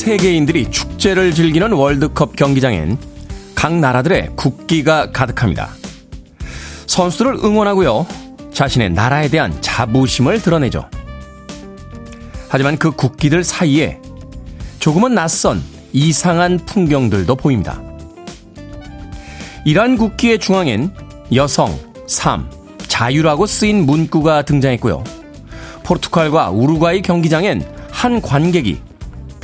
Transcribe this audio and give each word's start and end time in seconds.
전 0.00 0.16
세계인들이 0.16 0.70
축제를 0.70 1.34
즐기는 1.34 1.72
월드컵 1.72 2.34
경기장엔 2.34 2.96
각 3.54 3.74
나라들의 3.74 4.30
국기가 4.34 5.12
가득합니다. 5.12 5.68
선수들을 6.86 7.40
응원하고요. 7.44 8.06
자신의 8.50 8.90
나라에 8.90 9.28
대한 9.28 9.54
자부심을 9.60 10.40
드러내죠. 10.40 10.88
하지만 12.48 12.78
그 12.78 12.92
국기들 12.92 13.44
사이에 13.44 14.00
조금은 14.78 15.14
낯선 15.14 15.62
이상한 15.92 16.58
풍경들도 16.64 17.36
보입니다. 17.36 17.82
이러한 19.66 19.98
국기의 19.98 20.38
중앙엔 20.38 20.94
여성, 21.34 21.78
삶, 22.06 22.48
자유라고 22.88 23.44
쓰인 23.44 23.84
문구가 23.84 24.42
등장했고요. 24.42 25.04
포르투갈과 25.82 26.50
우루과이 26.50 27.02
경기장엔 27.02 27.62
한 27.90 28.22
관객이 28.22 28.89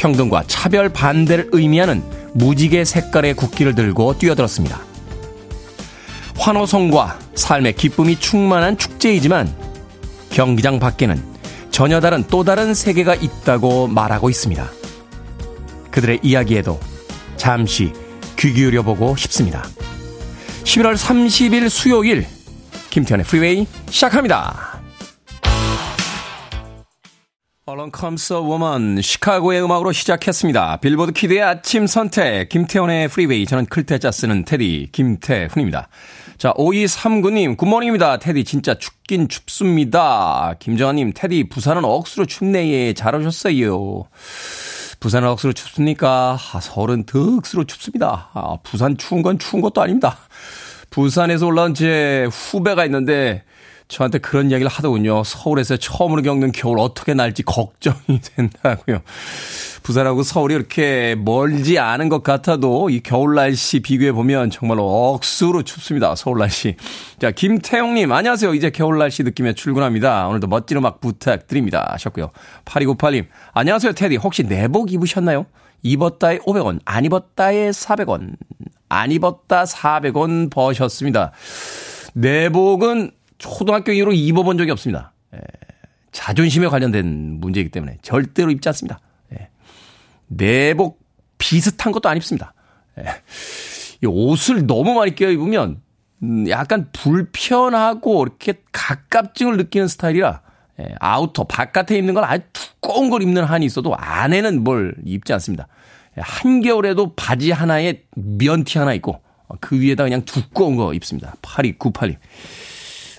평등과 0.07 0.45
차별 0.47 0.89
반대를 0.89 1.49
의미하는 1.51 2.01
무지개 2.35 2.85
색깔의 2.85 3.35
국기를 3.35 3.75
들고 3.75 4.19
뛰어들었습니다. 4.19 4.81
환호성과 6.39 7.19
삶의 7.35 7.73
기쁨이 7.75 8.21
충만한 8.21 8.79
축제이지만 8.79 9.53
경기장 10.31 10.79
밖에는 10.79 11.21
전혀 11.73 12.01
다른 12.01 12.23
또 12.29 12.45
다른 12.45 12.73
세계가 12.73 13.17
있다고 13.17 13.89
말하고 13.89 14.31
있습니다. 14.31 14.71
그들의 15.91 16.21
이야기에도 16.23 16.79
잠시 17.37 17.93
귀 18.39 18.53
기울여 18.53 18.83
보고 18.83 19.17
싶습니다. 19.17 19.65
11월 20.63 20.97
30일 20.97 21.69
수요일 21.69 22.27
김태훈의 22.91 23.27
프리웨이 23.27 23.67
시작합니다. 23.91 24.83
Comes 27.69 28.33
a 28.33 28.39
Woman 28.39 29.03
시카고의 29.03 29.61
음악으로 29.65 29.91
시작했습니다. 29.91 30.77
빌보드 30.77 31.11
키드의 31.11 31.43
아침 31.43 31.89
선택 31.89 32.49
김태훈의 32.49 33.09
프리웨이 33.09 33.45
저는 33.45 33.67
클 33.67 33.87
태자 33.87 34.13
쓰는 34.13 34.45
테디 34.45 34.91
김태훈입니다. 34.93 35.89
자 36.39 36.53
5239님 36.53 37.57
굿모닝입니다. 37.57 38.19
테디 38.19 38.45
진짜 38.45 38.75
춥긴 38.75 39.27
춥습니다. 39.27 40.55
김정아님 40.61 41.11
테디 41.13 41.49
부산은 41.49 41.85
억수로 41.85 42.27
춥네 42.27 42.69
예, 42.69 42.95
잘 42.95 43.17
오셨어요. 43.17 44.05
부산은 45.01 45.27
억수로 45.27 45.53
춥습니까? 45.53 46.39
아, 46.53 46.61
서울은 46.61 47.03
득수로 47.03 47.65
춥습니다. 47.65 48.31
아, 48.33 48.59
부산 48.63 48.97
추운 48.97 49.23
건 49.23 49.41
추운 49.41 49.61
것도 49.61 49.83
아닙니다. 49.83 50.19
부산에서 50.91 51.47
올라온 51.47 51.75
제 51.75 52.29
후배가 52.31 52.85
있는데 52.85 53.43
저한테 53.89 54.19
그런 54.19 54.51
이야기를 54.51 54.69
하더군요. 54.69 55.23
서울에서 55.25 55.77
처음으로 55.77 56.23
겪는 56.23 56.51
겨울 56.53 56.79
어떻게 56.81 57.15
날지 57.15 57.45
걱정이 57.45 58.21
된다고요. 58.35 59.01
부산하고 59.85 60.25
서울이 60.25 60.55
이렇게 60.55 61.15
멀지 61.17 61.79
않은 61.79 62.09
것 62.09 62.25
같아도 62.25 62.91
이 62.91 63.01
겨울 63.01 63.37
날씨 63.37 63.79
비교해 63.81 64.11
보면 64.11 64.51
정말로 64.51 64.83
억수로 65.15 65.63
춥습니다. 65.63 66.17
서울 66.17 66.39
날씨. 66.39 66.75
자, 67.21 67.31
김태용님, 67.31 68.11
안녕하세요. 68.11 68.55
이제 68.55 68.71
겨울 68.71 68.99
날씨 68.99 69.23
느끼며 69.23 69.53
출근합니다. 69.53 70.27
오늘도 70.27 70.49
멋진 70.49 70.79
음악 70.79 71.01
부탁드립니다. 71.01 71.89
하셨고요. 71.93 72.31
8298님, 72.65 73.27
안녕하세요. 73.55 73.93
테디. 73.93 74.17
혹시 74.17 74.43
내복 74.43 74.93
입으셨나요? 74.93 75.47
입었다에 75.83 76.39
500원, 76.39 76.81
안 76.85 77.05
입었다에 77.05 77.71
400원, 77.71 78.35
안 78.89 79.13
입었다 79.13 79.63
400원 79.65 80.51
버셨습니다. 80.51 81.31
내복은 82.15 83.13
초등학교 83.39 83.93
이후로 83.93 84.13
입어본 84.13 84.59
적이 84.59 84.71
없습니다. 84.73 85.13
예, 85.35 85.39
자존심에 86.13 86.69
관련된 86.69 87.41
문제이기 87.41 87.71
때문에 87.71 87.99
절대로 88.03 88.51
입지 88.51 88.69
않습니다. 88.69 89.01
예, 89.33 89.49
내복 90.27 91.01
비슷한 91.39 91.93
것도 91.93 92.09
안 92.09 92.17
입습니다. 92.17 92.55
예, 92.99 93.05
이 94.03 94.07
옷을 94.07 94.67
너무 94.67 94.95
많이 94.95 95.15
껴 95.15 95.31
입으면 95.31 95.81
음, 96.23 96.49
약간 96.49 96.89
불편하고 96.93 98.23
이렇게 98.23 98.55
갑갑증을 98.73 99.57
느끼는 99.59 99.89
스타일이라 99.89 100.41
예, 100.81 100.95
outer 101.01 101.45
바깥에 101.45 101.97
입는 101.99 102.15
건 102.15 102.25
아주 102.25 102.45
두꺼운 102.53 103.11
걸 103.11 103.23
입는 103.23 103.45
한이 103.45 103.65
있어도 103.67 103.95
안에는 103.97 104.65
뭘 104.65 104.95
입지 105.05 105.33
않습니다. 105.35 105.69
예, 106.17 106.23
한겨울에도 106.23 107.15
바지 107.15 107.51
하나에 107.51 108.03
면티 108.15 108.79
하나 108.79 108.95
있고 108.95 109.21
그 109.61 109.79
위에다 109.79 110.05
그냥 110.05 110.23
두꺼운 110.25 110.77
거 110.77 110.93
입습니다. 110.95 111.35
8298님. 111.43 112.17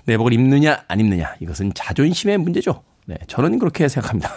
내복을 0.07 0.33
입느냐 0.33 0.83
안 0.87 0.99
입느냐 0.99 1.35
이것은 1.39 1.73
자존심의 1.75 2.37
문제죠. 2.39 2.83
네, 3.05 3.15
저는 3.27 3.59
그렇게 3.59 3.87
생각합니다. 3.87 4.31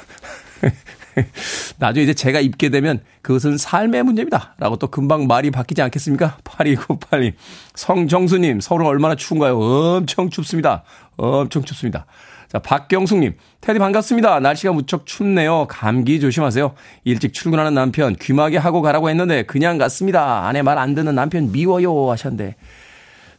나중에 1.79 2.05
이제 2.05 2.15
제가 2.15 2.41
입게 2.41 2.69
되면 2.69 3.01
그것은 3.23 3.57
삶의 3.57 4.03
문제입니다. 4.05 4.55
라고 4.59 4.77
또 4.77 4.89
금방 4.89 5.27
말이 5.27 5.51
바뀌지 5.51 5.81
않겠습니까? 5.83 6.39
8298님. 6.45 7.33
성정수님, 7.75 8.61
서울은 8.61 8.87
얼마나 8.87 9.15
추운가요? 9.17 9.59
엄청 9.59 10.31
춥습니다. 10.31 10.85
엄청 11.17 11.65
춥습니다. 11.65 12.07
자, 12.49 12.59
박경숙님. 12.59 13.35
테디 13.61 13.79
반갑습니다. 13.79 14.41
날씨가 14.41 14.73
무척 14.73 15.07
춥네요. 15.07 15.67
감기 15.69 16.21
조심하세요. 16.21 16.75
일찍 17.05 17.33
출근하는 17.33 17.75
남편 17.75 18.15
귀마개 18.17 18.57
하고 18.57 18.83
가라고 18.83 19.09
했는데 19.09 19.43
그냥 19.45 19.79
갔습니다. 19.79 20.47
아내 20.47 20.63
말 20.63 20.79
안 20.79 20.95
듣는 20.95 21.15
남편 21.15 21.53
미워요 21.53 22.11
하셨는데 22.11 22.57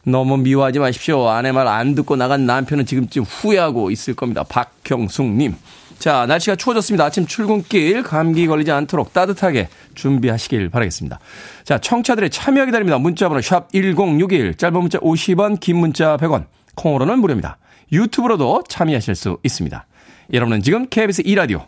너무 0.04 0.36
미워하지 0.36 0.78
마십시오. 0.78 1.28
아내 1.28 1.52
말 1.52 1.68
안 1.68 1.94
듣고 1.94 2.16
나간 2.16 2.44
남편은 2.46 2.86
지금쯤 2.86 3.22
후회하고 3.22 3.90
있을 3.90 4.14
겁니다. 4.14 4.42
박경숙님. 4.44 5.54
자, 5.98 6.26
날씨가 6.26 6.56
추워졌습니다. 6.56 7.04
아침 7.04 7.26
출근길 7.26 8.02
감기 8.02 8.48
걸리지 8.48 8.72
않도록 8.72 9.12
따뜻하게 9.12 9.68
준비하시길 9.94 10.68
바라겠습니다. 10.70 11.20
자, 11.64 11.78
청취자들의 11.78 12.30
참여 12.30 12.64
기다립니다. 12.64 12.98
문자번호 12.98 13.40
샵 13.40 13.70
1061, 13.72 14.56
짧은 14.56 14.80
문자 14.80 14.98
50원, 14.98 15.60
긴 15.60 15.76
문자 15.76 16.16
100원, 16.16 16.46
콩으로는 16.74 17.20
무료입니다. 17.20 17.58
유튜브로도 17.92 18.64
참여하실 18.68 19.14
수 19.14 19.38
있습니다. 19.44 19.86
여러분은 20.32 20.62
지금 20.62 20.88
KBS 20.88 21.22
2라디오 21.22 21.64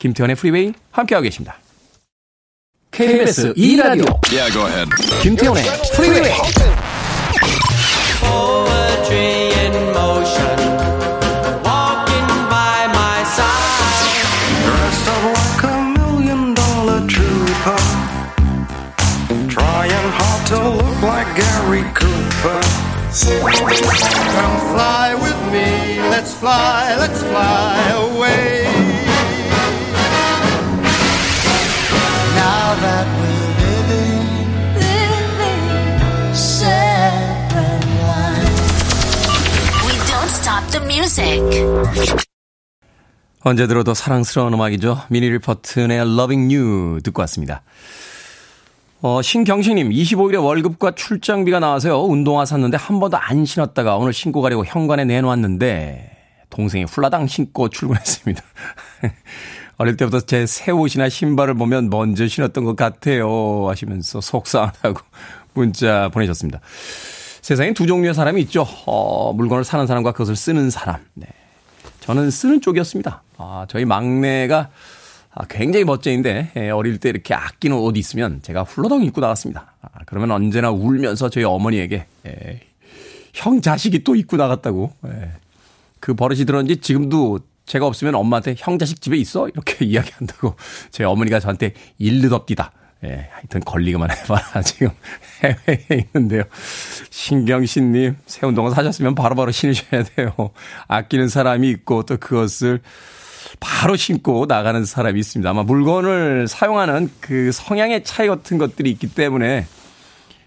김태현의 0.00 0.34
프리웨이 0.34 0.72
함께하고 0.90 1.22
계십니다. 1.22 1.56
KBS 2.90 3.54
2라디오 3.54 4.18
yeah, 4.32 4.90
김태현의 5.22 5.62
프리웨이 5.94 6.32
fly, 26.46 26.94
let's 27.02 27.22
fly 27.22 27.76
away. 28.06 28.62
Now 32.38 32.66
that 32.82 33.06
we're 33.18 33.36
언제 43.42 43.68
들어도 43.68 43.94
사랑스러운 43.94 44.52
음악이죠. 44.54 45.02
미니 45.08 45.30
리퍼튼의 45.30 45.98
Loving 45.98 46.52
You 46.52 47.00
듣고 47.04 47.20
왔습니다. 47.22 47.62
어, 49.02 49.22
신경식님, 49.22 49.90
25일에 49.90 50.42
월급과 50.42 50.96
출장비가 50.96 51.60
나와서요. 51.60 52.02
운동화 52.02 52.44
샀는데 52.44 52.76
한 52.76 52.98
번도 52.98 53.16
안 53.18 53.44
신었다가 53.44 53.98
오늘 53.98 54.12
신고 54.12 54.42
가려고 54.42 54.64
현관에 54.64 55.04
내놓았는데 55.04 56.15
동생이 56.56 56.84
훌라당 56.84 57.26
신고 57.26 57.68
출근했습니다. 57.68 58.42
어릴 59.76 59.96
때부터 59.98 60.20
제 60.20 60.46
새 60.46 60.72
옷이나 60.72 61.10
신발을 61.10 61.52
보면 61.54 61.90
먼저 61.90 62.26
신었던 62.26 62.64
것 62.64 62.76
같아요. 62.76 63.68
하시면서 63.68 64.22
속상하다고 64.22 65.00
문자 65.52 66.08
보내셨습니다. 66.08 66.60
세상에 67.42 67.74
두 67.74 67.86
종류의 67.86 68.14
사람이 68.14 68.40
있죠. 68.42 68.66
어, 68.86 69.32
물건을 69.34 69.64
사는 69.64 69.86
사람과 69.86 70.12
그것을 70.12 70.34
쓰는 70.34 70.70
사람. 70.70 71.02
네. 71.14 71.26
저는 72.00 72.30
쓰는 72.30 72.60
쪽이었습니다. 72.62 73.22
아, 73.36 73.66
저희 73.68 73.84
막내가 73.84 74.70
아, 75.32 75.44
굉장히 75.48 75.84
멋쟁인데 75.84 76.52
예, 76.56 76.70
어릴 76.70 76.98
때 76.98 77.10
이렇게 77.10 77.34
아끼는 77.34 77.76
옷 77.76 77.98
있으면 77.98 78.40
제가 78.42 78.62
훌러덩 78.62 79.04
입고 79.04 79.20
나갔습니다. 79.20 79.74
아, 79.82 79.88
그러면 80.06 80.30
언제나 80.30 80.70
울면서 80.70 81.28
저희 81.28 81.44
어머니에게 81.44 82.06
예, 82.26 82.60
형 83.34 83.60
자식이 83.60 84.02
또 84.02 84.16
입고 84.16 84.38
나갔다고 84.38 84.92
예, 85.06 85.32
그 86.00 86.14
버릇이 86.14 86.44
들었는지 86.44 86.80
지금도 86.80 87.40
제가 87.66 87.86
없으면 87.86 88.14
엄마한테 88.14 88.54
형 88.56 88.78
자식 88.78 89.00
집에 89.00 89.16
있어 89.16 89.48
이렇게 89.48 89.84
이야기한다고 89.86 90.54
저희 90.90 91.06
어머니가 91.06 91.40
저한테 91.40 91.74
일르덥디다. 91.98 92.72
예, 93.04 93.28
하여튼 93.30 93.60
걸리기만 93.60 94.10
해봐라. 94.10 94.62
지금 94.64 94.88
해외에 95.42 96.06
있는데요. 96.06 96.44
신경신님, 97.10 98.16
새 98.26 98.46
운동화 98.46 98.70
사셨으면 98.70 99.14
바로바로 99.14 99.52
신으셔야 99.52 100.02
돼요. 100.02 100.32
아끼는 100.88 101.28
사람이 101.28 101.68
있고 101.70 102.04
또 102.04 102.16
그것을 102.16 102.80
바로 103.60 103.96
신고 103.96 104.46
나가는 104.46 104.84
사람이 104.84 105.20
있습니다. 105.20 105.48
아마 105.48 105.62
물건을 105.62 106.48
사용하는 106.48 107.10
그 107.20 107.52
성향의 107.52 108.04
차이 108.04 108.28
같은 108.28 108.58
것들이 108.58 108.90
있기 108.92 109.08
때문에 109.14 109.66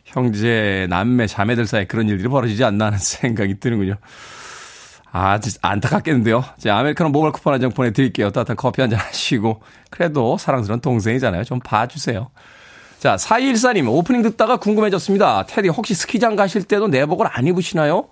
형제, 0.05 0.87
남매, 0.89 1.27
자매들 1.27 1.67
사이에 1.67 1.85
그런 1.85 2.09
일들이 2.09 2.27
벌어지지 2.27 2.63
않나 2.63 2.87
하는 2.87 2.97
생각이 2.99 3.59
드는군요. 3.59 3.95
아, 5.11 5.39
안타깝겠는데요. 5.61 6.43
자, 6.59 6.77
아메리카노 6.77 7.09
모바일 7.09 7.31
쿠폰 7.31 7.53
한 7.53 7.59
장 7.61 7.71
보내드릴게요. 7.71 8.29
따뜻한 8.31 8.55
커피 8.55 8.81
한 8.81 8.89
잔 8.91 8.99
하시고. 8.99 9.61
그래도 9.89 10.37
사랑스러운 10.37 10.81
동생이잖아요. 10.81 11.43
좀 11.45 11.59
봐주세요. 11.59 12.29
자, 12.99 13.15
4214님, 13.15 13.87
오프닝 13.89 14.21
듣다가 14.21 14.57
궁금해졌습니다. 14.57 15.45
테디, 15.47 15.69
혹시 15.69 15.95
스키장 15.95 16.35
가실 16.35 16.63
때도 16.63 16.87
내복을 16.89 17.27
안 17.29 17.47
입으시나요? 17.47 18.09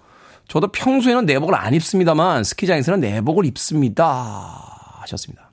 저도 0.47 0.71
평소에는 0.71 1.25
내복을 1.25 1.53
안 1.55 1.73
입습니다만, 1.73 2.43
스키장에서는 2.43 2.99
내복을 3.01 3.45
입습니다. 3.45 4.95
하셨습니다. 5.01 5.49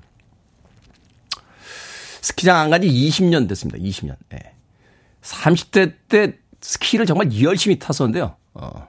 스키장 2.23 2.56
안간지 2.58 2.88
20년 2.88 3.49
됐습니다. 3.49 3.79
20년. 3.79 4.14
네. 4.31 4.38
30대 5.23 5.94
때 6.08 6.35
스키를 6.61 7.05
정말 7.06 7.29
열심히 7.43 7.79
탔었는데요. 7.79 8.37
어. 8.55 8.88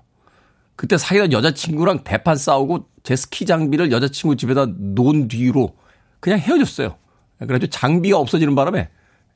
그때 0.76 0.98
사귀던 0.98 1.32
여자친구랑 1.32 2.04
대판 2.04 2.36
싸우고 2.36 2.90
제 3.04 3.16
스키 3.16 3.46
장비를 3.46 3.92
여자친구 3.92 4.36
집에다 4.36 4.66
놓은 4.68 5.28
뒤로 5.28 5.76
그냥 6.20 6.40
헤어졌어요. 6.40 6.98
그래가지고 7.40 7.70
장비가 7.70 8.18
없어지는 8.18 8.56
바람에 8.56 8.90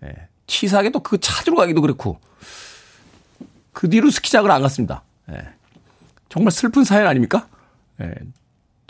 예, 0.03 0.13
치사하게 0.47 0.91
또 0.91 0.99
그 0.99 1.19
찾으러 1.19 1.55
가기도 1.55 1.81
그렇고 1.81 2.19
그 3.73 3.89
뒤로 3.89 4.09
스키장을 4.09 4.49
안 4.49 4.61
갔습니다. 4.61 5.03
예. 5.31 5.41
정말 6.29 6.51
슬픈 6.51 6.83
사연 6.83 7.07
아닙니까? 7.07 7.47
예. 8.01 8.13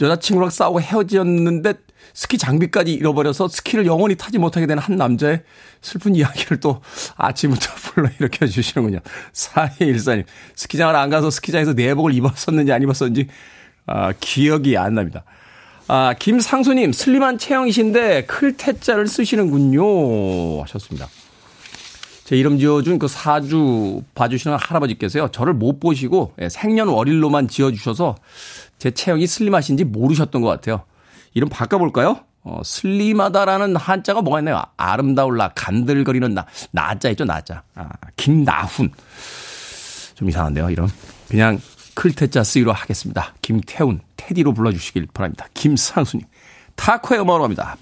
여자친구랑 0.01 0.49
싸우고 0.49 0.81
헤어졌는데 0.81 1.73
스키 2.13 2.37
장비까지 2.37 2.93
잃어버려서 2.93 3.47
스키를 3.47 3.85
영원히 3.85 4.15
타지 4.15 4.37
못하게 4.37 4.67
되는 4.67 4.81
한 4.81 4.95
남자의 4.95 5.43
슬픈 5.81 6.15
이야기를 6.15 6.59
또 6.59 6.81
아침부터 7.15 7.73
불러 7.93 8.09
일으켜 8.19 8.47
주시는군요. 8.47 8.99
4214님. 9.33 10.25
스키장을 10.55 10.95
안 10.95 11.09
가서 11.09 11.29
스키장에서 11.29 11.73
내복을 11.73 12.13
입었었는지 12.13 12.71
안 12.71 12.81
입었었는지, 12.81 13.27
아, 13.85 14.13
기억이 14.19 14.77
안 14.77 14.95
납니다. 14.95 15.23
아, 15.87 16.13
김상수님, 16.17 16.91
슬림한 16.91 17.39
체형이신데 17.39 18.25
클태자를 18.25 19.07
쓰시는군요. 19.07 20.61
하셨습니다. 20.61 21.07
제 22.25 22.37
이름 22.37 22.59
지어준 22.59 22.99
그 22.99 23.07
사주 23.07 24.03
봐주시는 24.13 24.55
할아버지께서요, 24.61 25.29
저를 25.29 25.55
못 25.55 25.79
보시고 25.79 26.33
예, 26.39 26.47
생년월일로만 26.47 27.47
지어주셔서 27.47 28.17
제 28.77 28.91
체형이 28.91 29.25
슬림하신지 29.25 29.83
모르셨던 29.83 30.43
것 30.43 30.47
같아요. 30.47 30.83
이름 31.33 31.49
바꿔볼까요? 31.49 32.19
어, 32.43 32.61
슬림하다라는 32.63 33.75
한자가 33.75 34.21
뭐가 34.21 34.39
있나요? 34.39 34.61
아름다울라, 34.77 35.49
간들거리는 35.55 36.33
나, 36.33 36.45
나자 36.71 37.09
있죠, 37.09 37.25
나자. 37.25 37.63
아, 37.75 37.89
김나훈. 38.15 38.91
좀 40.15 40.29
이상한데요, 40.29 40.69
이름. 40.69 40.87
그냥 41.27 41.59
클테자 41.95 42.43
쓰기로 42.43 42.71
하겠습니다. 42.71 43.33
김태훈, 43.41 43.99
테디로 44.15 44.53
불러주시길 44.53 45.07
바랍니다. 45.13 45.47
김상수님. 45.53 46.25
타코의 46.75 47.21
음악으로 47.21 47.43
갑니다. 47.43 47.75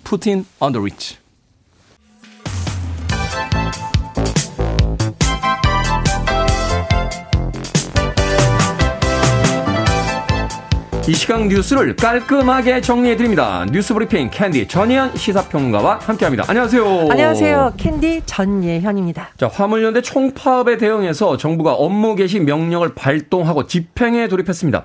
On 0.59 0.73
the 0.73 0.81
reach. 0.81 1.17
이 11.07 11.13
시각 11.13 11.47
뉴스를 11.47 11.95
깔끔하게 11.95 12.81
정리해드립니다. 12.81 13.65
뉴스 13.71 13.93
브리핑 13.93 14.29
캔디 14.29 14.67
전예현 14.67 15.15
시사평론가와 15.15 15.99
함께합니다. 16.01 16.43
안녕하세요. 16.49 17.07
안녕하세요. 17.09 17.73
캔디 17.77 18.23
전예현입니다. 18.25 19.29
자, 19.37 19.47
화물연대 19.47 20.01
총파업에 20.01 20.75
대응해서 20.75 21.37
정부가 21.37 21.75
업무 21.75 22.15
개시 22.15 22.41
명령을 22.41 22.93
발동하고 22.93 23.67
집행에 23.67 24.27
돌입했습니다. 24.27 24.83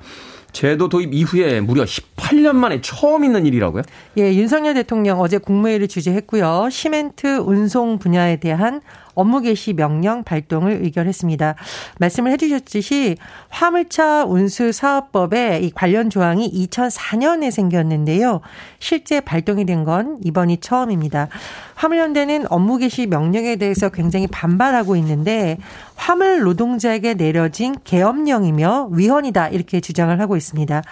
제도 0.53 0.89
도입 0.89 1.13
이후에 1.13 1.61
무려 1.61 1.83
18년 1.83 2.55
만에 2.55 2.81
처음 2.83 3.25
있는 3.25 3.45
일이라고요? 3.45 3.83
예, 4.19 4.33
윤석열 4.35 4.75
대통령 4.75 5.21
어제 5.21 5.39
국무회의를 5.39 5.89
주재했고요. 5.89 6.69
시멘트 6.71 7.39
운송 7.39 7.99
분야에 7.99 8.37
대한 8.37 8.81
업무 9.15 9.43
개시 9.43 9.75
명령 9.75 10.25
발동을 10.25 10.81
의결했습니다. 10.83 11.55
말씀을 11.99 12.31
해주셨듯이 12.33 13.17
화물차 13.51 14.25
운수 14.25 14.73
사업법에 14.73 15.61
이 15.63 15.71
관련 15.71 16.09
조항이 16.09 16.51
2004년에 16.51 17.51
생겼는데요. 17.51 18.41
실제 18.79 19.21
발동이 19.21 19.67
된 19.67 19.83
건 19.83 20.19
이번이 20.23 20.59
처음입니다. 20.59 21.29
화물연대는 21.75 22.47
업무 22.51 22.79
개시 22.79 23.07
명령에 23.07 23.57
대해서 23.57 23.89
굉장히 23.89 24.27
반발하고 24.27 24.97
있는데 24.97 25.59
화물 25.97 26.41
노동자에게 26.43 27.15
내려진 27.15 27.75
계엄령이며 27.85 28.91
위헌이다 28.93 29.49
이렇게 29.49 29.81
주장을 29.81 30.19
하고 30.21 30.37
있습니다. 30.37 30.83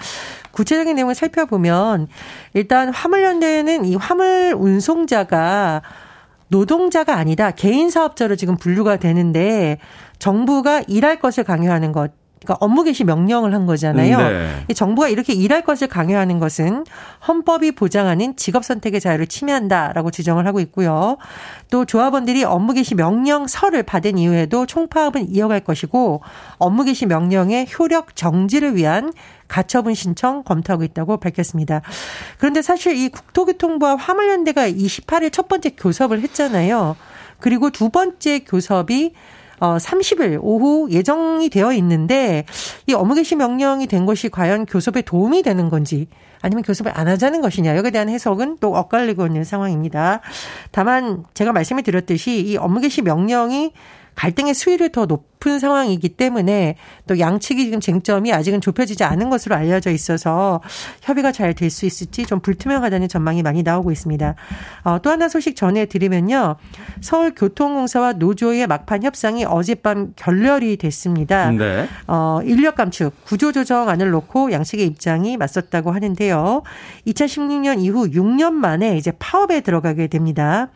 구체적인 0.50 0.96
내용을 0.96 1.14
살펴보면 1.14 2.08
일단 2.54 2.92
화물연대는 2.92 3.84
이 3.84 3.94
화물 3.96 4.54
운송자가 4.58 5.82
노동자가 6.50 7.16
아니다. 7.16 7.52
개인 7.52 7.90
사업자로 7.90 8.36
지금 8.36 8.56
분류가 8.56 8.96
되는데 8.96 9.78
정부가 10.18 10.82
일할 10.86 11.20
것을 11.20 11.44
강요하는 11.44 11.92
것 11.92 12.12
그러니까 12.42 12.64
업무 12.64 12.84
개시 12.84 13.04
명령을 13.04 13.54
한 13.54 13.66
거잖아요. 13.66 14.18
네. 14.66 14.74
정부가 14.74 15.08
이렇게 15.08 15.34
일할 15.34 15.62
것을 15.62 15.88
강요하는 15.88 16.38
것은 16.38 16.84
헌법이 17.28 17.72
보장하는 17.72 18.36
직업 18.36 18.64
선택의 18.64 19.00
자유를 19.00 19.26
침해한다라고 19.26 20.10
주장을 20.10 20.44
하고 20.46 20.60
있고요. 20.60 21.18
또 21.70 21.84
조합원들이 21.84 22.44
업무 22.44 22.72
개시 22.72 22.94
명령서를 22.94 23.82
받은 23.82 24.16
이후에도 24.16 24.64
총파업은 24.64 25.30
이어갈 25.34 25.60
것이고 25.60 26.22
업무 26.58 26.84
개시 26.84 27.04
명령의 27.06 27.66
효력 27.78 28.16
정지를 28.16 28.74
위한 28.74 29.12
가처분 29.46 29.94
신청 29.94 30.42
검토하고 30.42 30.84
있다고 30.84 31.18
밝혔습니다. 31.18 31.82
그런데 32.38 32.62
사실 32.62 32.96
이 32.96 33.10
국토교통부와 33.10 33.96
화물연대가 33.96 34.66
28일 34.68 35.32
첫 35.32 35.48
번째 35.48 35.70
교섭을 35.70 36.22
했잖아요. 36.22 36.96
그리고 37.38 37.70
두 37.70 37.88
번째 37.88 38.40
교섭이 38.40 39.12
어 39.60 39.76
30일 39.76 40.38
오후 40.42 40.90
예정이 40.90 41.50
되어 41.50 41.72
있는데 41.74 42.44
이 42.86 42.94
업무 42.94 43.14
개시 43.14 43.36
명령이 43.36 43.86
된 43.86 44.06
것이 44.06 44.28
과연 44.30 44.66
교섭에 44.66 45.02
도움이 45.02 45.42
되는 45.42 45.68
건지 45.68 46.08
아니면 46.42 46.62
교섭을 46.64 46.92
안 46.98 47.06
하자는 47.08 47.42
것이냐 47.42 47.76
여기에 47.76 47.90
대한 47.90 48.08
해석은 48.08 48.56
또 48.60 48.74
엇갈리고 48.74 49.26
있는 49.26 49.44
상황입니다. 49.44 50.22
다만 50.70 51.24
제가 51.34 51.52
말씀을 51.52 51.82
드렸듯이 51.82 52.40
이 52.40 52.56
업무 52.56 52.80
개시 52.80 53.02
명령이 53.02 53.72
갈등의 54.14 54.54
수위를 54.54 54.90
더 54.90 55.06
높은 55.40 55.58
상황이기 55.58 56.10
때문에 56.10 56.76
또 57.06 57.18
양측이 57.18 57.64
지금 57.64 57.80
쟁점이 57.80 58.32
아직은 58.32 58.60
좁혀지지 58.60 59.04
않은 59.04 59.30
것으로 59.30 59.56
알려져 59.56 59.90
있어서 59.90 60.60
협의가 61.02 61.32
잘 61.32 61.54
될 61.54 61.70
수 61.70 61.86
있을지 61.86 62.24
좀 62.26 62.40
불투명하다는 62.40 63.08
전망이 63.08 63.42
많이 63.42 63.62
나오고 63.62 63.90
있습니다. 63.90 64.34
어, 64.84 64.98
또 65.02 65.10
하나 65.10 65.28
소식 65.28 65.56
전해드리면요. 65.56 66.56
서울교통공사와 67.00 68.14
노조의 68.14 68.66
막판 68.66 69.02
협상이 69.02 69.44
어젯밤 69.44 70.12
결렬이 70.16 70.76
됐습니다. 70.76 71.50
네. 71.50 71.88
어, 72.06 72.40
인력 72.44 72.74
감축, 72.74 73.24
구조조정안을 73.24 74.10
놓고 74.10 74.52
양측의 74.52 74.86
입장이 74.86 75.36
맞섰다고 75.36 75.92
하는데요. 75.92 76.62
2016년 77.06 77.80
이후 77.80 78.08
6년 78.10 78.52
만에 78.52 78.96
이제 78.96 79.12
파업에 79.18 79.60
들어가게 79.60 80.08
됩니다. 80.08 80.68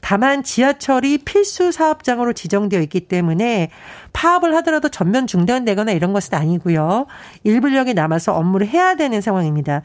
다만 0.00 0.42
지하철이 0.42 1.18
필수 1.18 1.72
사업장으로 1.72 2.32
지정되어 2.32 2.80
있기 2.82 3.00
때문에 3.00 3.70
파업을 4.12 4.54
하더라도 4.56 4.88
전면 4.88 5.26
중단되거나 5.26 5.92
이런 5.92 6.12
것은 6.12 6.34
아니고요. 6.34 7.06
일부력이 7.44 7.94
남아서 7.94 8.34
업무를 8.34 8.66
해야 8.66 8.94
되는 8.94 9.20
상황입니다. 9.20 9.82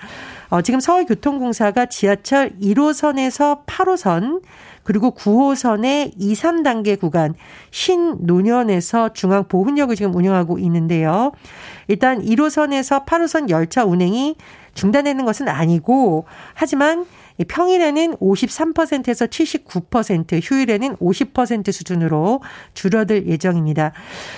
어, 0.49 0.61
지금 0.61 0.79
서울교통공사가 0.79 1.87
지하철 1.87 2.51
1호선에서 2.59 3.65
8호선 3.65 4.41
그리고 4.83 5.11
9호선의 5.11 6.13
2, 6.17 6.33
3단계 6.33 6.99
구간 6.99 7.33
신노년에서 7.71 9.13
중앙보훈역을 9.13 9.95
지금 9.95 10.13
운영하고 10.13 10.59
있는데요. 10.59 11.31
일단 11.87 12.21
1호선에서 12.21 13.05
8호선 13.05 13.49
열차 13.49 13.85
운행이 13.85 14.35
중단되는 14.73 15.23
것은 15.25 15.47
아니고 15.47 16.25
하지만 16.53 17.05
평일에는 17.47 18.17
53%에서 18.17 19.25
79%, 19.25 20.39
휴일에는 20.43 20.95
50% 20.97 21.71
수준으로 21.71 22.41
줄어들 22.73 23.27
예정입니다. 23.27 23.93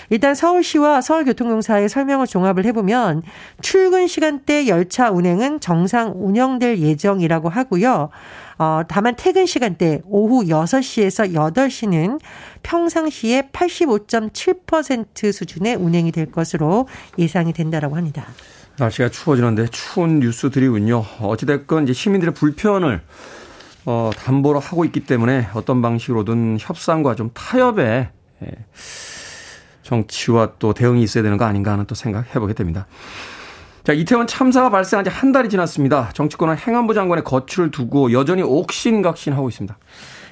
일단 0.09 0.35
서울시와 0.35 1.01
서울교통공사의 1.01 1.89
설명을 1.89 2.27
종합을 2.27 2.65
해보면 2.65 3.23
출근 3.61 4.07
시간대 4.07 4.67
열차 4.67 5.11
운행은 5.11 5.59
정상 5.59 6.13
운영될 6.15 6.79
예정이라고 6.79 7.49
하고요. 7.49 8.09
어, 8.57 8.81
다만 8.87 9.15
퇴근 9.17 9.45
시간대 9.45 10.01
오후 10.05 10.45
6시에서 10.45 11.33
8시는 11.33 12.19
평상시에 12.63 13.49
85.7% 13.51 15.33
수준의 15.33 15.75
운행이 15.75 16.11
될 16.11 16.31
것으로 16.31 16.87
예상이 17.17 17.51
된다라고 17.51 17.97
합니다. 17.97 18.25
날씨가 18.77 19.09
추워지는데 19.09 19.67
추운 19.67 20.19
뉴스들이군요. 20.19 21.05
어찌됐건 21.21 21.83
이제 21.83 21.93
시민들의 21.93 22.33
불편을 22.33 23.01
어, 23.85 24.11
담보로 24.17 24.59
하고 24.59 24.83
있기 24.85 25.01
때문에 25.01 25.49
어떤 25.53 25.81
방식으로든 25.81 26.57
협상과 26.59 27.15
좀 27.15 27.29
타협에 27.33 28.09
예, 28.43 28.51
정치와 29.83 30.53
또 30.59 30.73
대응이 30.73 31.03
있어야 31.03 31.23
되는 31.23 31.37
거 31.37 31.45
아닌가 31.45 31.71
하는 31.71 31.85
또 31.85 31.95
생각해 31.95 32.33
보게 32.33 32.53
됩니다. 32.53 32.87
자, 33.83 33.93
이태원 33.93 34.25
참사가 34.25 34.71
발생한 34.71 35.05
지 35.05 35.11
한 35.11 35.31
달이 35.31 35.47
지났습니다. 35.49 36.09
정치권은 36.13 36.57
행안부 36.57 36.95
장관의 36.95 37.23
거취를 37.23 37.69
두고 37.69 38.11
여전히 38.11 38.41
옥신각신하고 38.41 39.47
있습니다. 39.49 39.77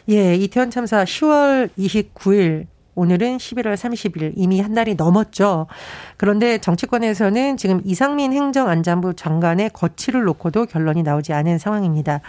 예, 0.10 0.36
이태원 0.36 0.72
참사 0.72 1.04
10월 1.04 1.70
29일 1.78 2.66
오늘은 2.96 3.38
11월 3.38 3.76
30일 3.76 4.34
이미 4.36 4.62
한 4.62 4.74
달이 4.74 4.96
넘었죠. 4.96 5.68
그런데 6.18 6.58
정치권에서는 6.58 7.58
지금 7.58 7.82
이상민 7.84 8.34
행정안전부 8.34 9.16
장관의 9.16 9.72
거취를 9.72 10.24
놓고도 10.24 10.68
결론이 10.68 11.04
나오지 11.04 11.34
않은 11.34 11.58
상황입니다. 11.58 12.22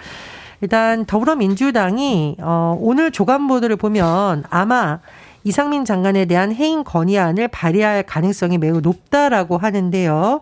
일단 0.61 1.05
더불어민주당이 1.05 2.37
어 2.41 2.77
오늘 2.81 3.11
조간 3.11 3.47
보도를 3.47 3.77
보면 3.77 4.45
아마 4.49 5.01
이상민 5.43 5.85
장관에 5.85 6.25
대한 6.25 6.55
해임 6.55 6.85
건의안을 6.85 7.49
발의할 7.49 8.05
가능성이 8.05 8.57
매우 8.57 8.81
높다라고 8.81 9.59
하는데요. 9.59 10.41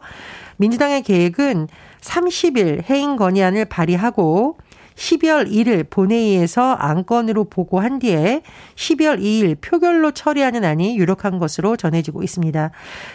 민주당의 0.59 1.03
계획은 1.03 1.67
30일 2.01 2.89
해임 2.89 3.17
건의안을 3.17 3.65
발의하고 3.65 4.59
12월 5.03 5.51
1일 5.51 5.91
본회의에서 5.91 6.75
안건으로 6.75 7.45
보고한 7.45 7.99
뒤에 7.99 8.43
12월 8.77 9.21
2일 9.21 9.61
표결로 9.61 10.13
처리하는 10.13 10.65
안이 10.65 10.97
유력한 10.97 11.41
것으로 11.41 11.77
전해지고 11.77 12.23
있습니다. 12.23 12.71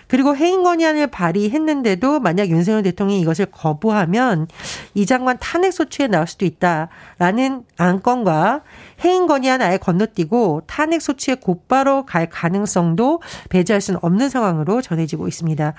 그리고 0.07 0.35
해임 0.35 0.63
건의안을 0.63 1.07
발의했는데도 1.07 2.19
만약 2.19 2.49
윤석열 2.49 2.83
대통령이 2.83 3.21
이것을 3.21 3.45
거부하면 3.45 4.47
이 4.95 5.05
장관 5.05 5.37
탄핵 5.39 5.71
소추에 5.71 6.07
나올 6.07 6.27
수도 6.27 6.45
있다라는 6.45 7.63
안건과 7.77 8.63
해임 9.05 9.27
건의안 9.27 9.61
아예 9.61 9.77
건너뛰고 9.77 10.63
탄핵 10.67 11.01
소추에 11.01 11.35
곧바로 11.35 12.05
갈 12.05 12.27
가능성도 12.29 13.21
배제할 13.49 13.79
수는 13.79 13.99
없는 14.01 14.29
상황으로 14.29 14.81
전해지고 14.81 15.27
있습니다. 15.27 15.73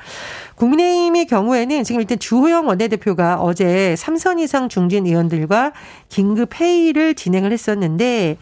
국민의힘의 0.54 1.26
경우에는 1.26 1.84
지금 1.84 2.00
일단 2.00 2.18
주호영 2.18 2.66
원내대표가 2.66 3.40
어제 3.40 3.94
3선 3.98 4.40
이상 4.40 4.68
중진 4.68 5.06
의원들과 5.06 5.72
긴급 6.08 6.60
회의를 6.60 7.14
진행을 7.14 7.52
했었는데 7.52 8.38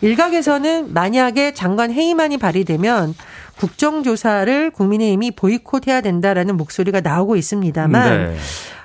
일각에서는 0.00 0.92
만약에 0.92 1.54
장관 1.54 1.92
회의만이 1.92 2.38
발의되면 2.38 3.14
국정조사를 3.58 4.70
국민의힘이 4.70 5.32
보이콧해야 5.32 6.00
된다라는 6.00 6.56
목소리가 6.56 7.00
나오고 7.00 7.36
있습니다만 7.36 8.32
네. 8.32 8.36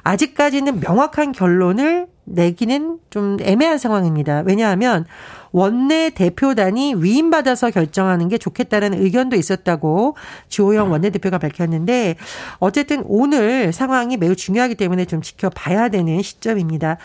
아직까지는 0.04 0.80
명확한 0.82 1.32
결론을 1.32 2.08
내기는 2.26 3.00
좀 3.10 3.38
애매한 3.42 3.78
상황입니다. 3.78 4.44
왜냐하면 4.46 5.06
원내 5.52 6.12
대표단이 6.12 6.96
위임받아서 6.98 7.70
결정하는 7.70 8.28
게 8.28 8.38
좋겠다는 8.38 8.96
의견도 8.96 9.36
있었다고 9.36 10.16
주호영 10.50 10.92
원내대표가 10.92 11.38
밝혔는데 11.38 12.16
어쨌든 12.58 13.04
오늘 13.06 13.72
상황이 13.72 14.18
매우 14.18 14.36
중요하기 14.36 14.76
때문에 14.76 15.06
좀 15.06 15.22
지켜봐야 15.22 15.90
되는 15.90 16.22
시점입니다. 16.22 16.98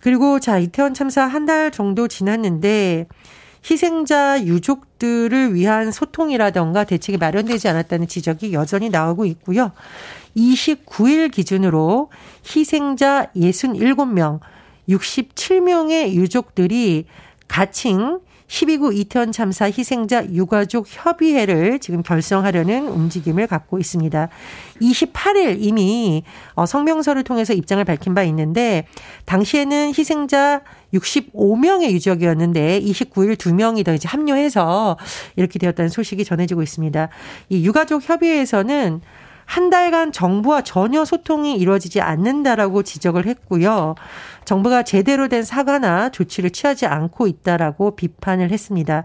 그리고 0.00 0.38
자, 0.40 0.58
이태원 0.58 0.94
참사 0.94 1.24
한 1.24 1.46
달 1.46 1.70
정도 1.70 2.08
지났는데 2.08 3.06
희생자 3.68 4.42
유족들을 4.42 5.54
위한 5.54 5.90
소통이라던가 5.92 6.84
대책이 6.84 7.18
마련되지 7.18 7.68
않았다는 7.68 8.06
지적이 8.08 8.52
여전히 8.52 8.90
나오고 8.90 9.24
있고요. 9.26 9.72
29일 10.36 11.30
기준으로 11.32 12.10
희생자 12.54 13.26
67명, 13.36 14.40
67명의 14.88 16.12
유족들이 16.12 17.06
가칭 17.48 18.20
12구 18.48 18.96
이태원 18.96 19.32
참사 19.32 19.66
희생자 19.66 20.24
유가족 20.26 20.86
협의회를 20.88 21.78
지금 21.80 22.02
결성하려는 22.02 22.88
움직임을 22.88 23.46
갖고 23.46 23.78
있습니다. 23.78 24.28
28일 24.80 25.56
이미 25.58 26.22
어, 26.54 26.66
성명서를 26.66 27.24
통해서 27.24 27.52
입장을 27.52 27.82
밝힌 27.84 28.14
바 28.14 28.22
있는데 28.24 28.86
당시에는 29.24 29.92
희생자 29.96 30.62
65명의 30.94 31.90
유족이었는데 31.90 32.80
29일 32.80 33.36
2명이 33.36 33.84
더 33.84 33.94
이제 33.94 34.08
합류해서 34.08 34.96
이렇게 35.34 35.58
되었다는 35.58 35.88
소식이 35.88 36.24
전해지고 36.24 36.62
있습니다. 36.62 37.08
이 37.48 37.66
유가족 37.66 38.08
협의회에서는 38.08 39.00
한 39.46 39.70
달간 39.70 40.12
정부와 40.12 40.62
전혀 40.62 41.04
소통이 41.04 41.56
이루어지지 41.56 42.00
않는다라고 42.00 42.82
지적을 42.82 43.26
했고요. 43.26 43.94
정부가 44.44 44.82
제대로 44.82 45.28
된 45.28 45.44
사과나 45.44 46.10
조치를 46.10 46.50
취하지 46.50 46.86
않고 46.86 47.26
있다라고 47.26 47.96
비판을 47.96 48.50
했습니다. 48.50 49.04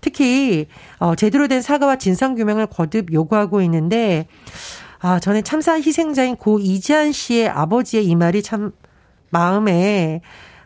특히 0.00 0.68
어 0.98 1.14
제대로 1.16 1.48
된 1.48 1.62
사과와 1.62 1.96
진상 1.96 2.36
규명을 2.36 2.66
거듭 2.66 3.12
요구하고 3.12 3.62
있는데 3.62 4.28
아, 5.00 5.18
전에 5.20 5.42
참사 5.42 5.74
희생자인 5.74 6.36
고 6.36 6.58
이지한 6.58 7.12
씨의 7.12 7.48
아버지의 7.48 8.06
이 8.06 8.14
말이 8.14 8.42
참 8.42 8.72
마음에 9.30 10.20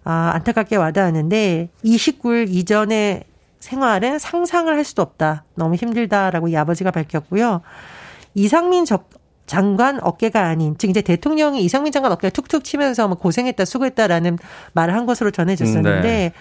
아, 0.05 0.33
안타깝게 0.35 0.77
와닿았는데 0.77 1.71
29일 1.85 2.49
이전의 2.49 3.25
생활은 3.61 4.19
상상을 4.19 4.75
할 4.75 4.85
수도 4.85 5.03
없다. 5.03 5.45
너무 5.55 5.77
힘들다라고 5.77 6.49
이 6.49 6.57
아버지가 6.57 6.91
밝혔고요. 6.91 7.63
이상민 8.35 8.85
적, 8.85 9.09
장관 9.47 10.03
어깨가 10.03 10.47
아닌 10.47 10.77
즉 10.79 10.91
이제 10.91 11.03
대통령이 11.03 11.63
이상민 11.65 11.93
장관 11.93 12.13
어깨를 12.13 12.31
툭툭 12.31 12.65
치면서 12.65 13.09
뭐 13.09 13.17
고생했다 13.17 13.65
수고했다라는 13.65 14.39
말을 14.73 14.95
한 14.95 15.07
것으로 15.07 15.31
전해졌었는데 15.31 16.01
네. 16.03 16.33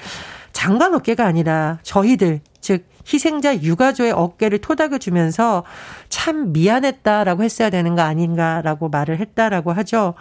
장관 0.53 0.93
어깨가 0.93 1.25
아니라 1.25 1.79
저희들 1.83 2.41
즉 2.59 2.85
희생자 3.11 3.61
유가족의 3.61 4.11
어깨를 4.11 4.59
토닥여 4.59 4.99
주면서 4.99 5.63
참 6.09 6.53
미안했다라고 6.53 7.43
했어야 7.43 7.69
되는 7.69 7.95
거 7.95 8.01
아닌가라고 8.03 8.89
말을 8.89 9.19
했다라고 9.19 9.73
하죠. 9.73 10.13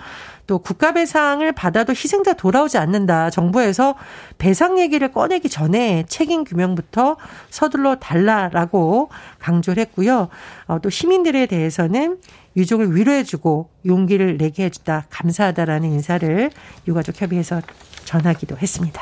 또 0.51 0.59
국가 0.59 0.93
배상을 0.93 1.53
받아도 1.53 1.93
희생자 1.93 2.33
돌아오지 2.33 2.77
않는다. 2.77 3.31
정부에서 3.31 3.95
배상 4.37 4.81
얘기를 4.81 5.13
꺼내기 5.13 5.49
전에 5.49 6.05
책임 6.09 6.43
규명부터 6.43 7.19
서둘러 7.51 8.01
달라라고 8.01 9.11
강조를 9.39 9.81
했고요. 9.83 10.29
어, 10.67 10.81
또 10.81 10.91
시민들에 10.91 11.47
대해서는 11.47 12.19
유족을 12.57 12.97
위로해주고 12.97 13.71
용기를 13.87 14.39
내게 14.39 14.65
해주다 14.65 15.05
감사하다라는 15.09 15.89
인사를 15.89 16.51
유가족 16.89 17.23
협의회에서 17.23 17.63
전하기도 18.05 18.57
했습니다. 18.57 19.01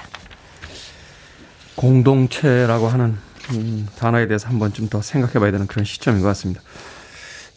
공동체라고 1.76 2.88
하는 2.88 3.16
음, 3.52 3.88
단어에 3.96 4.26
대해서 4.28 4.48
한 4.48 4.58
번쯤 4.58 4.90
더 4.90 5.00
생각해 5.00 5.38
봐야 5.38 5.50
되는 5.50 5.66
그런 5.66 5.86
시점인 5.86 6.20
것 6.20 6.28
같습니다. 6.28 6.60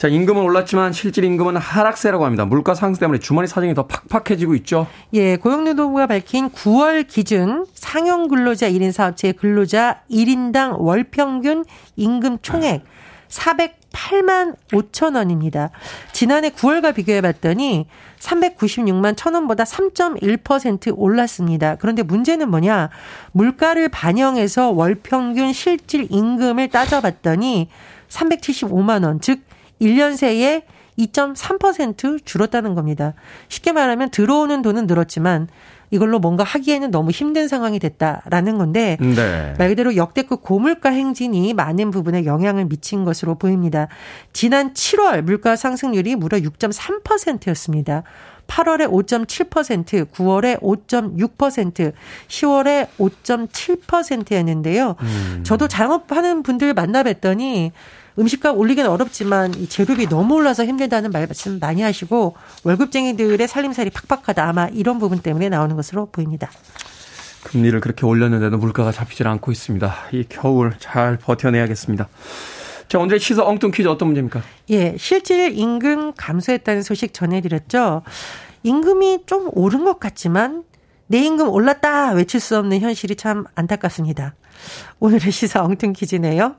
자, 0.02 0.08
임금은 0.08 0.42
올랐지만 0.42 0.94
실질 0.94 1.24
임금은 1.26 1.58
하락세라고 1.58 2.26
합니다. 2.26 2.44
물가 2.44 2.74
상승 2.74 3.02
때문에 3.02 3.20
주머니 3.20 3.48
사정이 3.48 3.76
더 3.76 3.86
팍팍해지고 3.86 4.56
있죠. 4.56 4.88
예, 5.14 5.36
고용노동부가 5.36 6.08
밝힌 6.08 6.50
9월 6.50 7.08
기준 7.08 7.68
상용 7.76 8.28
근로자 8.28 8.68
1인 8.68 8.92
사업체 8.92 9.32
근로자 9.32 10.02
1인당 10.10 10.80
월 10.80 11.04
평균 11.04 11.66
임금 11.98 12.40
총액 12.42 12.84
408만 13.28 14.56
5천 14.72 15.18
원입니다. 15.18 15.70
지난해 16.14 16.50
9월과 16.50 16.96
비교해 16.96 17.22
봤더니 17.22 17.86
396만 18.18 19.14
1천 19.14 19.36
원보다 19.36 19.66
3.1% 19.66 20.96
올랐습니다. 20.98 21.76
그런데 21.76 22.02
문제는 22.02 22.50
뭐냐? 22.50 22.90
물가를 23.34 23.88
반영해서 23.90 24.72
월 24.72 24.96
평균 24.96 25.54
실질 25.54 26.08
임금을 26.10 26.70
따져봤더니 26.70 27.70
375만 28.10 29.06
원, 29.06 29.22
즉 29.22 29.42
1년 29.82 30.16
새에 30.16 30.64
2.3% 30.98 32.26
줄었다는 32.26 32.76
겁니다. 32.76 33.14
쉽게 33.48 33.72
말하면 33.72 34.12
들어오는 34.12 34.62
돈은 34.62 34.88
늘었지만 34.88 35.48
이걸로 35.90 36.20
뭔가 36.20 36.44
하기에는 36.46 36.90
너무 36.90 37.12
힘든 37.12 37.50
상황이 37.50 37.78
됐다라는 37.78 38.58
건데 38.58 38.98
네. 39.00 39.54
말 39.58 39.70
그대로 39.70 39.98
역대급 39.98 40.42
고물가 40.42 40.90
행진이 40.90 41.54
많은 41.54 41.92
부분에 41.92 42.26
영향을 42.26 42.66
미친 42.66 43.04
것으로 43.04 43.36
보입니다. 43.36 43.90
지난 44.32 44.74
7월 44.74 45.22
물가 45.22 45.58
상승률이 45.58 46.16
무려 46.16 46.38
6.3%였습니다. 46.40 48.04
8월에 48.48 48.90
5.7%, 48.90 50.06
9월에 50.12 50.60
5.6%, 50.62 51.94
10월에 52.28 52.88
5.7%였는데요. 52.98 54.96
음. 55.00 55.42
저도 55.44 55.68
장업하는 55.68 56.44
분들 56.44 56.74
만나 56.74 57.04
뵀더니 57.04 57.72
음식값 58.22 58.58
올리기는 58.58 58.90
어렵지만 58.90 59.54
이 59.56 59.68
재료비 59.68 60.08
너무 60.08 60.36
올라서 60.36 60.66
힘들다는 60.66 61.12
말씀 61.12 61.60
많이 61.60 61.82
하시고 61.82 62.36
월급쟁이들의 62.64 63.48
살림살이 63.48 63.90
팍팍하다 63.90 64.48
아마 64.48 64.68
이런 64.68 65.00
부분 65.00 65.20
때문에 65.20 65.50
나오는 65.50 65.76
것으로 65.76 66.08
보입니다. 66.08 66.50
금리를 67.44 67.80
그렇게 67.82 68.06
올렸는데도 68.06 68.58
물가가 68.58 68.92
잡히질 68.92 69.28
않고 69.28 69.52
있습니다. 69.52 69.96
이 70.12 70.26
겨울 70.30 70.74
잘 70.78 71.18
버텨내야겠습니다. 71.18 72.08
자, 72.88 73.00
오늘의 73.00 73.20
시사 73.20 73.44
엉뚱 73.44 73.72
퀴즈 73.72 73.88
어떤 73.88 74.10
문제입니까? 74.10 74.44
예, 74.70 74.96
실질 74.98 75.58
임금 75.58 76.14
감소했다는 76.16 76.84
소식 76.84 77.14
전해드렸죠. 77.14 78.04
임금이 78.64 79.24
좀 79.26 79.50
오른 79.54 79.86
것 79.86 80.00
같지만 80.00 80.64
내 81.08 81.20
임금 81.20 81.50
올랐다 81.50 82.12
외칠 82.12 82.40
수 82.40 82.58
없는 82.58 82.80
현실이 82.80 83.16
참 83.16 83.46
안타깝습니다. 83.56 84.36
오늘의 85.00 85.32
시사 85.32 85.64
엉뚱 85.64 85.94
퀴즈네요. 85.94 86.56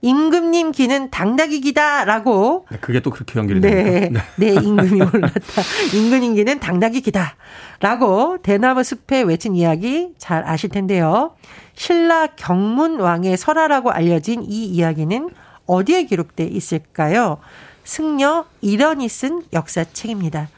임금님 0.00 0.72
기는 0.72 1.10
당나귀 1.10 1.60
기다라고. 1.60 2.66
네, 2.70 2.78
그게 2.80 3.00
또 3.00 3.10
그렇게 3.10 3.38
연결이 3.38 3.60
됩니다. 3.60 3.90
네, 3.90 4.08
네. 4.10 4.54
내 4.54 4.54
임금이 4.62 5.02
올랐다. 5.02 5.62
임금님 5.94 6.34
기는 6.34 6.60
당나귀 6.60 7.00
기다라고 7.00 8.38
대나무 8.42 8.84
숲에 8.84 9.22
외친 9.22 9.56
이야기 9.56 10.14
잘 10.18 10.46
아실 10.46 10.70
텐데요. 10.70 11.34
신라 11.74 12.28
경문 12.36 13.00
왕의 13.00 13.36
설화라고 13.36 13.90
알려진 13.90 14.42
이 14.42 14.66
이야기는 14.66 15.30
어디에 15.66 16.04
기록돼 16.04 16.44
있을까요? 16.44 17.38
승려 17.84 18.46
이런이 18.60 19.08
쓴 19.08 19.42
역사책입니다. 19.52 20.48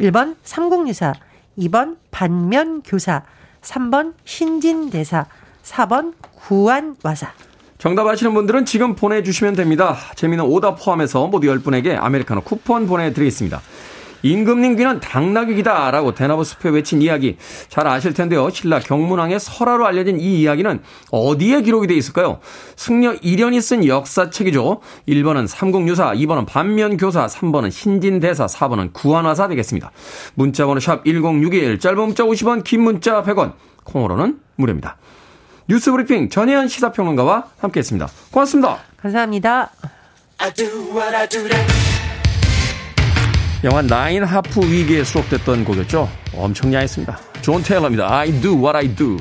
1번 0.00 0.36
삼국유사, 0.42 1.14
2번 1.58 1.96
반면교사, 2.10 3.22
3번 3.62 4.14
신진대사, 4.24 5.26
4번 5.62 6.14
구안와사. 6.34 7.32
정답 7.80 8.06
아시는 8.06 8.34
분들은 8.34 8.66
지금 8.66 8.94
보내주시면 8.94 9.54
됩니다. 9.54 9.96
재미는 10.14 10.44
오답 10.44 10.84
포함해서 10.84 11.28
모두 11.28 11.46
10분에게 11.46 11.96
아메리카노 11.98 12.42
쿠폰 12.42 12.86
보내드리겠습니다. 12.86 13.62
임금님 14.22 14.76
귀는 14.76 15.00
당나귀 15.00 15.54
기다 15.54 15.90
라고 15.90 16.14
대나무 16.14 16.44
숲에 16.44 16.68
외친 16.68 17.00
이야기 17.00 17.38
잘 17.68 17.86
아실 17.86 18.12
텐데요. 18.12 18.50
신라 18.50 18.80
경문왕의 18.80 19.40
설화로 19.40 19.86
알려진 19.86 20.20
이 20.20 20.42
이야기는 20.42 20.82
어디에 21.10 21.62
기록이 21.62 21.86
돼 21.86 21.94
있을까요? 21.94 22.40
승려 22.76 23.14
이련이 23.14 23.62
쓴 23.62 23.86
역사책이죠. 23.86 24.82
1번은 25.08 25.46
삼국유사, 25.46 26.12
2번은 26.12 26.44
반면교사, 26.44 27.28
3번은 27.28 27.70
신진대사, 27.70 28.44
4번은 28.44 28.92
구한화사 28.92 29.48
되겠습니다. 29.48 29.90
문자번호 30.34 30.80
샵 30.80 31.02
1061, 31.06 31.78
짧은 31.78 31.98
문자 31.98 32.24
50원, 32.24 32.62
긴 32.62 32.82
문자 32.82 33.22
100원, 33.22 33.54
콩으로는 33.84 34.38
무료입니다. 34.56 34.98
뉴스브리핑 35.70 36.30
전예현 36.30 36.66
시사평론가와 36.66 37.44
함께했습니다. 37.60 38.08
고맙습니다. 38.32 38.78
감사합니다. 38.96 39.70
영화 43.62 43.82
Nine 43.82 44.24
Half 44.24 44.62
Week에 44.62 45.04
수록됐던 45.04 45.64
곡이었죠. 45.64 46.08
엄청 46.34 46.74
야했습니다. 46.74 47.16
존 47.42 47.62
테일러입니다. 47.62 48.12
I 48.12 48.32
do 48.40 48.54
what 48.54 48.76
I 48.76 48.88
do. 48.88 49.16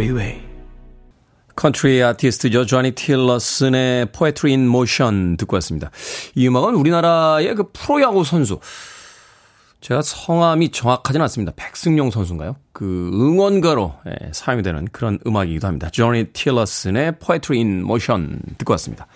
Freeway. 0.00 0.40
컨트리 1.56 2.02
아티스트죠. 2.02 2.64
조니 2.64 2.92
틸롯슨의 2.92 4.12
Poetry 4.12 4.54
in 4.54 4.66
Motion 4.66 5.36
듣고 5.36 5.56
왔습니다. 5.56 5.90
이 6.34 6.48
음악은 6.48 6.74
우리나라의 6.74 7.54
그 7.54 7.70
프로야구 7.70 8.24
선수. 8.24 8.60
제가 9.82 10.00
성함이 10.00 10.70
정확하지는 10.70 11.22
않습니다. 11.24 11.52
백승용 11.54 12.10
선수인가요? 12.10 12.56
그 12.72 13.10
응원가로 13.12 13.94
예, 14.06 14.30
사용이 14.32 14.62
되는 14.62 14.86
그런 14.90 15.18
음악이기도 15.26 15.66
합니다. 15.66 15.90
조니 15.90 16.32
틸롯슨의 16.32 17.18
Poetry 17.18 17.60
in 17.60 17.80
Motion 17.80 18.40
듣고 18.56 18.72
왔습니다. 18.72 19.06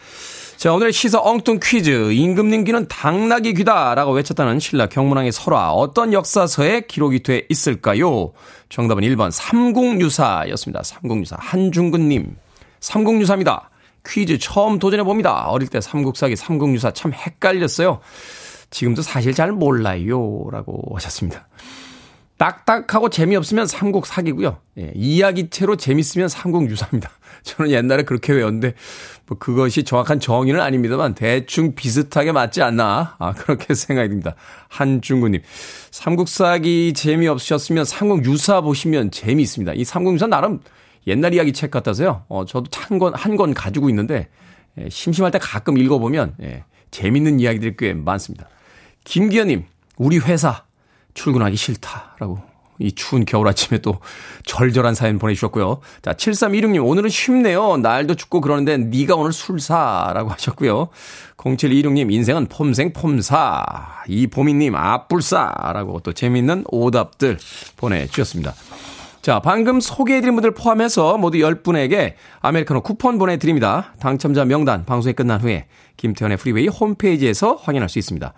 자, 0.65 0.73
오늘의 0.73 0.95
시사 0.95 1.21
엉뚱 1.21 1.61
퀴즈. 1.63 2.11
임금님 2.15 2.65
귀는 2.65 2.89
당나귀 2.89 3.53
귀다라고 3.53 4.13
외쳤다는 4.13 4.61
신라 4.61 4.87
경문왕의 4.87 5.31
설화. 5.31 5.73
어떤 5.73 6.15
역사서에 6.15 6.87
기록이 6.89 7.23
돼 7.23 7.43
있을까요? 7.51 8.33
정답은 8.71 9.03
1번 9.03 9.31
삼국유사였습니다. 9.31 10.83
삼국유사. 10.83 11.37
한중근님. 11.39 12.39
삼국유사입니다. 12.81 13.69
퀴즈 14.07 14.39
처음 14.39 14.79
도전해봅니다. 14.79 15.51
어릴 15.51 15.69
때 15.69 15.83
삼국사기, 15.83 16.35
삼국유사 16.35 16.93
참 16.93 17.13
헷갈렸어요. 17.13 18.01
지금도 18.71 19.03
사실 19.03 19.35
잘 19.35 19.53
몰라요. 19.53 20.47
라고 20.51 20.83
하셨습니다. 20.95 21.47
딱딱하고 22.39 23.11
재미없으면 23.11 23.67
삼국 23.67 24.07
사기고요. 24.07 24.57
예, 24.79 24.93
이야기체로 24.95 25.77
재밌으면 25.77 26.29
삼국 26.29 26.71
유사입니다. 26.71 27.11
저는 27.45 27.71
옛날에 27.71 28.03
그렇게 28.03 28.33
외웠는데 28.33 28.75
뭐 29.27 29.39
그것이 29.39 29.85
정확한 29.85 30.19
정의는 30.19 30.61
아닙니다만 30.61 31.15
대충 31.15 31.75
비슷하게 31.75 32.33
맞지 32.33 32.63
않나 32.63 33.17
아, 33.19 33.33
그렇게 33.33 33.73
생각이 33.75 34.09
듭니다. 34.09 34.35
한중구님 34.69 35.43
삼국 35.91 36.29
사기 36.29 36.93
재미없으셨으면 36.95 37.85
삼국 37.85 38.25
유사 38.25 38.61
보시면 38.61 39.11
재미있습니다. 39.11 39.75
이 39.75 39.85
삼국 39.85 40.15
유사 40.15 40.27
나름 40.27 40.61
옛날 41.07 41.35
이야기 41.35 41.53
책 41.53 41.71
같아서요. 41.71 42.25
어, 42.29 42.45
저도 42.47 42.67
한권한권 42.73 43.55
가지고 43.55 43.89
있는데 43.91 44.29
예, 44.79 44.89
심심할 44.89 45.31
때 45.31 45.39
가끔 45.39 45.77
읽어보면 45.79 46.37
예, 46.43 46.65
재밌는 46.91 47.41
이야기들이 47.41 47.77
꽤 47.79 47.95
많습니다. 47.95 48.49
김기현님 49.05 49.65
우리 49.97 50.19
회사 50.19 50.65
출근하기 51.13 51.57
싫다라고 51.57 52.54
이 52.79 52.93
추운 52.93 53.25
겨울 53.25 53.49
아침에 53.49 53.79
또 53.79 53.99
절절한 54.45 54.95
사연 54.95 55.19
보내주셨고요. 55.19 55.81
자, 56.03 56.13
7316님, 56.13 56.85
오늘은 56.85 57.09
쉽네요. 57.09 57.77
날도 57.77 58.15
춥고 58.15 58.41
그러는데 58.41 58.77
네가 58.77 59.15
오늘 59.15 59.33
술 59.33 59.61
사라고 59.61 60.31
하셨고요. 60.31 60.89
0726님, 61.37 62.13
인생은 62.13 62.47
폼생 62.47 62.93
폼사. 62.93 63.65
이보미님, 64.09 64.75
앞불사라고 64.75 66.01
또 66.01 66.13
재밌는 66.13 66.65
오답들 66.69 67.39
보내주셨습니다. 67.77 68.55
자, 69.23 69.41
방금 69.41 69.81
소개해드린 69.81 70.35
분들 70.35 70.51
포함해서 70.51 71.17
모두 71.17 71.39
10분에게 71.39 72.13
아메리카노 72.41 72.83
쿠폰 72.83 73.17
보내드립니다. 73.19 73.95
당첨자 73.99 74.45
명단 74.45 74.85
방송이 74.85 75.15
끝난 75.15 75.41
후에 75.41 75.67
김태훈의 75.97 76.37
프리웨이 76.37 76.69
홈페이지에서 76.69 77.55
확인할 77.55 77.89
수 77.89 77.99
있습니다. 77.99 78.35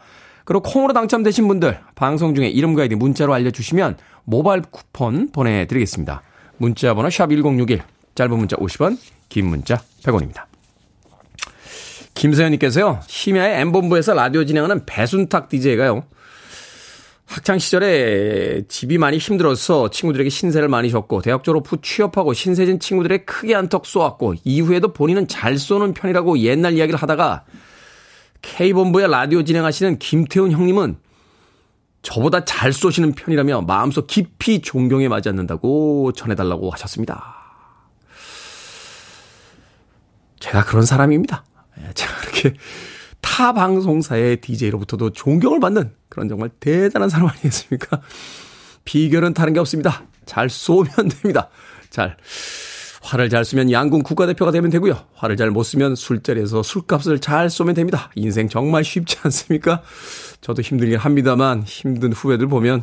그리고 0.47 0.63
콩으로 0.63 0.93
당첨되신 0.93 1.47
분들 1.49 1.81
방송 1.97 2.35
중에 2.35 2.47
이름과 2.47 2.83
아이디 2.83 2.95
문자로 2.95 3.35
알려주시면 3.35 3.99
모바일 4.25 4.63
쿠폰 4.63 5.31
보내드리겠습니다. 5.33 6.23
문자 6.57 6.95
번호 6.95 7.11
샵 7.11 7.31
1061 7.31 7.83
짧은 8.15 8.39
문자 8.39 8.57
50원 8.57 8.97
긴 9.29 9.47
문자 9.47 9.83
100원입니다. 10.05 10.45
김서연님께서요. 12.15 13.01
심야에 13.07 13.61
M본부에서 13.61 14.15
라디오 14.15 14.45
진행하는 14.45 14.87
배순탁 14.87 15.49
DJ가요. 15.49 16.05
학창 17.27 17.59
시절에 17.59 18.63
집이 18.69 18.99
많이 18.99 19.19
힘들어서 19.19 19.91
친구들에게 19.91 20.31
신세를 20.31 20.69
많이 20.69 20.91
졌고 20.91 21.23
대학 21.23 21.43
졸업 21.43 21.71
후 21.71 21.79
취업하고 21.83 22.33
신세진 22.33 22.79
친구들에게 22.79 23.25
크게 23.25 23.53
한턱 23.53 23.85
쏘았고 23.85 24.35
이후에도 24.45 24.93
본인은 24.93 25.27
잘 25.27 25.59
쏘는 25.59 25.93
편이라고 25.93 26.39
옛날 26.39 26.75
이야기를 26.75 27.03
하다가 27.03 27.45
K본부의 28.43 29.09
라디오 29.09 29.43
진행하시는 29.43 29.99
김태훈 29.99 30.53
형님은 30.53 30.99
저보다 32.03 32.45
잘 32.45 32.73
쏘시는 32.73 33.15
편이라며 33.15 33.63
마음속 33.63 34.07
깊이 34.07 34.61
존경에 34.61 35.09
맞지 35.09 35.29
않는다고 35.29 36.13
전해달라고 36.13 36.71
하셨습니다. 36.71 37.35
제가 40.39 40.65
그런 40.65 40.85
사람입니다. 40.85 41.45
예, 41.81 41.93
제가 41.95 42.17
그렇게 42.21 42.55
타 43.21 43.53
방송사의 43.53 44.41
DJ로부터도 44.41 45.11
존경을 45.11 45.59
받는 45.59 45.93
그런 46.09 46.29
정말 46.29 46.51
대단한 46.61 47.09
사람 47.09 47.29
아니겠습니까? 47.29 48.01
비결은 48.85 49.35
다른 49.35 49.53
게 49.53 49.61
없습니다. 49.61 50.05
잘 50.27 50.49
쏘면 50.49 51.09
됩니다. 51.11 51.49
잘 51.91 52.17
화를 53.07 53.31
잘 53.31 53.45
쓰면 53.45 53.71
양궁 53.71 54.03
국가대표가 54.03 54.51
되면 54.51 54.69
되고요. 54.71 54.99
화를 55.15 55.37
잘 55.37 55.51
못 55.51 55.63
쓰면 55.63 55.95
술자리에서 55.95 56.63
술값을 56.65 57.21
잘 57.21 57.49
쏘면 57.49 57.75
됩니다. 57.77 58.11
인생 58.17 58.49
정말 58.49 58.83
쉽지 58.83 59.19
않습니까? 59.23 59.83
저도 60.41 60.61
힘들긴 60.63 60.99
합니다만 60.99 61.63
힘든 61.63 62.13
후배들 62.13 62.49
보면 62.49 62.83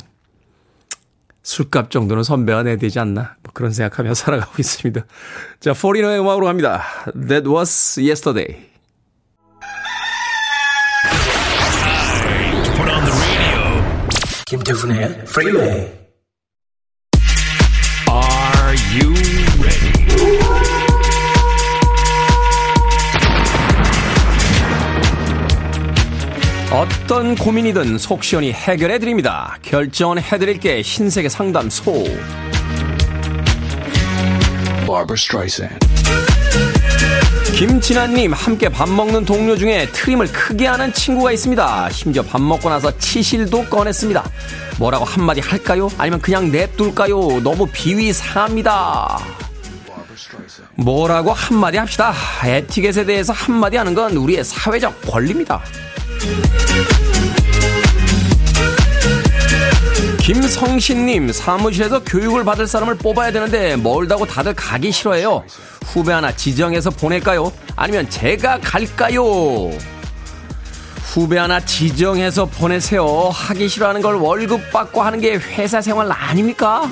술값 1.43 1.91
정도는 1.91 2.23
선배가 2.23 2.63
내야 2.63 2.77
되지 2.77 2.99
않나 2.99 3.36
뭐 3.43 3.51
그런 3.53 3.71
생각하며 3.73 4.13
살아가고 4.15 4.53
있습니다. 4.59 5.05
자, 5.59 5.73
포리너의 5.73 6.21
음악으로 6.21 6.45
갑니다. 6.45 6.83
That 7.27 7.49
was 7.49 7.99
yesterday. 7.99 8.71
김태훈의 14.45 15.23
Freeway. 15.27 15.69
Are 15.81 16.03
어떤 26.73 27.36
고민이든 27.36 27.99
속 27.99 28.23
시원히 28.23 28.51
해결해 28.51 28.97
드립니다. 28.97 29.59
결정해 29.62 30.39
드릴게 30.39 30.81
신세계 30.81 31.29
상담소. 31.29 32.03
김진아님 37.55 38.33
함께 38.33 38.69
밥 38.69 38.89
먹는 38.89 39.23
동료 39.23 39.55
중에 39.55 39.88
트림을 39.91 40.25
크게 40.33 40.65
하는 40.65 40.91
친구가 40.91 41.31
있습니다. 41.33 41.91
심지어 41.91 42.23
밥 42.23 42.41
먹고 42.41 42.69
나서 42.71 42.97
치실도 42.97 43.65
꺼냈습니다. 43.65 44.23
뭐라고 44.79 45.05
한마디 45.05 45.41
할까요? 45.41 45.91
아니면 45.99 46.19
그냥 46.21 46.51
냅둘까요? 46.51 47.43
너무 47.43 47.67
비위 47.71 48.12
상합니다. 48.12 49.19
뭐라고 50.73 51.33
한마디 51.33 51.77
합시다. 51.77 52.15
에티켓에 52.43 53.05
대해서 53.05 53.31
한마디 53.31 53.77
하는 53.77 53.93
건 53.93 54.17
우리의 54.17 54.43
사회적 54.43 55.03
권리입니다. 55.03 55.62
김성신님, 60.23 61.33
사무실에서 61.33 62.01
교육을 62.03 62.45
받을 62.45 62.65
사람을 62.65 62.95
뽑아야 62.97 63.31
되는데 63.31 63.75
멀다고 63.75 64.25
다들 64.25 64.53
가기 64.53 64.91
싫어해요. 64.91 65.43
후배 65.86 66.13
하나 66.13 66.33
지정해서 66.33 66.89
보낼까요? 66.91 67.51
아니면 67.75 68.09
제가 68.09 68.59
갈까요? 68.62 69.23
후배 71.13 71.38
하나 71.38 71.59
지정해서 71.59 72.45
보내세요. 72.45 73.05
하기 73.33 73.67
싫어하는 73.67 74.01
걸 74.01 74.15
월급 74.15 74.71
받고 74.71 75.01
하는 75.01 75.19
게 75.19 75.33
회사 75.36 75.81
생활 75.81 76.09
아닙니까? 76.09 76.89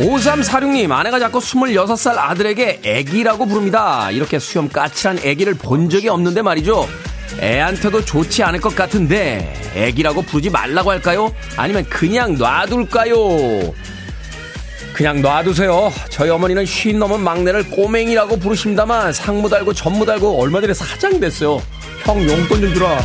5346님, 0.00 0.90
아내가 0.92 1.18
자꾸 1.18 1.40
26살 1.40 2.16
아들에게 2.16 2.80
애기라고 2.82 3.46
부릅니다. 3.46 4.10
이렇게 4.10 4.38
수염 4.38 4.68
까칠한 4.68 5.20
애기를 5.22 5.54
본 5.54 5.90
적이 5.90 6.08
없는데 6.08 6.40
말이죠. 6.42 6.88
애한테도 7.38 8.04
좋지 8.04 8.42
않을 8.42 8.60
것 8.60 8.74
같은데, 8.74 9.54
애기라고 9.74 10.22
부르지 10.22 10.50
말라고 10.50 10.90
할까요? 10.90 11.32
아니면 11.56 11.84
그냥 11.88 12.36
놔둘까요? 12.36 13.16
그냥 14.94 15.22
놔두세요. 15.22 15.92
저희 16.08 16.30
어머니는 16.30 16.66
쉰 16.66 16.98
넘은 16.98 17.20
막내를 17.20 17.70
꼬맹이라고 17.70 18.38
부르십니다만, 18.38 19.12
상무 19.12 19.48
달고 19.48 19.74
전무 19.74 20.06
달고 20.06 20.40
얼마 20.42 20.60
전에 20.60 20.74
사장 20.74 21.20
됐어요. 21.20 21.62
형 22.04 22.18
용돈 22.26 22.60
좀 22.60 22.74
주라. 22.74 22.98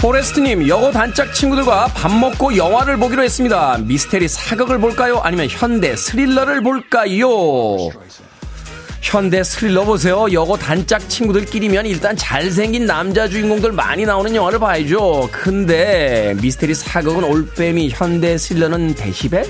포레스트님, 0.00 0.66
여고 0.66 0.90
단짝 0.90 1.34
친구들과 1.34 1.88
밥 1.88 2.10
먹고 2.10 2.56
영화를 2.56 2.96
보기로 2.96 3.22
했습니다. 3.22 3.76
미스테리 3.82 4.28
사극을 4.28 4.78
볼까요? 4.78 5.20
아니면 5.22 5.46
현대 5.50 5.94
스릴러를 5.94 6.62
볼까요? 6.62 7.28
현대 9.02 9.42
스릴러 9.42 9.84
보세요. 9.84 10.26
여고 10.32 10.56
단짝 10.56 11.06
친구들끼리면 11.06 11.84
일단 11.84 12.16
잘생긴 12.16 12.86
남자 12.86 13.28
주인공들 13.28 13.72
많이 13.72 14.06
나오는 14.06 14.34
영화를 14.34 14.58
봐야죠. 14.58 15.28
근데 15.32 16.34
미스테리 16.40 16.74
사극은 16.74 17.24
올빼미, 17.24 17.90
현대 17.90 18.38
스릴러는 18.38 18.94
데시벨? 18.94 19.44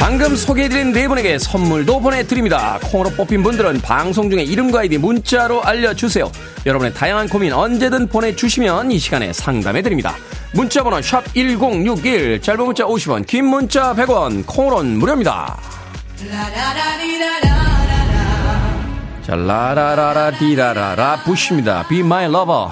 방금 0.00 0.36
소개해드린 0.36 0.92
네 0.92 1.08
분에게 1.08 1.38
선물도 1.38 2.00
보내드립니다. 2.00 2.78
콩으로 2.84 3.10
뽑힌 3.10 3.42
분들은 3.42 3.80
방송 3.80 4.30
중에 4.30 4.42
이름과 4.42 4.80
아이디 4.80 4.96
문자로 4.96 5.62
알려주세요. 5.62 6.30
여러분의 6.66 6.94
다양한 6.94 7.28
고민 7.28 7.52
언제든 7.52 8.06
보내주시면 8.08 8.90
이 8.92 8.98
시간에 8.98 9.32
상담해드립니다. 9.32 10.14
문자번호 10.52 11.02
샵 11.02 11.24
1061, 11.34 12.40
짧은 12.40 12.64
문자 12.64 12.84
50원, 12.84 13.26
긴 13.26 13.46
문자 13.46 13.94
100원, 13.94 14.46
콩으로는 14.46 14.98
무료입니다. 14.98 15.58
자, 19.26 19.36
라라라라 19.36 20.38
디라라라 20.38 21.22
부십니다. 21.24 21.86
Be 21.88 22.00
my 22.00 22.24
lover. 22.24 22.70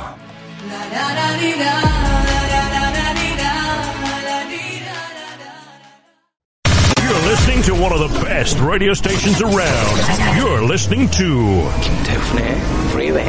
Listening 7.57 7.79
to 7.79 7.83
one 7.83 7.93
of 7.93 8.01
the 8.01 8.21
best 8.25 8.59
radio 8.61 8.93
stations 8.93 9.41
around. 9.41 9.97
You're 10.37 10.63
listening 10.63 11.11
to 11.13 11.63
김태훈의 11.81 12.57
Freeway. 12.91 13.27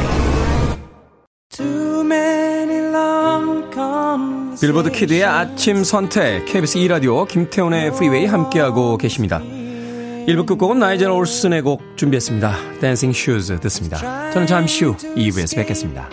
빌보드 4.60 4.90
kid의 4.90 5.24
아침 5.24 5.84
선택 5.84 6.44
KBS 6.46 6.78
2 6.78 6.88
라디오 6.88 7.24
김태훈의 7.24 7.92
프리웨이 7.92 8.26
함께하고 8.26 8.96
계십니다. 8.98 9.40
1부 9.40 10.46
끝곡은 10.46 10.78
나이젤 10.78 11.10
올슨의 11.10 11.62
곡 11.62 11.80
준비했습니다. 11.96 12.80
Dancing 12.80 13.12
Shoes 13.12 13.60
듣습니다. 13.60 14.30
저는 14.32 14.46
잠시 14.46 14.84
후 14.84 14.96
2부에서 14.96 15.56
뵙겠습니다. 15.56 16.08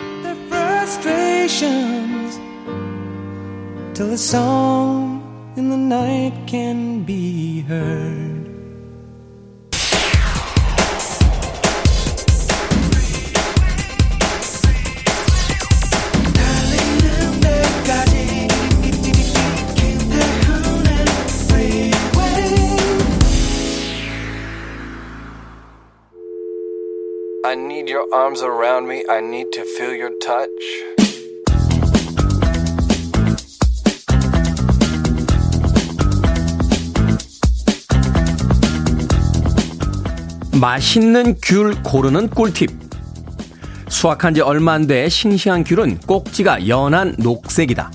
In 5.56 5.70
the 5.70 5.76
night 5.76 6.46
can 6.46 7.02
be 7.02 7.60
heard. 7.62 8.42
I 27.44 27.54
need 27.54 27.88
your 27.88 28.12
arms 28.12 28.42
around 28.42 28.88
me. 28.88 29.04
I 29.08 29.20
need 29.20 29.52
to 29.52 29.64
feel 29.64 29.94
your 29.94 30.10
touch. 30.18 31.15
맛있는 40.60 41.36
귤 41.42 41.82
고르는 41.82 42.30
꿀팁. 42.30 42.70
수확한 43.88 44.34
지 44.34 44.40
얼마 44.40 44.72
안 44.72 44.86
돼 44.86 45.08
싱싱한 45.08 45.64
귤은 45.64 45.98
꼭지가 46.06 46.66
연한 46.68 47.14
녹색이다. 47.18 47.90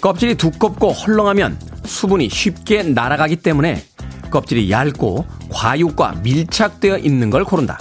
껍질이 0.00 0.34
두껍고 0.34 0.92
헐렁하면 0.92 1.58
수분이 1.84 2.28
쉽게 2.28 2.82
날아가기 2.82 3.36
때문에 3.36 3.82
껍질이 4.30 4.70
얇고 4.70 5.26
과육과 5.50 6.20
밀착되어 6.22 6.98
있는 6.98 7.30
걸 7.30 7.44
고른다. 7.44 7.78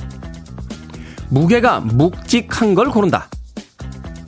무게가 1.29 1.79
묵직한 1.79 2.75
걸 2.75 2.89
고른다. 2.89 3.27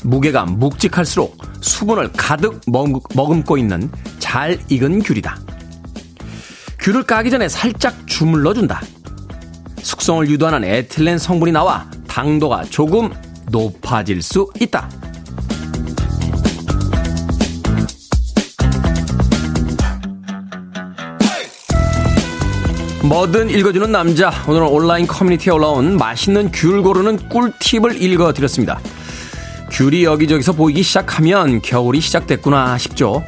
무게가 0.04 0.46
묵직할수록 0.46 1.38
수분을 1.62 2.12
가득 2.14 2.62
머금고 2.68 3.58
있는 3.58 3.92
잘 4.18 4.60
익은 4.70 5.00
귤이다. 5.04 5.38
귤을 6.80 7.04
까기 7.04 7.30
전에 7.30 7.48
살짝 7.48 7.96
주물러 8.08 8.54
준다. 8.54 8.82
숙성을 9.90 10.30
유도하는 10.30 10.64
에틸렌 10.64 11.18
성분이 11.18 11.52
나와 11.52 11.90
당도가 12.08 12.64
조금 12.70 13.10
높아질 13.50 14.22
수 14.22 14.48
있다. 14.60 14.88
뭐든 23.02 23.50
읽어주는 23.50 23.92
남자. 23.92 24.32
오늘은 24.48 24.68
온라인 24.68 25.08
커뮤니티에 25.08 25.52
올라온 25.52 25.98
맛있는 25.98 26.52
귤 26.52 26.84
고르는 26.84 27.28
꿀팁을 27.28 28.00
읽어드렸습니다. 28.00 28.80
귤이 29.72 30.04
여기저기서 30.04 30.54
보이기 30.54 30.84
시작하면 30.84 31.64
겨울이 31.64 32.00
시작됐구나 32.00 32.78
싶죠. 32.78 33.24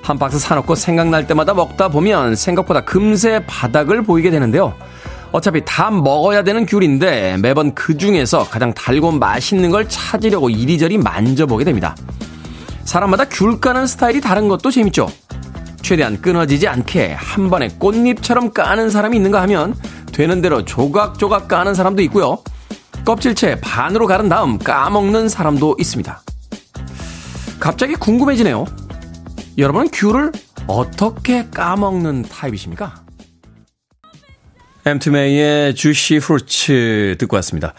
한 0.00 0.18
박스 0.18 0.38
사놓고 0.38 0.74
생각날 0.74 1.26
때마다 1.26 1.52
먹다 1.52 1.88
보면 1.88 2.34
생각보다 2.34 2.86
금세 2.86 3.44
바닥을 3.46 4.00
보이게 4.04 4.30
되는데요. 4.30 4.74
어차피 5.32 5.62
다 5.64 5.90
먹어야 5.90 6.42
되는 6.42 6.64
귤인데 6.66 7.36
매번 7.38 7.74
그 7.74 7.96
중에서 7.96 8.44
가장 8.44 8.72
달고 8.72 9.12
맛있는 9.12 9.70
걸 9.70 9.88
찾으려고 9.88 10.48
이리저리 10.50 10.98
만져보게 10.98 11.64
됩니다. 11.64 11.94
사람마다 12.84 13.26
귤 13.26 13.60
까는 13.60 13.86
스타일이 13.86 14.20
다른 14.20 14.48
것도 14.48 14.70
재밌죠. 14.70 15.10
최대한 15.82 16.20
끊어지지 16.20 16.66
않게 16.68 17.12
한 17.12 17.50
번에 17.50 17.68
꽃잎처럼 17.78 18.52
까는 18.52 18.90
사람이 18.90 19.16
있는가 19.16 19.42
하면 19.42 19.74
되는 20.12 20.40
대로 20.40 20.64
조각조각 20.64 21.48
까는 21.48 21.74
사람도 21.74 22.02
있고요. 22.02 22.38
껍질채 23.04 23.60
반으로 23.60 24.06
가른 24.06 24.28
다음 24.28 24.58
까먹는 24.58 25.28
사람도 25.28 25.76
있습니다. 25.78 26.20
갑자기 27.60 27.94
궁금해지네요. 27.94 28.66
여러분은 29.56 29.88
귤을 29.92 30.32
어떻게 30.66 31.46
까먹는 31.50 32.22
타입이십니까? 32.22 33.07
엠투메이의 34.88 35.74
Juicy 35.74 36.18
Fruit 36.18 37.16
듣고 37.18 37.36
왔습니다. 37.36 37.74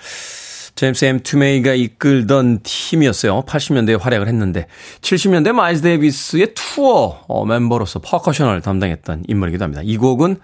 제임스 0.75 1.05
엠투메이가 1.05 1.73
이끌던 1.73 2.59
팀이었어요. 2.63 3.43
80년대에 3.43 3.99
활약을 3.99 4.27
했는데 4.27 4.67
70년대 5.01 5.51
마일스 5.51 5.81
데이비스의 5.81 6.53
투어 6.55 7.21
어, 7.27 7.45
멤버로서 7.45 7.99
퍼커션을 7.99 8.61
담당했던 8.61 9.23
인물이기도 9.27 9.63
합니다. 9.63 9.81
이 9.83 9.97
곡은 9.97 10.39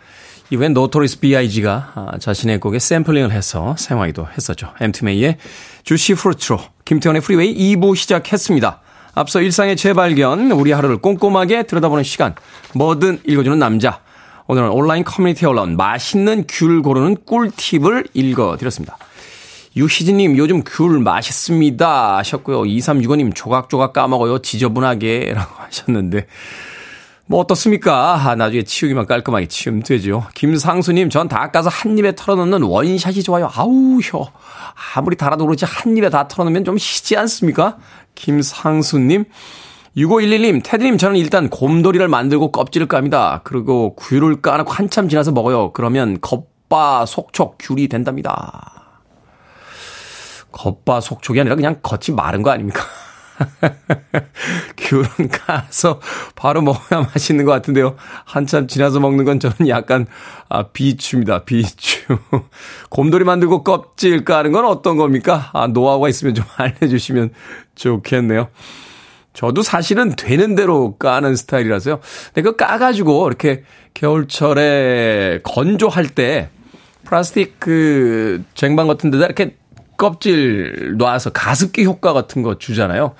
이후엔 0.51 0.73
Notorious 0.73 1.19
B.I.G가 1.19 1.91
아, 1.95 2.17
자신의 2.19 2.59
곡에 2.59 2.79
샘플링을 2.79 3.31
해서 3.31 3.75
사용하기도 3.77 4.27
했었죠. 4.37 4.73
엠투메이의 4.81 5.37
Juicy 5.83 6.13
Fruit로 6.15 6.59
김태훈의 6.83 7.21
프리웨이 7.21 7.75
2부 7.75 7.95
시작했습니다. 7.95 8.81
앞서 9.13 9.41
일상의 9.41 9.77
재발견, 9.77 10.51
우리 10.51 10.73
하루를 10.73 10.97
꼼꼼하게 10.97 11.63
들여다보는 11.63 12.03
시간, 12.03 12.35
뭐든 12.73 13.21
읽어주는 13.25 13.57
남자. 13.57 14.01
오늘은 14.47 14.69
온라인 14.69 15.03
커뮤니티에 15.03 15.47
올라온 15.47 15.75
맛있는 15.75 16.45
귤 16.47 16.81
고르는 16.83 17.17
꿀팁을 17.25 18.05
읽어드렸습니다. 18.13 18.97
유희진님, 19.75 20.37
요즘 20.37 20.61
귤 20.63 20.99
맛있습니다. 20.99 22.17
하셨고요. 22.17 22.61
2365님, 22.61 23.33
조각조각 23.35 23.91
까먹어요. 23.91 24.39
지저분하게. 24.39 25.33
라고 25.33 25.51
하셨는데. 25.63 26.27
뭐 27.25 27.39
어떻습니까? 27.39 28.13
아, 28.13 28.35
나중에 28.35 28.61
치우기만 28.63 29.07
깔끔하게 29.07 29.47
치우면 29.47 29.81
되죠. 29.81 30.27
김상수님, 30.35 31.09
전 31.09 31.27
닦아서 31.27 31.69
한 31.69 31.97
입에 31.97 32.13
털어넣는 32.15 32.61
원샷이 32.61 33.23
좋아요. 33.23 33.49
아우, 33.55 33.99
혀. 34.03 34.31
아무리 34.95 35.15
달아도 35.17 35.45
그렇지 35.47 35.65
한 35.65 35.97
입에 35.97 36.09
다 36.09 36.27
털어놓으면 36.27 36.63
좀 36.63 36.77
시지 36.77 37.17
않습니까? 37.17 37.77
김상수님. 38.13 39.25
6511님, 39.97 40.61
테드님, 40.63 40.97
저는 40.97 41.15
일단 41.15 41.49
곰돌이를 41.49 42.09
만들고 42.09 42.51
껍질을 42.51 42.87
깝니다. 42.87 43.41
그리고 43.45 43.95
귤을 43.95 44.41
까놓고 44.41 44.71
한참 44.71 45.07
지나서 45.07 45.31
먹어요. 45.31 45.71
그러면 45.71 46.19
겉바 46.19 47.05
속촉 47.05 47.57
귤이 47.59 47.87
된답니다. 47.87 49.01
겉바 50.51 50.99
속촉이 50.99 51.39
아니라 51.39 51.55
그냥 51.55 51.79
겉이 51.81 52.15
마른 52.15 52.43
거 52.43 52.51
아닙니까? 52.51 52.83
귤은 54.77 55.29
까서 55.29 55.99
바로 56.35 56.61
먹어야 56.61 57.01
맛있는 57.01 57.45
것 57.45 57.51
같은데요. 57.51 57.95
한참 58.25 58.67
지나서 58.67 58.99
먹는 58.99 59.23
건 59.23 59.39
저는 59.39 59.67
약간 59.69 60.07
아, 60.49 60.63
비추입니다. 60.63 61.45
비추. 61.45 62.17
곰돌이 62.89 63.23
만들고 63.23 63.63
껍질 63.63 64.25
까는 64.25 64.51
건 64.51 64.65
어떤 64.65 64.97
겁니까? 64.97 65.51
아, 65.53 65.67
노하우가 65.67 66.09
있으면 66.09 66.35
좀 66.35 66.45
알려주시면 66.55 67.31
좋겠네요. 67.75 68.49
저도 69.35 69.61
사실은 69.61 70.15
되는 70.15 70.55
대로 70.55 70.95
까는 70.97 71.35
스타일이라서요. 71.35 71.99
근데 72.33 72.41
그 72.41 72.55
까가지고 72.55 73.27
이렇게 73.27 73.63
겨울철에 73.93 75.41
건조할 75.43 76.07
때 76.07 76.49
플라스틱 77.03 77.59
그 77.59 78.43
쟁반 78.55 78.87
같은 78.87 79.11
데다 79.11 79.25
이렇게 79.25 79.55
껍질 79.97 80.95
놔서 80.97 81.31
가습기 81.31 81.85
효과 81.85 82.13
같은 82.13 82.41
거 82.41 82.57
주잖아요. 82.57 83.13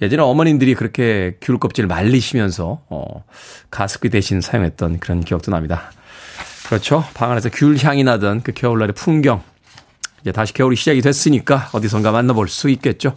예전에 0.00 0.22
어머님들이 0.22 0.74
그렇게 0.74 1.36
귤 1.40 1.58
껍질 1.58 1.86
말리시면서 1.86 2.82
어 2.88 3.24
가습기 3.70 4.10
대신 4.10 4.40
사용했던 4.40 5.00
그런 5.00 5.20
기억도 5.20 5.50
납니다. 5.50 5.90
그렇죠. 6.66 7.04
방 7.14 7.30
안에서 7.32 7.50
귤 7.50 7.76
향이 7.82 8.04
나던 8.04 8.42
그 8.42 8.52
겨울날의 8.52 8.94
풍경. 8.94 9.42
이제 10.22 10.32
다시 10.32 10.54
겨울이 10.54 10.76
시작이 10.76 11.00
됐으니까 11.02 11.68
어디선가 11.72 12.12
만나볼 12.12 12.48
수 12.48 12.70
있겠죠. 12.70 13.16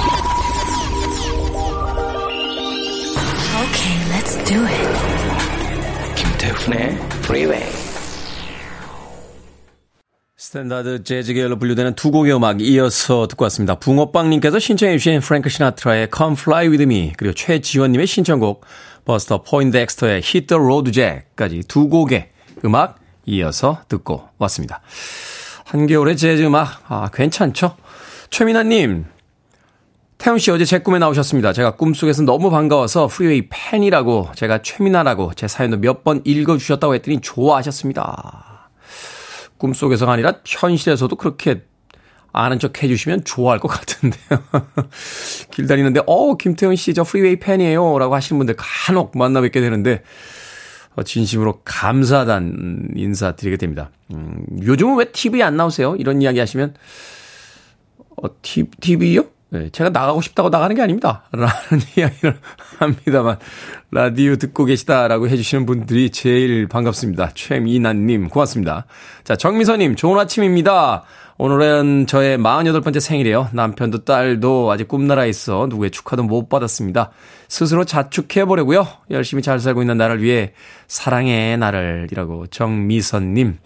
Do 4.51 4.59
it. 4.65 6.15
김태훈의 6.15 6.97
프리웨이 7.21 7.63
스탠다드 10.35 11.03
재즈 11.03 11.33
계열로 11.33 11.57
분류되는 11.57 11.95
두 11.95 12.11
곡의 12.11 12.35
음악 12.35 12.59
이어서 12.59 13.27
듣고 13.27 13.43
왔습니다. 13.45 13.75
붕어빵님께서 13.75 14.59
신청해 14.59 14.97
주신 14.97 15.21
프랭크 15.21 15.47
시나트라의 15.47 16.09
Come 16.13 16.35
Fly 16.37 16.67
With 16.67 16.83
Me 16.83 17.13
그리고 17.15 17.33
최지원님의 17.33 18.07
신청곡 18.07 18.65
버스터 19.05 19.43
포인덱스터의 19.43 20.15
Hit 20.15 20.47
the 20.47 20.61
Road 20.61 20.91
Jack까지 20.91 21.61
두 21.69 21.87
곡의 21.87 22.31
음악 22.65 22.99
이어서 23.25 23.81
듣고 23.87 24.27
왔습니다. 24.37 24.81
한겨울의 25.63 26.17
재즈 26.17 26.43
음악 26.43 26.83
아 26.89 27.09
괜찮죠? 27.13 27.77
최민아님 28.29 29.05
태훈 30.21 30.37
씨 30.37 30.51
어제 30.51 30.65
제 30.65 30.77
꿈에 30.77 30.99
나오셨습니다. 30.99 31.51
제가 31.51 31.71
꿈속에서 31.77 32.21
너무 32.21 32.51
반가워서 32.51 33.07
프리웨이 33.07 33.47
팬이라고 33.49 34.29
제가 34.35 34.61
최민아라고 34.61 35.33
제 35.33 35.47
사연도 35.47 35.77
몇 35.77 36.03
번 36.03 36.21
읽어주셨다고 36.23 36.93
했더니 36.93 37.21
좋아하셨습니다. 37.21 38.69
꿈속에서가 39.57 40.11
아니라 40.11 40.35
현실에서도 40.45 41.15
그렇게 41.15 41.63
아는 42.33 42.59
척 42.59 42.83
해주시면 42.83 43.23
좋아할 43.23 43.59
것 43.59 43.67
같은데요. 43.69 44.43
길 45.51 45.65
다니는데, 45.65 46.01
어, 46.05 46.37
김태훈 46.37 46.75
씨, 46.75 46.93
저 46.93 47.03
프리웨이 47.03 47.39
팬이에요. 47.39 47.97
라고 47.97 48.13
하시는 48.13 48.37
분들 48.37 48.55
간혹 48.57 49.17
만나 49.17 49.41
뵙게 49.41 49.59
되는데, 49.59 50.03
어, 50.95 51.01
진심으로 51.03 51.61
감사하다는 51.65 52.91
인사 52.95 53.35
드리게 53.35 53.57
됩니다. 53.57 53.89
음, 54.13 54.45
요즘은 54.61 54.97
왜 54.97 55.05
TV에 55.11 55.41
안 55.41 55.57
나오세요? 55.57 55.95
이런 55.97 56.21
이야기 56.21 56.39
하시면, 56.39 56.75
어, 58.21 58.27
티, 58.43 58.65
TV요? 58.79 59.25
네, 59.53 59.69
제가 59.69 59.89
나가고 59.89 60.21
싶다고 60.21 60.47
나가는 60.47 60.73
게 60.73 60.81
아닙니다. 60.81 61.23
라는 61.33 61.51
이야기를 61.97 62.39
합니다만, 62.79 63.37
라디오 63.91 64.37
듣고 64.37 64.63
계시다라고 64.63 65.27
해주시는 65.27 65.65
분들이 65.65 66.09
제일 66.09 66.67
반갑습니다. 66.69 67.31
최미나님, 67.33 68.29
고맙습니다. 68.29 68.85
자, 69.25 69.35
정미선님, 69.35 69.97
좋은 69.97 70.17
아침입니다. 70.17 71.03
오늘은 71.37 72.05
저의 72.07 72.37
48번째 72.37 73.01
생일이에요. 73.01 73.49
남편도 73.51 74.05
딸도 74.05 74.71
아직 74.71 74.87
꿈나라에 74.87 75.27
있어 75.27 75.67
누구의 75.67 75.91
축하도 75.91 76.23
못 76.23 76.47
받았습니다. 76.47 77.11
스스로 77.49 77.83
자축해보려고요. 77.83 78.87
열심히 79.09 79.43
잘 79.43 79.59
살고 79.59 79.81
있는 79.81 79.97
나를 79.97 80.21
위해 80.21 80.53
사랑해 80.87 81.57
나를 81.57 82.07
이라고 82.11 82.47
정미선님. 82.47 83.57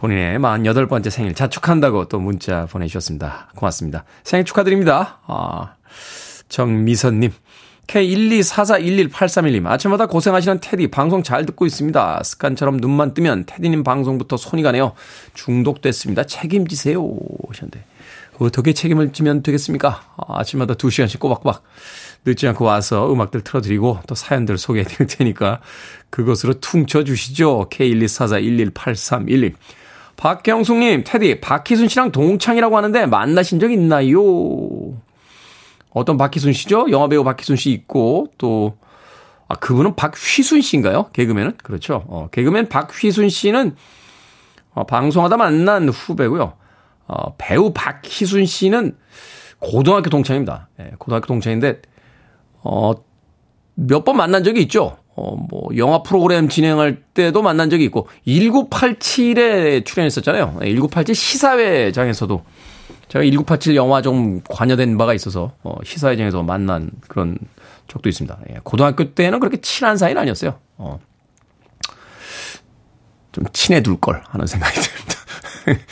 본인의 0.00 0.38
48번째 0.38 1.10
생일 1.10 1.34
자축한다고 1.34 2.06
또 2.08 2.18
문자 2.18 2.64
보내주셨습니다. 2.64 3.50
고맙습니다. 3.54 4.04
생일 4.24 4.46
축하드립니다. 4.46 5.18
아, 5.26 5.74
정미선님. 6.48 7.30
K124411831님, 7.86 9.66
아침마다 9.66 10.06
고생하시는 10.06 10.60
테디, 10.62 10.88
방송 10.88 11.22
잘 11.22 11.44
듣고 11.44 11.66
있습니다. 11.66 12.22
습관처럼 12.22 12.78
눈만 12.78 13.12
뜨면 13.12 13.44
테디님 13.44 13.84
방송부터 13.84 14.38
손이 14.38 14.62
가네요. 14.62 14.94
중독됐습니다. 15.34 16.24
책임지세요. 16.24 17.04
하셨는데, 17.48 17.84
어떻게 18.38 18.72
책임을 18.72 19.12
지면 19.12 19.42
되겠습니까? 19.42 20.02
아, 20.16 20.42
침마다 20.44 20.74
2시간씩 20.74 21.20
꼬박꼬박 21.20 21.62
늦지 22.24 22.48
않고 22.48 22.64
와서 22.64 23.12
음악들 23.12 23.42
틀어드리고 23.42 23.98
또 24.06 24.14
사연들 24.14 24.56
소개해 24.56 24.86
드릴 24.86 25.08
테니까 25.08 25.60
그것으로 26.08 26.60
퉁쳐주시죠. 26.60 27.68
K124411831님. 27.70 29.52
박경숙님, 30.24 31.04
테디, 31.06 31.40
박희순 31.40 31.88
씨랑 31.88 32.12
동창이라고 32.12 32.76
하는데 32.76 33.06
만나신 33.06 33.58
적 33.58 33.72
있나요? 33.72 34.20
어떤 35.92 36.18
박희순 36.18 36.52
씨죠? 36.52 36.90
영화배우 36.90 37.24
박희순 37.24 37.56
씨 37.56 37.70
있고, 37.72 38.26
또, 38.36 38.76
아, 39.48 39.54
그분은 39.54 39.96
박휘순 39.96 40.60
씨인가요? 40.60 41.08
개그맨은? 41.14 41.56
그렇죠. 41.62 42.04
어, 42.08 42.28
개그맨 42.32 42.68
박휘순 42.68 43.30
씨는, 43.30 43.74
어, 44.74 44.84
방송하다 44.84 45.38
만난 45.38 45.88
후배고요. 45.88 46.52
어, 47.08 47.34
배우 47.38 47.72
박희순 47.72 48.44
씨는 48.44 48.98
고등학교 49.58 50.10
동창입니다. 50.10 50.68
예, 50.80 50.92
고등학교 50.98 51.28
동창인데, 51.28 51.80
어, 52.62 52.92
몇 53.74 54.04
번 54.04 54.18
만난 54.18 54.44
적이 54.44 54.60
있죠. 54.62 54.98
어, 55.20 55.36
뭐, 55.36 55.68
영화 55.76 56.02
프로그램 56.02 56.48
진행할 56.48 57.02
때도 57.12 57.42
만난 57.42 57.68
적이 57.68 57.84
있고, 57.84 58.08
1987에 58.26 59.84
출연했었잖아요. 59.84 60.60
1987 60.60 61.14
시사회장에서도 61.14 62.42
제가 63.08 63.24
1987 63.24 63.76
영화 63.76 64.00
좀 64.00 64.40
관여된 64.48 64.96
바가 64.96 65.12
있어서, 65.12 65.52
어, 65.62 65.74
시사회장에서 65.84 66.42
만난 66.42 66.90
그런 67.06 67.36
적도 67.86 68.08
있습니다. 68.08 68.38
예, 68.50 68.60
고등학교 68.64 69.12
때는 69.12 69.40
그렇게 69.40 69.60
친한 69.60 69.98
사이는 69.98 70.22
아니었어요. 70.22 70.58
어, 70.78 70.98
좀 73.32 73.44
친해둘 73.52 74.00
걸 74.00 74.22
하는 74.26 74.46
생각이 74.46 74.74
듭니다. 74.80 75.14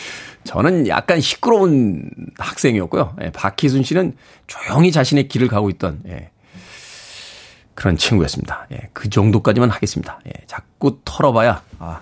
저는 0.45 0.89
약간 0.89 1.21
시끄러운 1.21 2.09
학생이었고요. 2.39 3.17
예, 3.23 3.31
박희순 3.31 3.83
씨는 3.83 4.17
조용히 4.47 4.91
자신의 4.91 5.29
길을 5.29 5.49
가고 5.49 5.69
있던, 5.69 6.01
예, 6.09 6.31
그런 7.79 7.97
친구였습니다. 7.97 8.67
예, 8.73 8.89
그 8.93 9.09
정도까지만 9.09 9.71
하겠습니다. 9.71 10.19
예, 10.27 10.33
자꾸 10.49 10.99
털어봐야, 11.05 11.63
아, 11.79 12.01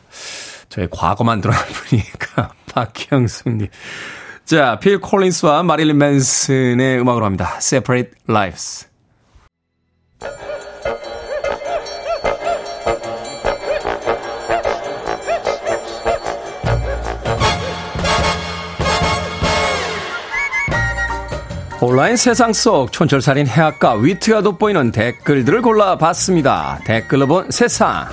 저의 0.71 0.89
과거만 0.91 1.43
드러날 1.43 1.63
뿐이니까. 1.69 2.55
박형숙님. 2.73 3.69
자, 4.47 4.79
필 4.79 5.03
콜린스와 5.03 5.65
마릴린 5.65 5.99
맨슨의 5.99 6.99
음악으로 6.99 7.27
합니다. 7.27 7.57
Separate 7.59 8.13
Lives. 8.27 8.89
온라인 21.89 22.17
세상 22.17 22.53
속 22.53 22.91
촌철살인 22.91 23.47
해학과 23.47 23.95
위트가 23.95 24.43
돋보이는 24.43 24.91
댓글들을 24.91 25.63
골라봤습니다. 25.63 26.81
댓글로 26.85 27.29
본 27.29 27.49
세상. 27.53 28.09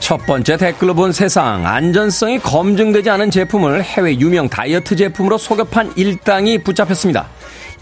첫 0.00 0.26
번째 0.26 0.56
댓글로 0.56 0.94
본 0.94 1.12
세상 1.12 1.64
안전성이 1.64 2.40
검증되지 2.40 3.10
않은 3.10 3.30
제품을 3.30 3.84
해외 3.84 4.18
유명 4.18 4.48
다이어트 4.48 4.96
제품으로 4.96 5.38
속여판 5.38 5.92
일당이 5.94 6.64
붙잡혔습니다. 6.64 7.28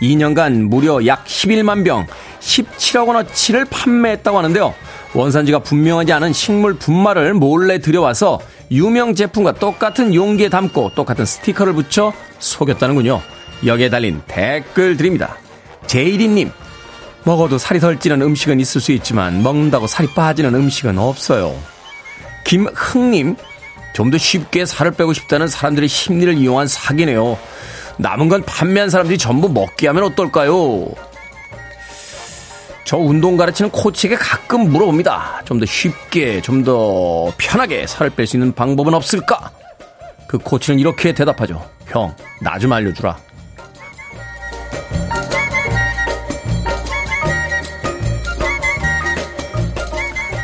2년간 0.03 0.69
무려 0.69 1.07
약 1.07 1.25
11만 1.25 1.85
병 1.85 2.07
17억 2.41 3.09
원어치를 3.09 3.65
판매했다고 3.67 4.39
하는데요. 4.39 4.75
원산지가 5.15 5.61
분명하지 5.61 6.13
않은 6.13 6.33
식물 6.33 6.75
분말을 6.75 7.35
몰래 7.35 7.79
들여와서 7.79 8.41
유명 8.71 9.15
제품과 9.15 9.53
똑같은 9.55 10.15
용기에 10.15 10.49
담고 10.49 10.93
똑같은 10.95 11.25
스티커를 11.25 11.73
붙여 11.73 12.13
속였다는군요. 12.39 13.21
여기에 13.65 13.91
달린 13.91 14.21
댓글 14.27 14.97
드립니다. 14.97 15.37
제이리님, 15.87 16.51
먹어도 17.25 17.59
살이 17.59 17.79
덜 17.79 18.01
찌는 18.01 18.21
음식은 18.23 18.59
있을 18.61 18.81
수 18.81 18.93
있지만 18.93 19.43
먹는다고 19.43 19.87
살이 19.87 20.09
빠지는 20.13 20.55
음식은 20.55 20.99
없어요. 20.99 21.55
김흥님, 22.45 23.37
좀 23.95 24.11
더 24.11 24.19
쉽게 24.19 24.67
살을 24.67 24.93
빼고 24.93 25.13
싶다는 25.13 25.47
사람들의 25.47 25.89
심리를 25.89 26.35
이용한 26.37 26.67
사기네요. 26.67 27.39
남은 27.99 28.29
건 28.29 28.43
판매한 28.45 28.91
사람들이 28.91 29.19
전부 29.19 29.49
먹게 29.49 29.87
하면 29.89 30.05
어떨까요? 30.05 30.87
저 32.85 32.99
운동 32.99 33.37
가르치는 33.37 33.71
코치에게 33.71 34.17
가끔 34.17 34.71
물어봅니다. 34.71 35.43
좀 35.47 35.59
더 35.59 35.65
쉽게, 35.67 36.41
좀 36.43 36.65
더 36.65 37.33
편하게 37.39 37.87
살을 37.87 38.11
뺄 38.11 38.27
수 38.27 38.37
있는 38.37 38.53
방법은 38.53 38.93
없을까? 38.95 39.51
그 40.27 40.39
코치는 40.39 40.79
이렇게 40.81 41.13
대답하죠. 41.13 41.65
형, 41.89 42.15
나 42.43 42.59
좀 42.59 42.73
알려주라. 42.73 43.17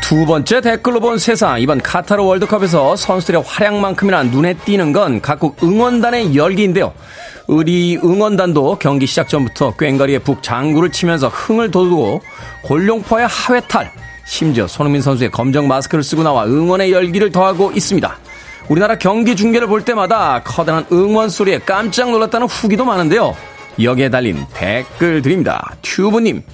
두 0.02 0.26
번째 0.26 0.60
댓글로 0.60 0.98
본 0.98 1.18
세상. 1.18 1.60
이번 1.60 1.78
카타르 1.80 2.22
월드컵에서 2.24 2.96
선수들의 2.96 3.44
활약만큼이나 3.46 4.24
눈에 4.24 4.54
띄는 4.54 4.92
건 4.92 5.20
각국 5.20 5.62
응원단의 5.62 6.34
열기인데요. 6.34 6.92
우리 7.50 7.96
응원단도 7.96 8.78
경기 8.78 9.06
시작 9.06 9.28
전부터 9.28 9.74
꽹가리에 9.74 10.20
북 10.20 10.40
장구를 10.40 10.92
치면서 10.92 11.26
흥을 11.26 11.72
돋우고 11.72 12.20
골룡포의 12.62 13.26
하회탈, 13.26 13.90
심지어 14.24 14.68
손흥민 14.68 15.02
선수의 15.02 15.32
검정 15.32 15.66
마스크를 15.66 16.04
쓰고 16.04 16.22
나와 16.22 16.46
응원의 16.46 16.92
열기를 16.92 17.32
더하고 17.32 17.72
있습니다. 17.72 18.18
우리나라 18.68 18.96
경기 18.98 19.34
중계를 19.34 19.66
볼 19.66 19.84
때마다 19.84 20.42
커다란 20.44 20.86
응원 20.92 21.28
소리에 21.28 21.58
깜짝 21.58 22.12
놀랐다는 22.12 22.46
후기도 22.46 22.84
많은데요. 22.84 23.34
여기에 23.82 24.10
달린 24.10 24.46
댓글 24.54 25.20
드립니다. 25.20 25.74
튜브님, 25.82 26.44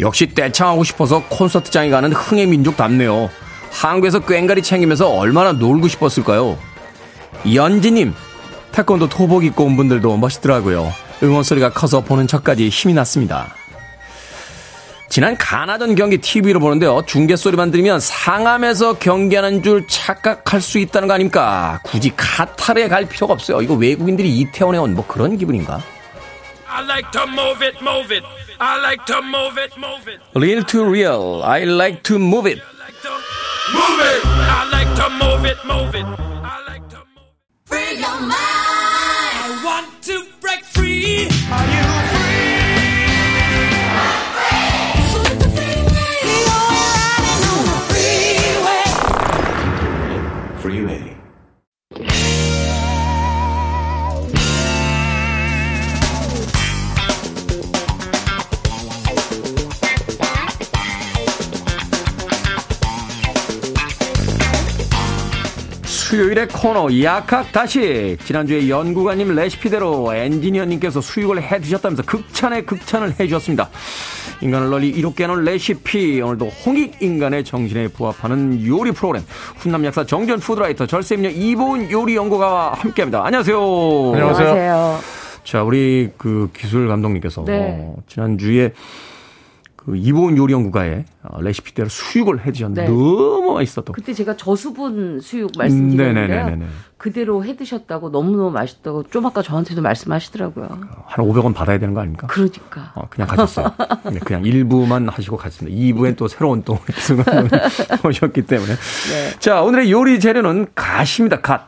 역시 0.00 0.34
떼창하고 0.34 0.84
싶어서 0.84 1.22
콘서트장에 1.30 1.88
가는 1.88 2.12
흥의 2.12 2.46
민족답네요. 2.48 3.30
한국에서 3.70 4.20
꽹가리 4.20 4.62
챙기면서 4.62 5.08
얼마나 5.08 5.52
놀고 5.52 5.88
싶었을까요? 5.88 6.58
연지님, 7.54 8.12
태권도 8.72 9.08
토복 9.08 9.44
입고 9.44 9.64
온 9.64 9.76
분들도 9.76 10.16
멋있더라고요. 10.16 10.92
응원 11.22 11.42
소리가 11.44 11.70
커서 11.72 12.00
보는 12.00 12.26
척까지 12.26 12.68
힘이 12.68 12.94
났습니다. 12.94 13.54
지난 15.08 15.36
가나전 15.36 15.94
경기 15.94 16.16
TV로 16.16 16.58
보는데요. 16.58 17.02
중계 17.06 17.36
소리만 17.36 17.70
들으면 17.70 18.00
상암에서 18.00 18.94
경기하는 18.98 19.62
줄 19.62 19.86
착각할 19.86 20.62
수 20.62 20.78
있다는 20.78 21.06
거 21.06 21.12
아닙니까? 21.14 21.80
굳이 21.84 22.10
카타르에 22.16 22.88
갈 22.88 23.04
필요가 23.06 23.34
없어요. 23.34 23.60
이거 23.60 23.74
외국인들이 23.74 24.38
이태원에 24.38 24.78
온 24.78 24.94
뭐 24.94 25.06
그런 25.06 25.36
기분인가? 25.36 25.82
I 26.66 26.82
like 26.84 27.10
to 27.12 27.22
move 27.24 27.62
it, 27.62 27.76
move 27.82 28.10
it. 28.10 28.24
I 28.58 28.78
like 28.80 29.04
to 29.04 29.18
move 29.18 29.60
it, 29.60 29.74
move 29.78 30.08
it. 30.08 30.20
Real 30.34 30.64
to 30.64 30.84
real. 30.90 31.42
I 31.44 31.64
like 31.64 32.02
to 32.04 32.16
move 32.16 32.46
it. 32.50 32.62
Move 33.74 34.00
it. 34.00 34.22
I 34.26 34.64
like 34.72 34.94
to 34.96 35.10
move 35.10 35.44
it, 35.44 35.58
move 35.66 35.94
it. 35.94 36.06
I 36.42 36.64
like 36.66 36.88
to 36.88 36.96
move 37.12 37.28
it. 37.28 37.68
Free 37.68 38.00
your 38.00 38.20
mind. 38.22 38.51
Free. 40.72 41.28
Are 41.50 41.66
you 41.66 41.82
free? 42.08 42.21
수요일의 66.12 66.48
코너 66.48 66.88
약학다식 67.02 68.18
지난주에 68.22 68.68
연구가님 68.68 69.34
레시피대로 69.34 70.12
엔지니어님께서 70.12 71.00
수육을 71.00 71.40
해 71.40 71.58
드셨다면서 71.58 72.02
극찬에 72.02 72.64
극찬을 72.64 73.18
해 73.18 73.26
주셨습니다. 73.26 73.70
인간을 74.42 74.68
널리 74.68 74.90
이롭게 74.90 75.24
하는 75.24 75.42
레시피 75.42 76.20
오늘도 76.20 76.48
홍익 76.48 77.00
인간의 77.00 77.44
정신에 77.44 77.88
부합하는 77.88 78.62
요리 78.66 78.92
프로그램 78.92 79.24
훈남 79.56 79.86
약사 79.86 80.04
정재훈 80.04 80.38
food 80.38 80.56
writer 80.56 80.84
절세미녀 80.84 81.30
이보은 81.30 81.90
요리 81.90 82.14
연구가와 82.14 82.74
함께합니다. 82.74 83.24
안녕하세요. 83.24 84.12
안녕하세요. 84.12 84.98
자 85.44 85.62
우리 85.62 86.10
그 86.18 86.50
기술 86.54 86.88
감독님께서 86.88 87.42
네. 87.46 87.78
어, 87.80 87.96
지난주에 88.06 88.74
그 89.84 89.96
이보은 89.96 90.36
요리 90.36 90.52
연구가의 90.52 91.04
어, 91.24 91.40
레시피대로 91.40 91.88
수육을 91.88 92.46
해 92.46 92.52
드셨는데 92.52 92.82
네. 92.82 92.88
너무 92.88 93.54
맛있었다고. 93.54 93.92
그때 93.94 94.12
제가 94.12 94.36
저수분 94.36 95.18
수육 95.20 95.50
말씀드렸는데요. 95.58 96.28
네네네네네. 96.28 96.66
그대로 96.96 97.44
해 97.44 97.56
드셨다고 97.56 98.10
너무너무 98.10 98.52
맛있다고 98.52 99.04
좀 99.10 99.26
아까 99.26 99.42
저한테도 99.42 99.82
말씀하시더라고요. 99.82 100.68
한 101.04 101.26
500원 101.26 101.52
받아야 101.52 101.78
되는 101.78 101.94
거 101.94 102.00
아닙니까? 102.00 102.28
그러니까. 102.28 102.92
어, 102.94 103.08
그냥 103.10 103.26
가셨어요. 103.26 103.72
네, 104.12 104.20
그냥 104.20 104.44
1부만 104.44 105.10
하시고 105.10 105.36
갔습니다. 105.36 105.76
2부엔 105.76 106.16
또 106.16 106.28
새로운 106.28 106.62
또 106.62 106.78
승관님이 106.88 107.48
오셨기 108.06 108.42
때문에. 108.42 108.72
네. 108.74 109.38
자, 109.40 109.62
오늘의 109.62 109.90
요리 109.90 110.20
재료는 110.20 110.68
갓입니다. 110.76 111.40
갓. 111.40 111.66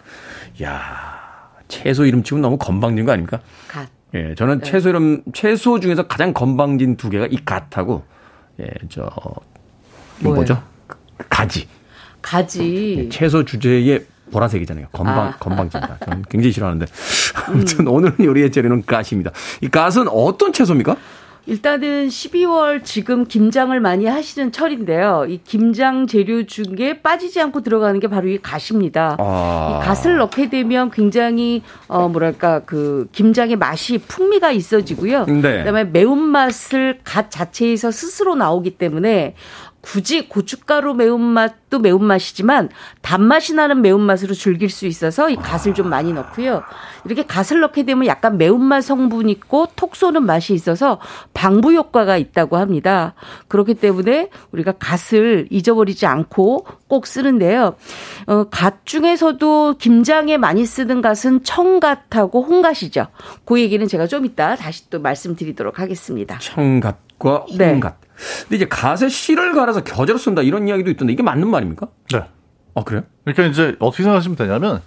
야 0.62 1.50
채소 1.66 2.06
이름 2.06 2.22
치고 2.22 2.38
너무 2.38 2.58
건방진 2.58 3.04
거 3.06 3.10
아닙니까? 3.10 3.40
갓. 3.66 3.88
예, 4.14 4.34
저는 4.36 4.62
채소 4.62 4.90
이름, 4.90 5.22
채소 5.32 5.80
중에서 5.80 6.06
가장 6.06 6.32
건방진 6.32 6.96
두 6.96 7.10
개가 7.10 7.26
이 7.26 7.36
갓하고, 7.44 8.04
예, 8.60 8.66
저, 8.88 9.02
이 10.20 10.24
뭐예요? 10.24 10.36
뭐죠? 10.36 10.62
가지. 11.28 11.68
가지. 12.22 13.08
채소 13.12 13.44
주제에 13.44 14.04
보라색이잖아요. 14.30 14.88
건방, 14.92 15.28
아. 15.28 15.36
건방진다. 15.38 15.98
저는 16.04 16.24
굉장히 16.30 16.52
싫어하는데. 16.52 16.86
아무튼 17.46 17.88
오늘 17.88 18.14
요리의 18.18 18.50
재료는 18.50 18.84
갓입니다. 18.86 19.32
이 19.60 19.68
갓은 19.68 20.08
어떤 20.08 20.52
채소입니까? 20.52 20.96
일단은 21.46 22.08
12월 22.08 22.82
지금 22.84 23.26
김장을 23.26 23.78
많이 23.80 24.06
하시는 24.06 24.50
철인데요. 24.50 25.26
이 25.28 25.40
김장 25.44 26.06
재료 26.06 26.46
중에 26.46 27.00
빠지지 27.02 27.40
않고 27.40 27.62
들어가는 27.62 28.00
게 28.00 28.08
바로 28.08 28.28
이 28.28 28.38
갓입니다. 28.38 29.16
아. 29.18 29.80
이 29.80 29.86
갓을 29.86 30.16
넣게 30.16 30.48
되면 30.48 30.90
굉장히 30.90 31.62
어 31.86 32.08
뭐랄까 32.08 32.60
그 32.60 33.08
김장의 33.12 33.56
맛이 33.56 33.98
풍미가 33.98 34.52
있어지고요. 34.52 35.26
네. 35.26 35.58
그다음에 35.58 35.84
매운 35.84 36.18
맛을 36.18 37.00
갓 37.04 37.30
자체에서 37.30 37.90
스스로 37.90 38.34
나오기 38.34 38.78
때문에 38.78 39.34
굳이 39.84 40.28
고춧가루 40.30 40.94
매운맛도 40.94 41.78
매운맛이지만 41.78 42.70
단맛이 43.02 43.54
나는 43.54 43.82
매운맛으로 43.82 44.32
즐길 44.32 44.70
수 44.70 44.86
있어서 44.86 45.28
이 45.28 45.36
갓을 45.36 45.74
좀 45.74 45.90
많이 45.90 46.10
넣고요. 46.14 46.62
이렇게 47.04 47.22
갓을 47.26 47.60
넣게 47.60 47.82
되면 47.84 48.06
약간 48.06 48.38
매운맛 48.38 48.82
성분 48.82 49.28
있고 49.28 49.68
톡 49.76 49.94
쏘는 49.94 50.24
맛이 50.24 50.54
있어서 50.54 51.00
방부 51.34 51.74
효과가 51.74 52.16
있다고 52.16 52.56
합니다. 52.56 53.12
그렇기 53.48 53.74
때문에 53.74 54.30
우리가 54.52 54.72
갓을 54.72 55.48
잊어버리지 55.50 56.06
않고 56.06 56.66
꼭 56.88 57.06
쓰는데요. 57.06 57.76
어, 58.26 58.44
갓 58.44 58.86
중에서도 58.86 59.76
김장에 59.78 60.38
많이 60.38 60.64
쓰는 60.64 61.02
갓은 61.02 61.44
청갓하고 61.44 62.42
홍갓이죠. 62.42 63.08
그 63.44 63.60
얘기는 63.60 63.86
제가 63.86 64.06
좀 64.06 64.24
이따 64.24 64.56
다시 64.56 64.88
또 64.88 64.98
말씀드리도록 64.98 65.78
하겠습니다. 65.78 66.38
청갓 66.38 66.96
과 67.24 67.46
홍갓. 67.48 68.00
네. 68.00 68.08
근데 68.42 68.56
이제 68.56 68.66
갓에 68.66 69.08
씨를 69.08 69.54
갈아서 69.54 69.82
겨자로 69.82 70.18
쓴다 70.18 70.42
이런 70.42 70.68
이야기도 70.68 70.90
있던데 70.90 71.12
이게 71.12 71.22
맞는 71.22 71.48
말입니까? 71.48 71.88
네. 72.12 72.24
아 72.74 72.84
그래요? 72.84 73.02
그러니까 73.24 73.44
이제 73.44 73.76
어떻게 73.78 74.02
생각하시면 74.02 74.36
되냐면 74.36 74.82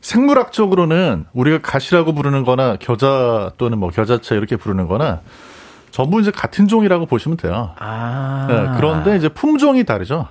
생물학적으로는 0.00 1.26
우리가 1.32 1.58
갓이라고 1.58 2.14
부르는 2.14 2.44
거나 2.44 2.76
겨자 2.76 3.50
또는 3.58 3.78
뭐 3.78 3.90
겨자채 3.90 4.36
이렇게 4.36 4.56
부르는 4.56 4.86
거나 4.86 5.20
전부 5.90 6.20
이제 6.20 6.30
같은 6.30 6.68
종이라고 6.68 7.06
보시면 7.06 7.36
돼요. 7.36 7.74
아. 7.78 8.46
네, 8.48 8.68
그런데 8.76 9.16
이제 9.16 9.28
품종이 9.28 9.84
다르죠. 9.84 10.28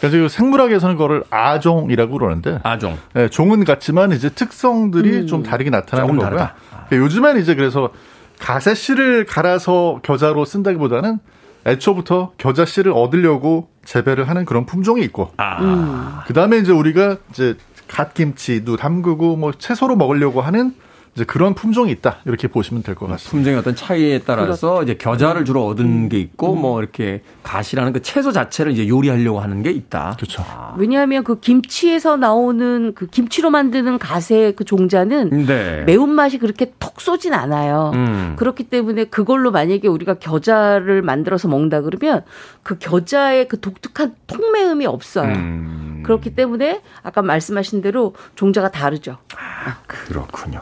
그래서 0.00 0.28
생물학에서는 0.28 0.96
그거를 0.96 1.22
아종이라고 1.30 2.18
그러는데 2.18 2.58
아종. 2.64 2.98
네, 3.14 3.28
종은 3.28 3.64
같지만 3.64 4.12
이제 4.12 4.28
특성들이 4.28 5.20
음. 5.20 5.26
좀 5.26 5.42
다르게 5.42 5.70
나타나는 5.70 6.16
거고요. 6.16 6.40
아. 6.40 6.54
그러니까 6.88 6.96
요즘엔 6.96 7.38
이제 7.38 7.54
그래서 7.54 7.90
가세 8.38 8.74
씨를 8.74 9.24
갈아서 9.24 10.00
겨자로 10.02 10.44
쓴다기보다는 10.44 11.18
애초부터 11.66 12.32
겨자 12.38 12.64
씨를 12.64 12.92
얻으려고 12.92 13.68
재배를 13.84 14.28
하는 14.28 14.44
그런 14.44 14.66
품종이 14.66 15.02
있고, 15.02 15.32
아. 15.36 15.62
음. 15.62 16.18
그 16.26 16.32
다음에 16.32 16.58
이제 16.58 16.72
우리가 16.72 17.16
이제 17.30 17.56
갓김치도 17.88 18.76
담그고 18.76 19.36
뭐 19.36 19.52
채소로 19.52 19.96
먹으려고 19.96 20.40
하는 20.40 20.74
이제 21.16 21.24
그런 21.24 21.54
품종이 21.54 21.90
있다 21.92 22.18
이렇게 22.26 22.46
보시면 22.46 22.82
될 22.82 22.94
것 22.94 23.06
같습니다. 23.06 23.30
품종의 23.30 23.58
어떤 23.58 23.74
차이에 23.74 24.20
따라서 24.20 24.74
그렇... 24.74 24.82
이제 24.82 24.94
겨자를 24.94 25.44
주로 25.46 25.66
얻은 25.66 25.84
음. 25.84 26.08
게 26.10 26.18
있고 26.18 26.52
음. 26.52 26.60
뭐 26.60 26.80
이렇게 26.80 27.22
가시라는 27.42 27.94
그 27.94 28.02
채소 28.02 28.32
자체를 28.32 28.72
이제 28.72 28.86
요리하려고 28.86 29.40
하는 29.40 29.62
게 29.62 29.70
있다. 29.70 30.14
그렇죠. 30.16 30.44
아. 30.46 30.74
왜냐하면 30.76 31.24
그 31.24 31.40
김치에서 31.40 32.16
나오는 32.18 32.92
그 32.94 33.06
김치로 33.06 33.50
만드는 33.50 33.98
갓의 33.98 34.54
그 34.56 34.64
종자는 34.64 35.46
네. 35.46 35.84
매운 35.86 36.10
맛이 36.10 36.38
그렇게 36.38 36.72
톡 36.78 37.00
쏘진 37.00 37.32
않아요. 37.32 37.92
음. 37.94 38.34
그렇기 38.36 38.64
때문에 38.64 39.04
그걸로 39.04 39.50
만약에 39.50 39.88
우리가 39.88 40.14
겨자를 40.14 41.00
만들어서 41.00 41.48
먹는다 41.48 41.80
그러면 41.80 42.22
그 42.62 42.78
겨자의 42.78 43.48
그 43.48 43.58
독특한 43.60 44.14
통매음이 44.26 44.84
없어요. 44.86 45.32
음. 45.32 45.85
그렇기 46.06 46.34
때문에 46.34 46.82
아까 47.02 47.22
말씀하신 47.22 47.82
대로 47.82 48.14
종자가 48.34 48.70
다르죠. 48.70 49.18
아, 49.36 49.76
그렇군요. 49.86 50.60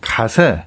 갓에 0.00 0.66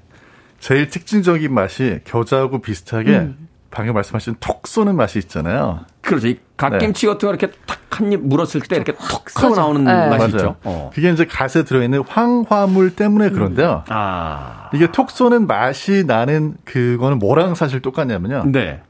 제일 0.60 0.90
특징적인 0.90 1.54
맛이 1.54 2.00
겨자하고 2.06 2.62
비슷하게 2.62 3.12
음. 3.18 3.48
방금 3.70 3.94
말씀하신 3.94 4.36
톡 4.40 4.66
쏘는 4.68 4.96
맛이 4.96 5.20
있잖아요. 5.20 5.86
그렇죠. 6.02 6.28
이 6.28 6.40
갓김치 6.56 7.06
네. 7.06 7.14
같은 7.14 7.28
거 7.28 7.30
이렇게 7.36 7.52
탁 7.66 7.78
한 7.98 8.12
입 8.14 8.22
물었을 8.22 8.62
때 8.62 8.76
이렇게 8.76 8.94
톡 8.94 9.24
하고 9.36 9.56
나오는 9.56 9.84
네. 9.84 9.92
맛이 9.92 10.18
맞아요. 10.18 10.28
있죠. 10.28 10.56
어. 10.64 10.92
그게 10.94 11.12
이제 11.12 11.26
갓에 11.26 11.64
들어있는 11.64 12.04
황화물 12.08 12.96
때문에 12.96 13.30
그런데요. 13.32 13.84
음. 13.88 13.92
아. 13.94 14.70
이게 14.74 14.92
톡 14.92 15.10
쏘는 15.10 15.48
맛이 15.48 16.04
나는 16.06 16.56
그거는 16.66 17.20
뭐랑 17.20 17.56
사실 17.56 17.82
똑같냐면요. 17.82 18.52
네. 18.52 18.82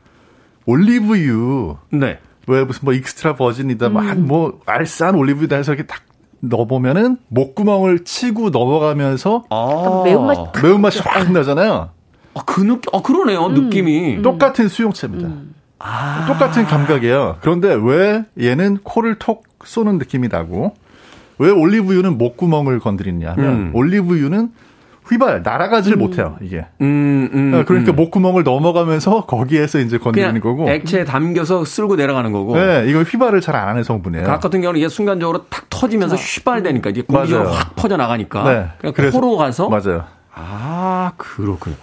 올리브유. 0.65 1.77
네. 1.91 2.19
왜 2.47 2.63
무슨 2.63 2.81
뭐 2.85 2.93
extra 2.93 3.35
virgin이다, 3.35 3.89
뭐 3.89 4.01
음. 4.01 4.25
뭐 4.27 4.59
알싸한 4.65 5.15
올리브유다 5.15 5.57
해서 5.57 5.73
이렇게 5.73 5.85
딱 5.85 6.01
넣어보면은 6.39 7.17
목구멍을 7.27 8.03
치고 8.03 8.49
넘어가면서 8.51 9.43
아. 9.49 10.01
매운맛 10.05 10.53
매운맛이 10.61 11.01
확 11.03 11.31
나잖아요. 11.31 11.89
아, 12.33 12.43
그 12.45 12.61
느낌, 12.61 12.81
아, 12.93 13.01
그러네요, 13.01 13.47
음. 13.47 13.53
느낌이. 13.53 14.21
똑같은 14.21 14.67
수용체입니다. 14.67 15.27
음. 15.27 15.55
아. 15.79 16.25
똑같은 16.27 16.65
감각이에요. 16.65 17.37
그런데 17.41 17.73
왜 17.73 18.23
얘는 18.39 18.79
코를 18.83 19.15
톡 19.15 19.45
쏘는 19.63 19.97
느낌이 19.97 20.27
나고, 20.27 20.73
왜 21.39 21.49
올리브유는 21.49 22.17
목구멍을 22.17 22.79
건드리냐 22.79 23.31
하면, 23.31 23.49
음. 23.49 23.71
올리브유는 23.73 24.51
휘발 25.09 25.41
날아가지를 25.43 25.97
음. 25.97 25.99
못해요 25.99 26.37
이게. 26.41 26.65
음, 26.81 27.29
음, 27.33 27.51
네, 27.51 27.63
그러니까 27.63 27.93
음. 27.93 27.95
목구멍을 27.95 28.43
넘어가면서 28.43 29.25
거기에서 29.25 29.79
이제 29.79 29.97
건드리는 29.97 30.39
거고. 30.41 30.69
액체에 30.69 31.05
담겨서 31.05 31.65
쓸고 31.65 31.95
내려가는 31.95 32.31
거고. 32.31 32.55
네, 32.55 32.85
이거 32.87 33.01
휘발을 33.03 33.41
잘 33.41 33.55
안 33.57 33.69
하는 33.69 33.83
성분이에요. 33.83 34.23
각 34.25 34.39
같은 34.39 34.61
경우는 34.61 34.79
이게 34.79 34.87
순간적으로 34.87 35.45
탁 35.49 35.67
터지면서 35.69 36.15
휘발되니까 36.15 36.91
이게 36.91 37.01
공기가 37.01 37.51
확 37.51 37.75
퍼져 37.75 37.97
나가니까. 37.97 38.43
네. 38.43 38.67
그냥 38.79 38.93
그래서, 38.93 39.19
코로 39.19 39.35
가서. 39.37 39.67
맞아요. 39.69 40.03
아 40.33 41.11
그렇군요. 41.17 41.75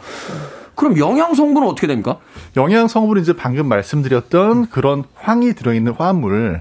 그럼 0.77 0.99
영양 0.99 1.35
성분은 1.35 1.69
어떻게 1.69 1.87
됩니까? 1.87 2.19
영양 2.57 2.87
성분은 2.89 3.23
이제 3.23 3.33
방금 3.33 3.67
말씀드렸던 3.69 4.69
그런 4.71 5.05
황이 5.15 5.53
들어있는 5.55 5.93
화합물 5.93 6.61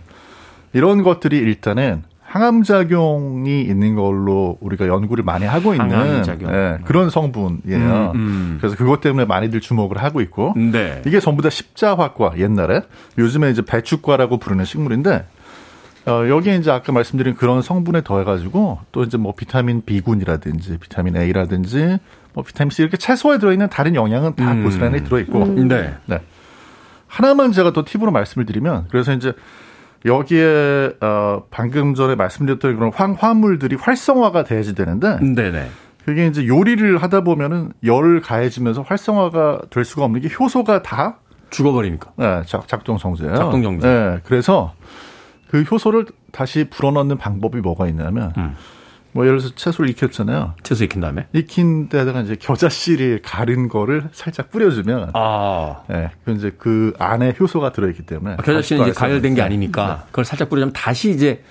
이런 0.73 1.03
것들이 1.03 1.37
일단은 1.37 2.03
항암작용이 2.33 3.61
있는 3.61 3.93
걸로 3.93 4.57
우리가 4.59 4.87
연구를 4.87 5.23
많이 5.23 5.45
하고 5.45 5.75
있는 5.75 6.23
네, 6.23 6.79
그런 6.83 7.11
성분이에요. 7.11 8.11
음, 8.15 8.19
음. 8.19 8.57
그래서 8.59 8.75
그것 8.75 9.01
때문에 9.01 9.25
많이들 9.25 9.61
주목을 9.61 10.01
하고 10.01 10.19
있고 10.19 10.55
네. 10.57 11.03
이게 11.05 11.19
전부 11.19 11.43
다 11.43 11.51
십자화과 11.51 12.39
옛날에 12.39 12.81
요즘에 13.19 13.51
이제 13.51 13.61
배축과라고 13.61 14.39
부르는 14.39 14.65
식물인데 14.65 15.27
어, 16.07 16.27
여기에 16.27 16.55
이제 16.55 16.71
아까 16.71 16.91
말씀드린 16.91 17.35
그런 17.35 17.61
성분에 17.61 18.01
더해가지고 18.03 18.79
또 18.91 19.03
이제 19.03 19.15
뭐 19.17 19.35
비타민 19.37 19.83
B군이라든지 19.85 20.79
비타민 20.79 21.15
A라든지 21.15 21.99
뭐 22.33 22.43
비타민 22.43 22.71
C 22.71 22.81
이렇게 22.81 22.97
채소에 22.97 23.37
들어있는 23.37 23.69
다른 23.69 23.93
영양은 23.93 24.33
다 24.33 24.53
음. 24.53 24.63
고스란히 24.63 25.03
들어있고 25.03 25.43
음. 25.43 25.67
네. 25.67 25.93
네. 26.07 26.19
하나만 27.05 27.51
제가 27.51 27.73
더 27.73 27.85
팁으로 27.85 28.09
말씀을 28.09 28.47
드리면 28.47 28.87
그래서 28.89 29.13
이제 29.13 29.33
여기에 30.05 30.93
어 31.01 31.43
방금 31.49 31.93
전에 31.95 32.15
말씀드렸던 32.15 32.75
그런 32.75 32.91
황 32.93 33.15
화물들이 33.17 33.75
활성화가 33.75 34.43
돼야지 34.43 34.75
되는데 34.75 35.19
네네. 35.19 35.67
그게 36.05 36.27
이제 36.27 36.45
요리를 36.45 37.01
하다 37.01 37.21
보면은 37.21 37.71
열을 37.83 38.21
가해지면서 38.21 38.81
활성화가 38.81 39.61
될 39.69 39.85
수가 39.85 40.03
없는 40.03 40.21
게 40.21 40.29
효소가 40.37 40.81
다 40.81 41.17
죽어버리니까. 41.49 42.11
네, 42.17 42.41
작, 42.45 42.67
작동 42.67 42.97
정지예요. 42.97 43.35
작동 43.35 43.61
정지. 43.61 43.85
네, 43.85 44.19
그래서 44.25 44.73
그 45.49 45.61
효소를 45.61 46.07
다시 46.31 46.65
불어넣는 46.69 47.17
방법이 47.17 47.59
뭐가 47.59 47.87
있냐면 47.87 48.33
음. 48.37 48.55
뭐 49.13 49.25
예를 49.25 49.37
들어서 49.37 49.55
채소를 49.55 49.89
익혔잖아요. 49.91 50.55
채소 50.63 50.83
익힌 50.83 50.99
다음에 50.99 51.27
익힌 51.33 51.87
데다가 51.87 52.21
이제 52.21 52.35
겨자 52.39 52.67
씨를 52.67 53.21
가른 53.23 53.69
거를 53.69 54.09
살짝 54.11 54.49
뿌려주면 54.49 55.11
아, 55.13 55.83
예, 55.91 55.93
네, 55.93 56.09
그 56.25 56.31
이제 56.31 56.51
그 56.57 56.93
안에 56.97 57.35
효소가 57.39 57.71
들어있기 57.71 58.03
때문에 58.03 58.33
아, 58.33 58.37
겨자 58.37 58.61
씨는 58.61 58.83
이제 58.83 58.91
가열된 58.91 59.35
게 59.35 59.41
아니니까 59.41 59.87
네. 59.87 60.05
그걸 60.07 60.25
살짝 60.25 60.49
뿌려주면 60.49 60.73
다시 60.73 61.11
이제 61.11 61.43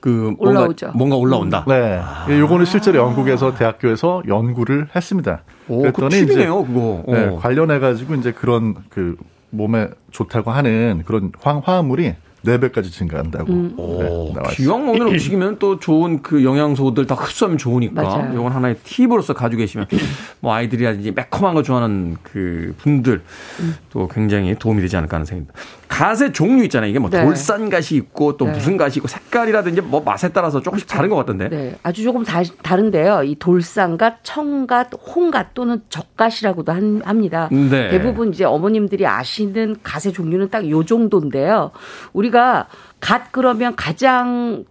그 0.00 0.34
뭔가, 0.38 0.60
올라오죠. 0.60 0.92
뭔가 0.94 1.16
올라온다. 1.16 1.64
네, 1.66 2.00
아. 2.02 2.26
요거는 2.28 2.64
실제로 2.66 2.98
영국에서 2.98 3.54
대학교에서 3.54 4.22
연구를 4.26 4.88
했습니다. 4.94 5.42
오, 5.68 5.82
그랬더니 5.82 6.26
그 6.26 6.32
이제 6.32 6.46
그거. 6.46 7.04
네, 7.08 7.36
관련해 7.36 7.78
가지고 7.78 8.14
이제 8.16 8.32
그런 8.32 8.74
그 8.90 9.16
몸에 9.50 9.88
좋다고 10.10 10.50
하는 10.50 11.02
그런 11.06 11.32
황화물이 11.40 12.14
4배까지 12.48 12.90
증가한다고. 12.90 13.52
음. 13.52 13.74
네, 13.76 14.54
기왕 14.54 14.86
먹는 14.86 15.08
음식이면 15.08 15.58
또 15.58 15.78
좋은 15.78 16.22
그 16.22 16.44
영양소들 16.44 17.06
다 17.06 17.14
흡수하면 17.14 17.58
좋으니까. 17.58 18.30
이건 18.32 18.52
하나의 18.52 18.76
팁으로서 18.84 19.34
가지고 19.34 19.60
계시면 19.60 19.86
뭐 20.40 20.54
아이들이라든지 20.54 21.12
매콤한 21.12 21.54
거 21.54 21.62
좋아하는 21.62 22.16
그 22.22 22.74
분들 22.78 23.22
또 23.90 24.08
굉장히 24.08 24.54
도움이 24.54 24.80
되지 24.80 24.96
않을까 24.96 25.16
하는 25.16 25.26
생각입니다. 25.26 25.54
갓의 25.88 26.32
종류 26.32 26.62
있잖아요. 26.64 26.90
이게 26.90 26.98
뭐 26.98 27.10
네. 27.10 27.24
돌산 27.24 27.70
갓이 27.70 27.86
있고 27.92 28.36
또 28.36 28.44
네. 28.44 28.52
무슨 28.52 28.76
갓이 28.76 28.94
있고 28.96 29.08
색깔이라든지 29.08 29.80
뭐 29.80 30.00
맛에 30.00 30.28
따라서 30.28 30.60
조금씩 30.60 30.86
다른 30.86 31.08
것 31.08 31.16
같던데. 31.16 31.48
네. 31.48 31.74
아주 31.82 32.04
조금 32.04 32.24
다, 32.24 32.42
다른데요. 32.62 33.22
이 33.24 33.34
돌산갓, 33.36 34.18
청갓, 34.22 34.90
홍갓 35.14 35.54
또는 35.54 35.80
적갓이라고도 35.88 36.72
합니다. 37.04 37.48
네. 37.50 37.88
대부분 37.90 38.28
이제 38.28 38.44
어머님들이 38.44 39.06
아시는 39.06 39.76
갓의 39.82 40.12
종류는 40.12 40.50
딱 40.50 40.68
요 40.68 40.84
정도인데요. 40.84 41.70
우리가 42.12 42.37
갓 43.00 43.32
그러면 43.32 43.76
가장 43.76 44.64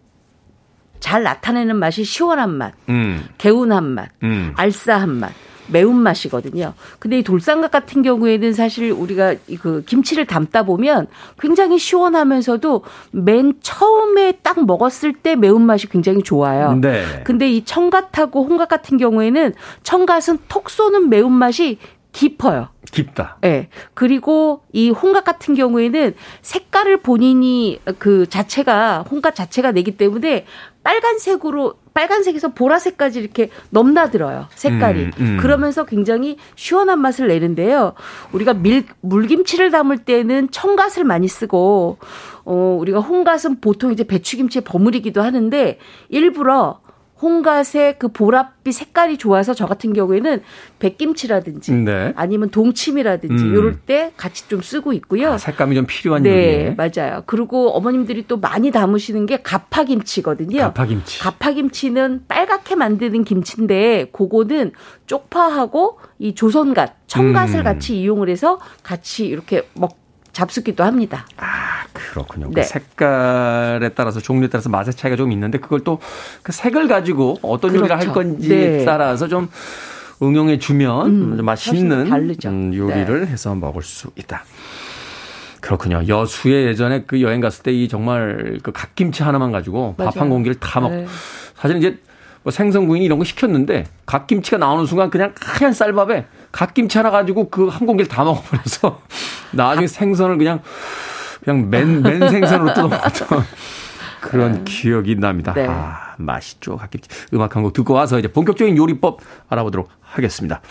잘 1.00 1.24
나타내는 1.24 1.76
맛이 1.76 2.04
시원한 2.04 2.52
맛, 2.52 2.74
음. 2.90 3.24
개운한 3.38 3.84
맛, 3.84 4.10
음. 4.24 4.54
알싸한 4.56 5.10
맛. 5.10 5.32
매운맛이거든요. 5.70 6.74
근데 7.00 7.20
이 7.20 7.24
돌산각 7.24 7.72
같은 7.72 8.02
경우에는 8.02 8.54
사실 8.54 8.92
우리가 8.92 9.36
그 9.62 9.84
김치를 9.86 10.26
담다 10.26 10.64
보면 10.64 11.08
굉장히 11.40 11.78
시원하면서도 11.78 12.84
맨 13.12 13.54
처음에 13.62 14.34
딱 14.44 14.66
먹었을 14.66 15.14
때 15.14 15.36
매운맛이 15.36 15.90
굉장히 15.90 16.24
좋아요. 16.24 16.74
네. 16.76 17.04
근데 17.24 17.52
이 17.52 17.64
청갓하고 17.66 18.46
홍갓 18.46 18.70
같은 18.70 18.98
경우에는 18.98 19.54
청갓은 19.84 20.40
톡 20.48 20.70
쏘는 20.70 21.10
매운맛이 21.10 21.80
깊어요. 22.18 22.70
깊다. 22.92 23.38
예. 23.44 23.48
네. 23.48 23.70
그리고 23.94 24.64
이 24.74 24.90
홍각 24.90 25.24
같은 25.24 25.54
경우에는 25.54 26.16
색깔을 26.42 26.98
본인이 27.02 27.80
그 28.00 28.26
자체가 28.28 29.04
홍각 29.04 29.36
자체가 29.36 29.72
내기 29.72 29.98
때문에 29.98 30.46
빨간색으로 30.82 31.76
빨간색에서 31.94 32.54
보라색까지 32.54 33.20
이렇게 33.20 33.52
넘나들어요. 33.70 34.48
색깔이. 34.50 35.04
음, 35.04 35.12
음. 35.20 35.38
그러면서 35.40 35.86
굉장히 35.86 36.38
시원한 36.56 37.02
맛을 37.02 37.28
내는데요. 37.28 37.94
우리가 38.32 38.56
밀, 38.56 38.86
물김치를 39.02 39.70
담을 39.70 40.00
때는 40.00 40.50
청갓을 40.50 41.04
많이 41.04 41.28
쓰고 41.28 42.00
어 42.46 42.78
우리가 42.80 43.00
홍갓은 43.00 43.62
보통 43.62 43.92
이제 43.92 44.04
배추김치에 44.04 44.64
버무리기도 44.64 45.22
하는데 45.22 45.78
일부러 46.10 46.80
홍갓의 47.22 47.98
그 47.98 48.10
보랏빛 48.10 48.72
색깔이 48.72 49.18
좋아서 49.18 49.54
저 49.54 49.66
같은 49.66 49.94
경우에는 49.94 50.42
백김치라든지 50.80 51.74
네. 51.74 52.14
아니면 52.16 52.50
동치미라든지 52.50 53.44
음. 53.44 53.54
이럴 53.54 53.80
때 53.80 54.12
같이 54.18 54.48
좀 54.48 54.62
쓰고 54.62 54.94
있고요. 54.94 55.34
아, 55.34 55.38
색감이 55.38 55.76
좀 55.76 55.86
필요한 55.88 56.24
네, 56.24 56.30
요리에. 56.30 56.76
맞아요. 56.78 57.24
그리고 57.26 57.72
어머님들이 57.72 58.26
또 58.28 58.38
많이 58.38 58.72
담으시는 58.72 59.26
게 59.26 59.42
가파김치거든요. 59.42 60.60
가파김치. 60.60 61.20
가파김치는 61.20 62.26
빨갛게 62.28 62.76
만드는 62.76 63.24
김치인데 63.24 64.10
그거는 64.12 64.72
쪽파하고 65.06 66.00
이 66.20 66.36
조선갓, 66.36 67.08
청갓을 67.08 67.60
음. 67.60 67.64
같이 67.64 68.00
이용을 68.00 68.30
해서 68.30 68.60
같이 68.84 69.26
이렇게 69.26 69.68
먹 69.74 70.07
잡수기도 70.38 70.84
합니다. 70.84 71.26
아, 71.38 71.84
그렇군요. 71.94 72.50
그 72.50 72.54
네. 72.56 72.62
그 72.62 72.68
색깔에 72.68 73.90
따라서 73.90 74.20
종류에 74.20 74.50
따라서 74.50 74.70
맛의 74.70 74.94
차이가 74.94 75.16
좀 75.18 75.32
있는데 75.32 75.58
그걸 75.60 75.80
또 75.82 76.00
그 76.44 76.52
색을 76.52 76.88
가지고 76.88 77.38
어떤 77.42 77.72
그렇죠. 77.72 77.80
요리를 77.92 77.98
할 78.00 78.14
건지에 78.14 78.78
네. 78.78 78.86
따라서 78.86 79.28
좀 79.28 79.50
응용해 80.22 80.60
주면 80.60 81.40
음, 81.40 81.46
맛있는 81.46 82.12
음, 82.46 82.74
요리를 82.76 83.22
네. 83.22 83.28
해서 83.28 83.56
먹을 83.56 83.82
수 83.82 84.10
있다. 84.16 84.44
그렇군요. 85.60 86.04
여수에 86.08 86.66
예전에 86.68 87.04
그 87.08 87.22
여행 87.22 87.42
갔을 87.42 87.64
때 87.64 87.72
이 87.74 87.88
정말 87.90 88.60
그 88.64 88.72
갓김치 88.72 89.24
하나만 89.24 89.52
가지고 89.52 89.96
밥 89.98 90.16
한 90.18 90.30
공기를 90.30 90.56
다 90.60 90.80
먹. 90.80 90.90
네. 90.92 91.08
사실 91.56 91.78
이제 91.78 92.00
뭐 92.44 92.52
생선구이 92.52 93.04
이런 93.04 93.18
거 93.20 93.26
시켰는데 93.26 93.86
갓김치가 94.06 94.58
나오는 94.58 94.86
순간 94.86 95.10
그냥 95.10 95.34
하얀 95.42 95.74
쌀밥에 95.74 96.26
갓김치 96.58 96.98
하나 96.98 97.12
가지고 97.12 97.50
그 97.50 97.70
한 97.70 97.86
공기를 97.86 98.10
다 98.10 98.24
먹어버려서 98.24 99.02
나중에 99.54 99.86
생선을 99.86 100.38
그냥 100.40 100.62
그냥 101.44 101.70
맨, 101.70 102.02
맨 102.02 102.30
생선으로 102.30 102.74
뜯어먹었던 102.74 103.44
그런 104.22 104.54
음. 104.56 104.66
기억이 104.66 105.16
납니다. 105.16 105.54
네. 105.54 105.68
아, 105.68 106.16
맛있죠. 106.18 106.76
갓김치. 106.78 107.08
음악 107.34 107.56
한 107.56 107.62
곡 107.64 107.74
듣고 107.74 107.94
와서 107.94 108.18
이제 108.18 108.28
본격적인 108.28 108.76
요리법 108.76 109.20
알아보도록 109.50 109.90
하겠습니다. 110.02 110.62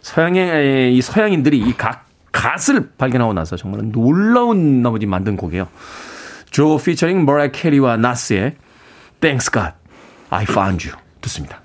서양의, 0.00 0.96
이 0.96 1.02
서양인들이 1.02 1.58
이 1.58 1.76
갓, 1.76 2.00
갓을 2.32 2.90
발견하고 2.96 3.34
나서 3.34 3.56
정말 3.56 3.82
놀라운 3.92 4.80
나머지 4.82 5.04
만든 5.04 5.36
곡이에요. 5.36 5.68
조 6.50 6.78
피처링 6.78 7.26
머라이 7.26 7.52
캐리와 7.52 7.98
나스의 7.98 8.56
Thanks 9.20 9.50
God, 9.52 9.72
I 10.30 10.44
Found 10.44 10.88
You 10.88 10.98
듣습니다. 11.20 11.59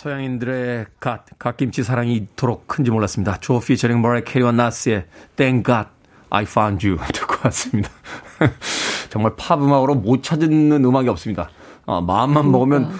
서양인들의 0.00 0.86
갓, 0.98 1.26
갓김치 1.38 1.82
사랑이 1.82 2.16
이토록 2.16 2.66
큰지 2.66 2.90
몰랐습니다. 2.90 3.36
조 3.36 3.60
피처링 3.60 4.00
머라이 4.00 4.24
캐리와 4.24 4.50
나스의 4.50 5.04
Thank 5.36 5.62
God, 5.62 5.90
I 6.30 6.44
Found 6.44 6.88
You 6.88 6.98
듣고 7.12 7.36
왔습니다. 7.44 7.90
정말 9.10 9.32
팝 9.36 9.62
음악으로 9.62 9.96
못 9.96 10.22
찾는 10.22 10.82
음악이 10.82 11.06
없습니다. 11.10 11.50
어, 11.84 12.00
마음만 12.00 12.50
그러니까. 12.50 12.50
먹으면 12.50 12.98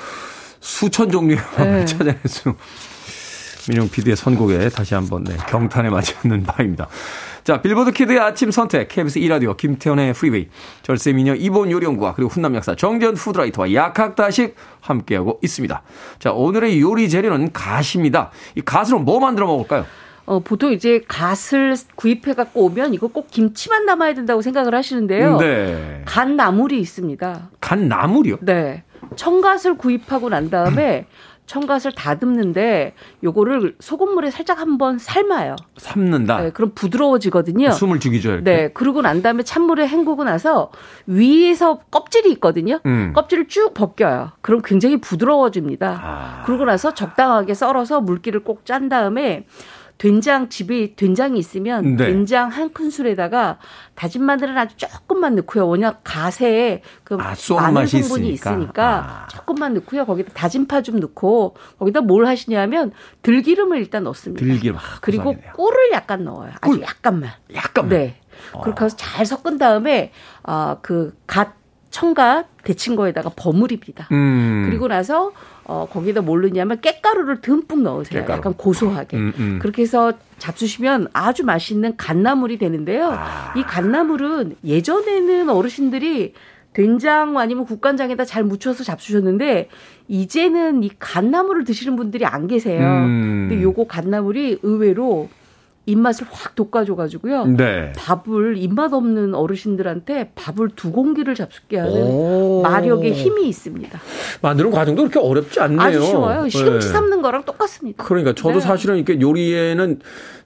수천 0.60 1.10
종류의 1.10 1.38
음악을 1.38 1.72
네. 1.72 1.84
찾아낼 1.86 2.18
수 2.26 2.54
민용 3.68 3.88
PD의 3.88 4.16
선곡에 4.16 4.68
다시 4.70 4.94
한번 4.94 5.24
네, 5.24 5.36
경탄에 5.48 5.90
마지않는 5.90 6.44
바입니다. 6.46 6.88
자, 7.44 7.60
빌보드 7.62 7.92
키드의 7.92 8.18
아침 8.18 8.50
선택, 8.50 8.88
KBS 8.88 9.20
2라디오, 9.20 9.56
김태훈의 9.56 10.12
프리웨이, 10.12 10.48
절세미녀 10.82 11.34
이보은 11.36 11.70
요리연구가, 11.70 12.14
그리고 12.14 12.30
훈남 12.30 12.54
약사 12.54 12.74
정재훈 12.74 13.14
food 13.14 13.34
writer와 13.34 13.72
약학다식 13.72 14.54
함께하고 14.80 15.40
있습니다. 15.42 15.82
자, 16.18 16.32
오늘의 16.32 16.80
요리 16.80 17.08
재료는 17.08 17.52
갓입니다. 17.52 18.30
이 18.56 18.60
갓으로 18.60 19.00
뭐 19.00 19.20
만들어 19.20 19.46
먹을까요? 19.46 19.86
어, 20.26 20.38
보통 20.38 20.72
이제 20.72 21.02
갓을 21.08 21.74
구입해 21.96 22.34
갖고 22.34 22.64
오면 22.66 22.94
이거 22.94 23.08
꼭 23.08 23.28
김치만 23.30 23.84
담아야 23.86 24.14
된다고 24.14 24.42
생각을 24.42 24.74
하시는데요. 24.74 25.38
네. 25.38 26.02
갓 26.04 26.28
나물이 26.30 26.78
있습니다. 26.78 27.50
갓 27.60 27.78
나물이요? 27.80 28.36
네. 28.42 28.84
청갓을 29.16 29.76
구입하고 29.76 30.28
난 30.28 30.50
다음에 30.50 31.06
청갓을 31.50 31.90
다듬는데 31.92 32.94
요거를 33.24 33.74
소금물에 33.80 34.30
살짝 34.30 34.60
한번 34.60 34.98
삶아요. 34.98 35.56
삶는다. 35.78 36.40
네, 36.42 36.50
그럼 36.50 36.70
부드러워지거든요. 36.76 37.72
숨을 37.72 37.98
죽이죠. 37.98 38.30
이렇게. 38.30 38.44
네, 38.44 38.68
그러고 38.72 39.02
난 39.02 39.20
다음에 39.20 39.42
찬물에 39.42 39.88
헹구고 39.88 40.22
나서 40.22 40.70
위에서 41.08 41.80
껍질이 41.90 42.30
있거든요. 42.34 42.78
음. 42.86 43.12
껍질을 43.16 43.48
쭉 43.48 43.74
벗겨요. 43.74 44.30
그럼 44.42 44.62
굉장히 44.64 45.00
부드러워집니다. 45.00 46.00
아. 46.00 46.42
그러고 46.46 46.64
나서 46.64 46.94
적당하게 46.94 47.54
썰어서 47.54 48.00
물기를 48.00 48.44
꼭 48.44 48.60
짠 48.64 48.88
다음에 48.90 49.46
된장 50.00 50.48
집에 50.48 50.94
된장이 50.94 51.38
있으면 51.38 51.96
네. 51.96 52.06
된장 52.06 52.48
한 52.48 52.72
큰술에다가 52.72 53.58
다진 53.94 54.24
마늘은 54.24 54.56
아주 54.56 54.74
조금만 54.78 55.34
넣고요. 55.36 55.68
워낙 55.68 56.00
가세에 56.02 56.80
그 57.04 57.16
아, 57.20 57.34
마늘 57.60 57.86
성분이 57.86 58.30
있으니까, 58.30 58.50
있으니까 58.50 58.96
아. 59.04 59.28
조금만 59.28 59.74
넣고요. 59.74 60.06
거기다 60.06 60.32
다진 60.32 60.66
파 60.66 60.80
좀 60.80 61.00
넣고 61.00 61.54
거기다 61.78 62.00
뭘 62.00 62.24
하시냐면 62.26 62.92
들기름을 63.20 63.76
일단 63.76 64.04
넣습니다. 64.04 64.42
들기름. 64.42 64.78
아, 64.78 64.80
그리고 65.02 65.36
꿀을 65.54 65.90
약간 65.92 66.24
넣어요. 66.24 66.52
아주 66.52 66.60
꿀. 66.62 66.80
약간만. 66.80 67.30
약간만. 67.54 67.90
네. 67.90 68.20
어. 68.54 68.62
그렇게 68.62 68.86
해서 68.86 68.96
잘 68.96 69.26
섞은 69.26 69.58
다음에 69.58 70.12
아그갓 70.42 71.59
청각 71.90 72.62
데친 72.64 72.96
거에다가 72.96 73.30
버무립니다. 73.34 74.08
음. 74.12 74.64
그리고 74.66 74.88
나서 74.88 75.32
어, 75.64 75.86
거기다 75.90 76.20
뭘 76.20 76.42
넣냐면 76.42 76.78
깻가루를 76.78 77.42
듬뿍 77.42 77.82
넣으세요. 77.82 78.24
깻가루. 78.24 78.30
약간 78.30 78.54
고소하게. 78.54 79.16
음, 79.16 79.32
음. 79.38 79.58
그렇게 79.60 79.82
해서 79.82 80.12
잡수시면 80.38 81.08
아주 81.12 81.44
맛있는 81.44 81.96
갓나물이 81.96 82.58
되는데요. 82.58 83.10
아. 83.12 83.52
이 83.56 83.62
갓나물은 83.62 84.56
예전에는 84.64 85.48
어르신들이 85.50 86.34
된장 86.72 87.36
아니면 87.38 87.64
국간장에다 87.66 88.24
잘 88.24 88.44
묻혀서 88.44 88.84
잡수셨는데 88.84 89.68
이제는 90.08 90.82
이 90.84 90.90
갓나물을 90.98 91.64
드시는 91.64 91.96
분들이 91.96 92.24
안 92.24 92.46
계세요. 92.46 92.80
음. 92.80 93.48
근데 93.48 93.62
요거 93.62 93.86
갓나물이 93.86 94.60
의외로 94.62 95.28
입맛을 95.90 96.26
확 96.30 96.54
돋궈줘가지고요. 96.54 97.46
네. 97.46 97.92
밥을 97.96 98.56
입맛 98.56 98.92
없는 98.92 99.34
어르신들한테 99.34 100.32
밥을 100.34 100.70
두 100.76 100.92
공기를 100.92 101.34
잡수게 101.34 101.78
하는 101.78 101.92
오. 101.92 102.62
마력의 102.62 103.12
힘이 103.12 103.48
있습니다. 103.48 103.98
만드는 104.42 104.70
과정도 104.70 105.02
그렇게 105.02 105.18
어렵지 105.18 105.60
않네요. 105.60 105.80
아주 105.80 106.02
쉬워요. 106.02 106.48
시금치 106.48 106.86
네. 106.86 106.92
삶는 106.92 107.22
거랑 107.22 107.44
똑같습니다. 107.44 108.04
그러니까 108.04 108.34
저도 108.34 108.54
네. 108.54 108.60
사실은 108.60 108.96
이렇게 108.96 109.20
요리에는 109.20 110.00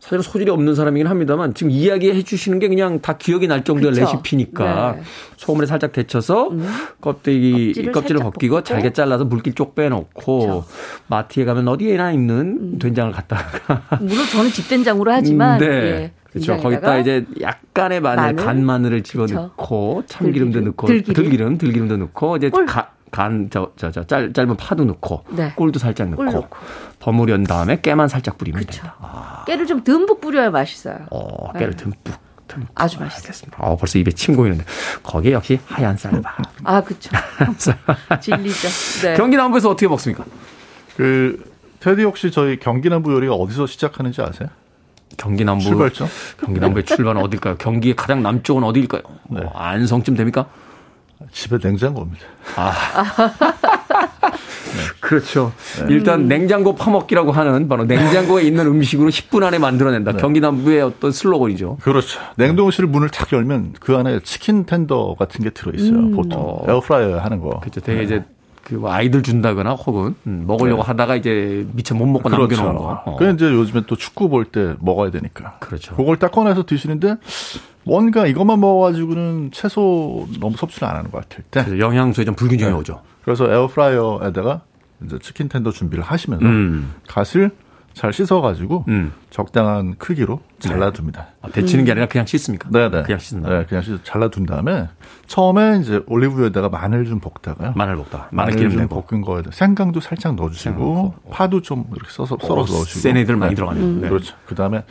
사실 0.05 0.23
소질이 0.23 0.51
없는 0.51 0.75
사람이긴 0.75 1.07
합니다만 1.07 1.55
지금 1.55 1.71
이야기해 1.71 2.23
주시는 2.25 2.59
게 2.59 2.69
그냥 2.69 3.01
다 3.01 3.17
기억이 3.17 3.47
날 3.49 3.65
정도의 3.65 3.95
그쵸? 3.95 4.03
레시피니까 4.03 4.97
네. 4.97 5.03
소금에 5.39 5.65
살짝 5.65 5.93
데쳐서 5.93 6.51
음. 6.51 6.69
껍데기 7.01 7.69
껍질을, 7.69 7.93
껍질을 7.93 8.21
벗기고 8.21 8.57
벗고. 8.57 8.65
잘게 8.65 8.93
잘라서 8.93 9.25
물기 9.25 9.55
쪽 9.55 9.75
빼놓고 9.75 10.39
그쵸? 10.41 10.65
마트에 11.07 11.47
가면 11.47 11.67
어디에나 11.69 12.13
있는 12.13 12.75
음. 12.75 12.79
된장을 12.79 13.13
갖다가 13.13 13.81
물론 13.99 14.27
저는 14.27 14.51
집된장으로 14.51 15.11
하지만 15.11 15.59
네. 15.59 15.67
예. 15.67 16.13
그렇죠. 16.31 16.59
거기다 16.59 16.99
이제 16.99 17.25
약간의 17.41 18.01
마늘, 18.01 18.23
마늘? 18.25 18.45
간 18.45 18.63
마늘을 18.63 19.05
집어넣고 19.05 20.03
참기름도 20.07 20.53
들기름, 20.53 20.65
넣고 20.65 20.87
들기름, 20.87 21.15
들기름, 21.15 21.59
들기름도 21.59 21.97
넣고 21.97 22.37
이제 22.37 22.51
가, 22.51 22.91
간, 23.15 23.49
저, 23.49 23.71
저, 23.77 23.93
저, 23.93 24.05
짧, 24.05 24.35
짧은 24.35 24.57
파도 24.57 24.85
넣고, 24.85 25.23
네. 25.29 25.53
꿀도 25.55 25.79
살짝 25.79 26.09
넣고, 26.09 26.25
넣고. 26.25 26.49
버무린 26.99 27.45
다음에 27.45 27.81
깨만 27.81 28.09
살짝 28.09 28.37
뿌리면 28.39 28.63
그쵸. 28.63 28.81
된다. 28.83 28.97
아. 29.01 29.45
깨를 29.47 29.67
좀 29.67 29.85
듬뿍 29.85 30.21
뿌려야 30.21 30.51
맛있어요. 30.51 31.07
어, 31.13 31.53
깨를 31.53 31.77
네. 31.77 31.85
듬뿍. 31.85 32.13
듬뿍. 32.49 32.69
아주 32.75 32.99
맛있습니다. 32.99 33.57
어, 33.61 33.77
벌써 33.77 34.01
입에 34.01 34.11
침 34.11 34.35
고이는데. 34.35 34.65
거기에 35.05 35.33
역시 35.33 35.61
하얀 35.67 35.97
쌀밥. 35.97 36.25
아, 36.65 36.81
그쵸. 36.83 37.11
진리죠. 38.21 38.69
네. 39.03 39.15
경기 39.15 39.37
남부에서 39.37 39.71
어떻게 39.71 39.87
먹습니까? 39.87 40.25
그, 40.97 41.53
테디 41.79 42.03
혹시 42.03 42.33
저희 42.33 42.59
경기 42.59 42.89
남부 42.89 43.13
요리가 43.13 43.35
어디서 43.35 43.69
시작하는지 43.69 44.23
아세요? 44.23 44.49
경기 45.17 45.45
남부. 45.45 45.63
출발점? 45.67 46.09
경기 46.41 46.59
남부의 46.59 46.85
출발은 46.85 47.23
어딜까요? 47.23 47.59
경기의 47.59 47.95
가장 47.95 48.25
남쪽은 48.25 48.65
어디일까요? 48.65 49.03
네. 49.31 49.41
뭐 49.43 49.53
안성쯤 49.55 50.17
됩니까? 50.17 50.47
집에 51.35 51.59
냉장고입니다. 51.63 52.25
아. 52.57 52.73
네. 54.31 54.83
그렇죠. 55.01 55.53
네. 55.81 55.93
일단 55.93 56.29
냉장고 56.29 56.75
파먹기라고 56.77 57.33
하는 57.33 57.69
바로 57.69 57.85
냉장고에 57.85 58.45
있는 58.45 58.67
음식으로 58.67 59.11
10분 59.11 59.43
안에 59.43 59.59
만들어낸다. 59.59 60.13
네. 60.13 60.19
경기 60.21 60.41
남부의 60.41 60.83
어떤 60.83 61.11
슬로건이죠. 61.11 61.79
그렇죠. 61.83 62.21
냉동실 62.37 62.87
문을 62.87 63.09
탁 63.09 63.33
열면 63.33 63.75
그 63.81 63.97
안에 63.97 64.21
치킨 64.21 64.65
텐더 64.65 65.17
같은 65.19 65.43
게 65.45 65.51
들어있어요. 65.51 65.99
음. 65.99 66.13
보통 66.13 66.41
어. 66.41 66.65
에어프라이어 66.69 67.19
하는 67.19 67.41
거. 67.41 67.59
그렇죠. 67.61 67.81
되게 67.81 67.99
네. 67.99 68.05
이제 68.05 68.25
그뭐 68.65 68.91
아이들 68.91 69.23
준다거나 69.23 69.73
혹은 69.73 70.15
음, 70.27 70.45
먹으려고 70.47 70.83
네. 70.83 70.87
하다가 70.87 71.17
이제 71.17 71.67
미처 71.73 71.95
못 71.95 72.07
먹고 72.07 72.29
그렇죠. 72.31 72.41
남겨놓은 72.63 72.77
거. 72.79 73.03
어. 73.05 73.17
그 73.17 73.31
이제 73.31 73.47
요즘에 73.53 73.83
또 73.87 73.95
축구 73.97 74.29
볼 74.29 74.45
때 74.47 74.75
먹어야 74.81 75.11
되니까. 75.11 75.59
그렇죠. 75.61 75.95
그걸 75.97 76.17
딱 76.19 76.33
꺼내서 76.33 76.65
드시는데 76.65 77.17
뭔가 77.85 78.27
이것만 78.27 78.59
먹어가지고는 78.61 79.51
채소 79.53 80.27
너무 80.41 80.57
섭취를 80.57 80.89
안 80.89 80.97
하는 80.97 81.11
것 81.11 81.23
같을 81.29 81.45
때. 81.51 81.65
그 81.65 81.79
영양소에 81.79 82.25
좀 82.25 82.35
불균형이 82.35 82.73
네. 82.73 82.79
오죠. 82.79 83.01
그래서 83.25 83.51
에어프라이어에다가 83.53 84.63
이제 85.05 85.19
치킨 85.21 85.49
텐더 85.49 85.71
준비를 85.71 86.03
하시면서 86.05 86.45
음. 86.47 86.95
갓을 87.09 87.51
잘 87.95 88.13
씻어가지고 88.13 88.85
음. 88.89 89.13
적당한 89.31 89.95
크기로 89.97 90.41
네. 90.63 90.69
잘라둡니다. 90.69 91.29
아, 91.43 91.49
데치는 91.49 91.85
게 91.85 91.93
아니라 91.93 92.07
그냥 92.07 92.27
씻습니까? 92.27 92.69
네네. 92.71 93.05
그냥 93.05 93.19
씻는다. 93.19 93.49
네, 93.49 93.65
그냥 93.67 93.83
씻어 93.83 93.99
잘라둔 94.03 94.47
다음에 94.47 94.89
처음에 95.27 95.79
이제 95.81 96.03
올리브유에다가 96.07 96.69
마늘 96.69 97.05
좀 97.07 97.21
볶다가요. 97.21 97.73
마늘 97.77 97.97
볶다. 97.97 98.29
마늘, 98.33 98.55
마늘 98.55 98.71
좀. 98.71 98.89
볶은 98.89 99.23
거에 99.23 99.43
생강도 99.53 100.01
살짝 100.01 100.35
넣어주시고 100.35 101.15
파도 101.31 101.63
좀 101.63 101.87
이렇게 101.95 102.11
써서 102.11 102.37
썰어서 102.41 102.73
넣으시고. 102.75 103.01
센 103.01 103.17
애들 103.17 103.37
많이 103.37 103.51
네. 103.51 103.55
들어가네요. 103.55 103.85
음. 103.85 104.01
네. 104.03 104.09
그렇죠. 104.09 104.35
그 104.47 104.55
다음에 104.55 104.83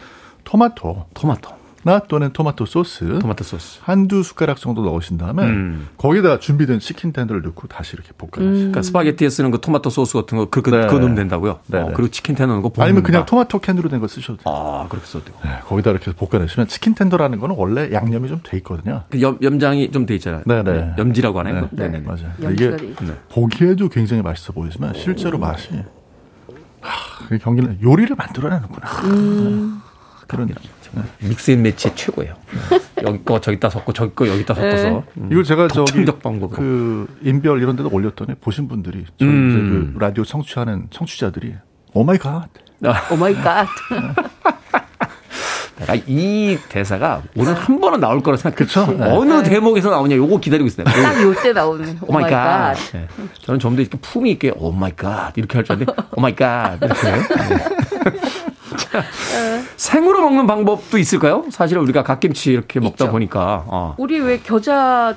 토마토. 0.45 1.07
토마토. 1.13 1.62
나 1.83 1.99
또는 1.99 2.31
토마토 2.31 2.65
소스, 2.65 3.19
토마토 3.19 3.43
소스 3.43 3.79
한두 3.83 4.23
숟가락 4.23 4.57
정도 4.57 4.83
넣으신 4.83 5.17
다음에 5.17 5.43
음. 5.43 5.87
거기다 5.97 6.39
준비된 6.39 6.79
치킨 6.79 7.11
텐더를 7.11 7.41
넣고 7.41 7.67
다시 7.67 7.95
이렇게 7.95 8.11
볶아내시죠. 8.17 8.41
음. 8.41 8.53
그러니까 8.53 8.81
스파게티에 8.81 9.29
쓰는 9.29 9.51
그 9.51 9.59
토마토 9.59 9.89
소스 9.89 10.13
같은 10.13 10.37
거 10.37 10.45
그렇게 10.49 10.71
네. 10.71 10.81
그거 10.87 10.99
넣으면 10.99 11.15
된다고요? 11.15 11.59
네. 11.67 11.79
어, 11.79 11.91
그리고 11.93 12.09
치킨 12.09 12.35
텐더 12.35 12.55
넣고 12.55 12.81
아니면 12.81 13.03
그냥 13.03 13.25
토마토 13.25 13.59
캔으로 13.59 13.89
된 13.89 13.99
거 13.99 14.07
쓰셔도 14.07 14.37
돼요. 14.37 14.53
아 14.55 14.85
그렇게 14.89 15.05
써도 15.05 15.25
돼요. 15.25 15.35
네, 15.43 15.59
거기다 15.65 15.91
이렇게 15.91 16.11
볶아내시면 16.13 16.67
치킨 16.67 16.95
텐더라는 16.95 17.39
거는 17.39 17.55
원래 17.57 17.91
양념이 17.91 18.29
좀 18.29 18.41
돼 18.43 18.57
있거든요. 18.57 19.03
그 19.09 19.21
염, 19.21 19.37
염장이 19.41 19.91
좀 19.91 20.05
돼 20.05 20.15
있잖아요. 20.15 20.43
네네. 20.45 20.63
네. 20.71 20.93
염지라고 20.97 21.39
하나요? 21.39 21.67
네, 21.71 21.89
네, 21.89 21.99
맞아요. 21.99 22.31
이게 22.51 22.75
보기에도 23.29 23.89
굉장히 23.89 24.21
맛있어 24.21 24.53
보이지만 24.53 24.93
실제로 24.95 25.37
맛이 25.37 25.69
하, 26.81 27.27
그 27.27 27.37
경기는 27.37 27.79
요리를 27.81 28.15
만들어내는구나. 28.15 28.87
음. 29.05 29.81
그런 30.27 30.49
mix 31.19 31.40
and 31.40 31.61
match 31.61 31.95
최고예요. 31.95 32.33
여기 33.03 33.23
거 33.23 33.39
저기다 33.41 33.69
섞고 33.69 33.93
저기 33.93 34.13
거 34.15 34.27
여기다 34.27 34.53
섞어서. 34.53 34.83
네. 34.89 35.03
음, 35.17 35.29
이걸 35.31 35.43
제가 35.43 35.67
저기 35.67 36.05
방법으로. 36.05 36.49
그 36.49 37.07
인별 37.21 37.61
이런 37.61 37.75
데도 37.75 37.89
올렸더니 37.91 38.35
보신 38.35 38.67
분들이 38.67 39.05
저희 39.19 39.27
음. 39.29 39.93
그 39.97 39.99
라디오 40.03 40.23
청취하는 40.23 40.87
청취자들이 40.91 41.55
오 41.93 42.03
마이 42.03 42.17
갓. 42.17 42.47
오 43.11 43.15
마이 43.15 43.33
갓. 43.35 43.67
내가 45.79 45.95
이 46.05 46.57
대사가 46.69 47.23
오늘 47.35 47.55
한 47.55 47.79
번은 47.81 47.99
나올 47.99 48.21
거라 48.21 48.37
생각했죠. 48.37 48.85
네. 48.97 49.05
어느 49.09 49.33
네. 49.33 49.43
대목에서 49.43 49.89
나오냐 49.89 50.15
요거 50.15 50.39
기다리고 50.39 50.67
있어요. 50.67 50.85
딱 50.85 51.21
요때 51.23 51.51
나오는 51.51 51.97
oh 52.01 52.13
my 52.13 52.29
God. 52.29 52.75
네. 52.93 53.07
저는 53.41 53.59
좀 53.59 53.75
더 53.75 53.81
이렇게 53.81 53.97
품위 53.99 54.31
있게 54.31 54.51
oh 54.55 54.71
my 54.71 54.95
God 54.95 55.35
이렇게 55.35 55.57
할 55.57 55.65
줄 55.65 55.75
알았는데 55.75 56.03
oh 56.15 56.21
my 56.21 56.35
God 56.35 56.77
이렇게. 56.81 57.07
생으로 59.83 60.21
먹는 60.21 60.47
방법도 60.47 60.97
있을까요? 60.97 61.43
사실 61.49 61.77
우리가 61.77 62.03
갓김치 62.03 62.53
이렇게 62.53 62.79
먹다 62.79 63.03
있죠. 63.03 63.11
보니까. 63.11 63.65
어. 63.67 63.95
우리 63.97 64.17
왜 64.21 64.39
겨자 64.39 65.13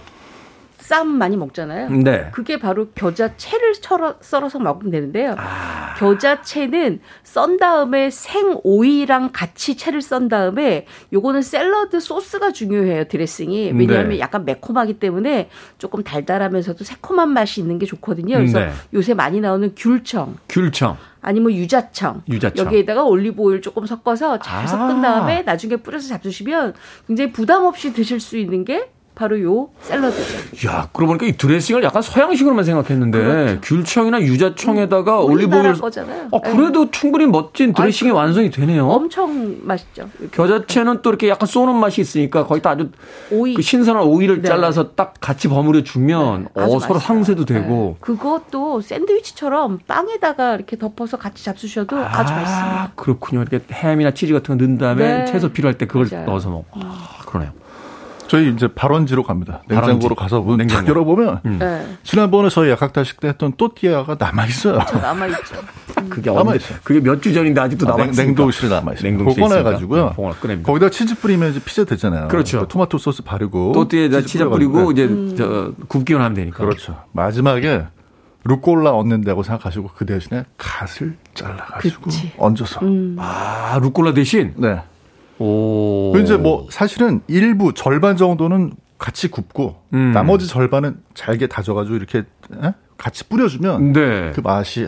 쌈 0.87 1.09
많이 1.09 1.37
먹잖아요. 1.37 1.91
네. 1.91 2.29
그게 2.31 2.61
바로 2.61 2.91
겨자채를 2.95 3.75
썰어서 4.21 4.61
먹으면 4.61 4.93
되는데요. 4.93 5.35
아. 5.37 5.97
겨자채는 5.99 7.01
썬 7.25 7.57
다음에 7.57 8.09
생 8.11 8.61
오이랑 8.63 9.31
같이 9.33 9.77
채를 9.77 10.01
썬 10.01 10.29
다음에 10.29 10.87
요거는 11.13 11.43
샐러드 11.43 11.99
소스가 11.99 12.53
중요해요. 12.53 13.09
드레싱이. 13.09 13.73
왜냐하면 13.73 14.11
네. 14.11 14.21
약간 14.21 14.45
매콤하기 14.45 15.01
때문에 15.01 15.49
조금 15.79 16.05
달달하면서도 16.05 16.85
새콤한 16.85 17.31
맛이 17.31 17.61
있는 17.61 17.81
게 17.81 17.87
좋거든요. 17.87 18.37
그래서 18.37 18.61
네. 18.61 18.71
요새 18.95 19.13
많이 19.13 19.41
나오는 19.41 19.75
귤청. 19.77 20.37
귤청. 20.49 20.97
아니면 21.21 21.51
유자청. 21.51 22.23
유자청. 22.29 22.65
여기에다가 22.65 23.03
올리브 23.03 23.43
오일 23.43 23.61
조금 23.61 23.87
섞어서 23.87 24.39
잘 24.39 24.63
아. 24.63 24.67
섞은 24.69 25.03
다음에 25.03 25.43
나중에 25.43 25.75
뿌려서 25.75 26.07
잡수시면 26.07 26.75
굉장히 27.09 27.33
부담 27.33 27.65
없이 27.65 27.93
드실 27.93 28.21
수 28.21 28.37
있는 28.37 28.65
게 28.65 28.89
바로 29.17 29.41
요 29.43 29.71
샐러드죠. 29.81 30.69
야, 30.69 30.91
그러고 30.93 31.15
보니까 31.15 31.25
이 31.25 31.33
드레싱을 31.39 31.83
약간 31.83 32.03
서양식으로만 32.03 32.65
생각했는데 32.65 33.19
그렇죠. 33.19 33.61
귤청이나 33.63 34.21
유자청에다가 34.21 35.25
음, 35.25 35.31
올리브 35.31 35.57
오일 35.57 35.73
거잖아요. 35.73 36.29
아, 36.33 36.39
그래도 36.41 36.85
네. 36.85 36.91
충분히 36.91 37.27
멋진 37.27 37.73
드레싱이 37.73 38.11
아이, 38.11 38.15
완성이 38.15 38.51
되네요. 38.51 38.87
엄청 38.87 39.57
맛있죠. 39.63 40.11
겨자채는 40.33 41.01
또 41.01 41.09
이렇게 41.09 41.31
약간 41.31 41.47
쏘는 41.47 41.75
맛이 41.77 42.03
있으니까 42.03 42.47
거기다 42.47 42.71
아주 42.71 42.91
오이. 43.33 43.55
그 43.55 43.63
신선한 43.63 44.03
오이를 44.03 44.43
네. 44.43 44.49
잘라서 44.49 44.91
딱 44.91 45.15
같이 45.19 45.49
버무려 45.49 45.83
주면 45.83 46.49
네, 46.55 46.63
어, 46.63 46.79
서로 46.79 46.99
상쇄도 46.99 47.47
되고. 47.47 47.95
네. 47.95 47.97
그것도 48.01 48.83
샌드위치처럼 48.83 49.79
빵에다가 49.89 50.57
이렇게 50.57 50.77
덮어서 50.77 51.17
같이 51.17 51.43
잡수셔도 51.43 51.97
아, 51.97 52.23
주 52.23 52.35
맛있습니다. 52.35 52.93
그렇군요. 52.97 53.41
이렇게 53.41 53.61
햄이나 53.73 54.11
치즈 54.13 54.35
같은 54.35 54.59
거 54.59 54.63
넣은 54.63 54.77
다음에 54.77 55.19
네. 55.21 55.25
채소 55.25 55.53
필요할 55.53 55.79
때 55.79 55.87
그걸 55.87 56.07
맞아요. 56.13 56.27
넣어서 56.27 56.51
먹고. 56.51 56.81
아, 56.85 57.23
그러네요. 57.25 57.53
저희 58.29 58.51
이제 58.53 58.69
발원지로 58.69 59.23
갑니다. 59.23 59.63
냉장고로 59.69 60.15
가서 60.15 60.45
냉장고 60.57 60.89
열어보면 60.89 61.41
음. 61.45 61.59
네. 61.61 61.87
지난번에 62.03 62.49
저희 62.49 62.71
약학다식 62.71 63.21
때 63.21 63.29
했던 63.29 63.53
또띠아가 63.57 64.17
남아 64.19 64.47
있어요. 64.47 64.79
남아 64.79 65.27
있죠. 65.29 65.55
그게 66.11 66.31
남아 66.33 66.55
있어요. 66.57 66.79
그게 66.85 67.01
몇 67.01 67.21
주 67.21 67.33
전인데 67.33 67.61
아직도 67.61 67.87
남아 67.87 68.05
있어요. 68.07 68.27
냉동실에 68.27 68.69
남아 68.69 68.93
있어요. 68.95 69.11
냉동실에 69.11 69.49
꺼내 69.49 69.63
가지고요. 69.63 70.15
거기다 70.63 70.91
치즈 70.91 71.19
뿌리면 71.21 71.51
이제 71.51 71.61
피자 71.65 71.85
되잖아요. 71.85 72.29
그렇죠. 72.29 72.61
그 72.61 72.69
토마토 72.69 72.99
소스 72.99 73.23
바르고 73.23 73.73
또띠에다 73.73 74.23
치즈, 74.23 74.45
뿌리고 74.49 74.91
이제 74.93 75.05
음. 75.05 75.35
저 75.37 75.73
굽기만 75.89 76.23
하면 76.23 76.35
되니까. 76.35 76.59
그렇죠. 76.59 76.97
마지막에 77.13 77.87
루꼴라 78.45 78.93
얻는다고 78.93 79.43
생각하시고 79.43 79.91
그 79.97 80.07
대신에 80.07 80.45
갓을 80.57 81.17
잘라가지고 81.35 82.03
그치. 82.03 82.33
얹어서. 82.39 82.81
음. 82.85 83.17
아 83.19 83.79
루꼴라 83.81 84.15
대신. 84.15 84.55
네. 84.57 84.81
오. 85.39 86.13
그 86.13 86.21
이제 86.21 86.37
뭐 86.37 86.67
사실은 86.71 87.21
일부 87.29 87.75
절반 87.75 88.17
정도는 88.17 88.73
같이 88.99 89.29
굽고 89.29 89.83
음. 89.93 90.13
나머지 90.13 90.47
절반은 90.47 90.99
잘게 91.15 91.49
다져가지고 91.49 91.97
이렇게 91.97 92.19
에? 92.19 92.75
같이 92.97 93.25
뿌려주면 93.25 93.93
네. 93.93 94.33
그 94.35 94.41
맛이 94.41 94.87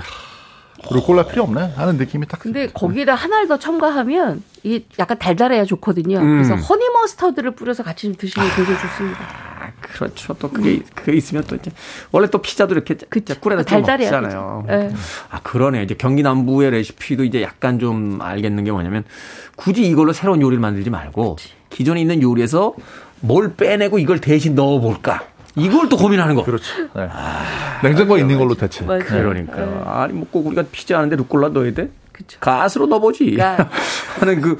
루꼴라 0.91 1.25
필요 1.27 1.43
없네 1.43 1.73
하는 1.77 1.97
느낌이 1.97 2.27
딱. 2.27 2.41
근데 2.41 2.69
거기다 2.69 3.15
하나를 3.15 3.49
더 3.49 3.59
첨가하면 3.59 4.43
이게 4.63 4.87
약간 4.99 5.19
달달해야 5.19 5.65
좋거든요. 5.65 6.19
음. 6.19 6.37
그래서 6.37 6.55
허니 6.55 6.89
머스터드를 6.89 7.51
뿌려서 7.53 7.83
같이 7.83 8.11
드시면 8.13 8.49
굉장히 8.55 8.79
좋습니다. 8.81 9.48
아, 9.89 9.93
그렇죠. 9.95 10.35
또 10.35 10.51
그게 10.51 10.71
음. 10.77 10.83
그게 10.95 11.13
있으면 11.17 11.45
또 11.47 11.57
이제 11.57 11.71
원래 12.13 12.29
또 12.29 12.41
피자도 12.41 12.75
이렇게 12.75 12.95
그쵸. 13.09 13.35
꿀에다 13.41 13.63
좀 13.65 13.81
먹잖아요. 13.83 14.65
네. 14.67 14.91
아 15.31 15.41
그러네. 15.43 15.83
이제 15.83 15.95
경기 15.97 16.23
남부의 16.23 16.71
레시피도 16.71 17.25
이제 17.25 17.43
약간 17.43 17.79
좀 17.79 18.19
알겠는 18.21 18.65
게 18.65 18.71
뭐냐면 18.73 19.05
굳이 19.57 19.87
이걸로 19.87 20.13
새로운 20.13 20.41
요리를 20.43 20.61
만들지 20.61 20.91
말고 20.91 21.37
그치. 21.37 21.51
기존에 21.71 22.01
있는 22.01 22.23
요리에서 22.23 22.75
뭘 23.21 23.55
빼내고 23.55 23.99
이걸 23.99 24.21
대신 24.21 24.55
넣어볼까. 24.55 25.23
이걸 25.57 25.89
또 25.89 25.97
고민하는 25.97 26.37
거. 26.37 26.45
그렇죠. 26.45 26.83
네. 26.95 27.09
아, 27.11 27.81
냉장고에 27.83 28.21
있는 28.21 28.39
걸로 28.39 28.55
대체. 28.55 28.85
맞아요. 28.85 29.03
그러니까. 29.05 29.57
네. 29.57 29.81
아니, 29.87 30.13
뭐 30.13 30.29
꼭 30.31 30.47
우리가 30.47 30.63
피자 30.71 30.99
하는데 30.99 31.17
루꼴라 31.17 31.49
넣어야 31.49 31.73
돼? 31.73 31.91
그쵸. 32.13 32.39
가스로 32.41 32.87
넣어보지. 32.87 33.37
하는 34.21 34.41
그 34.41 34.57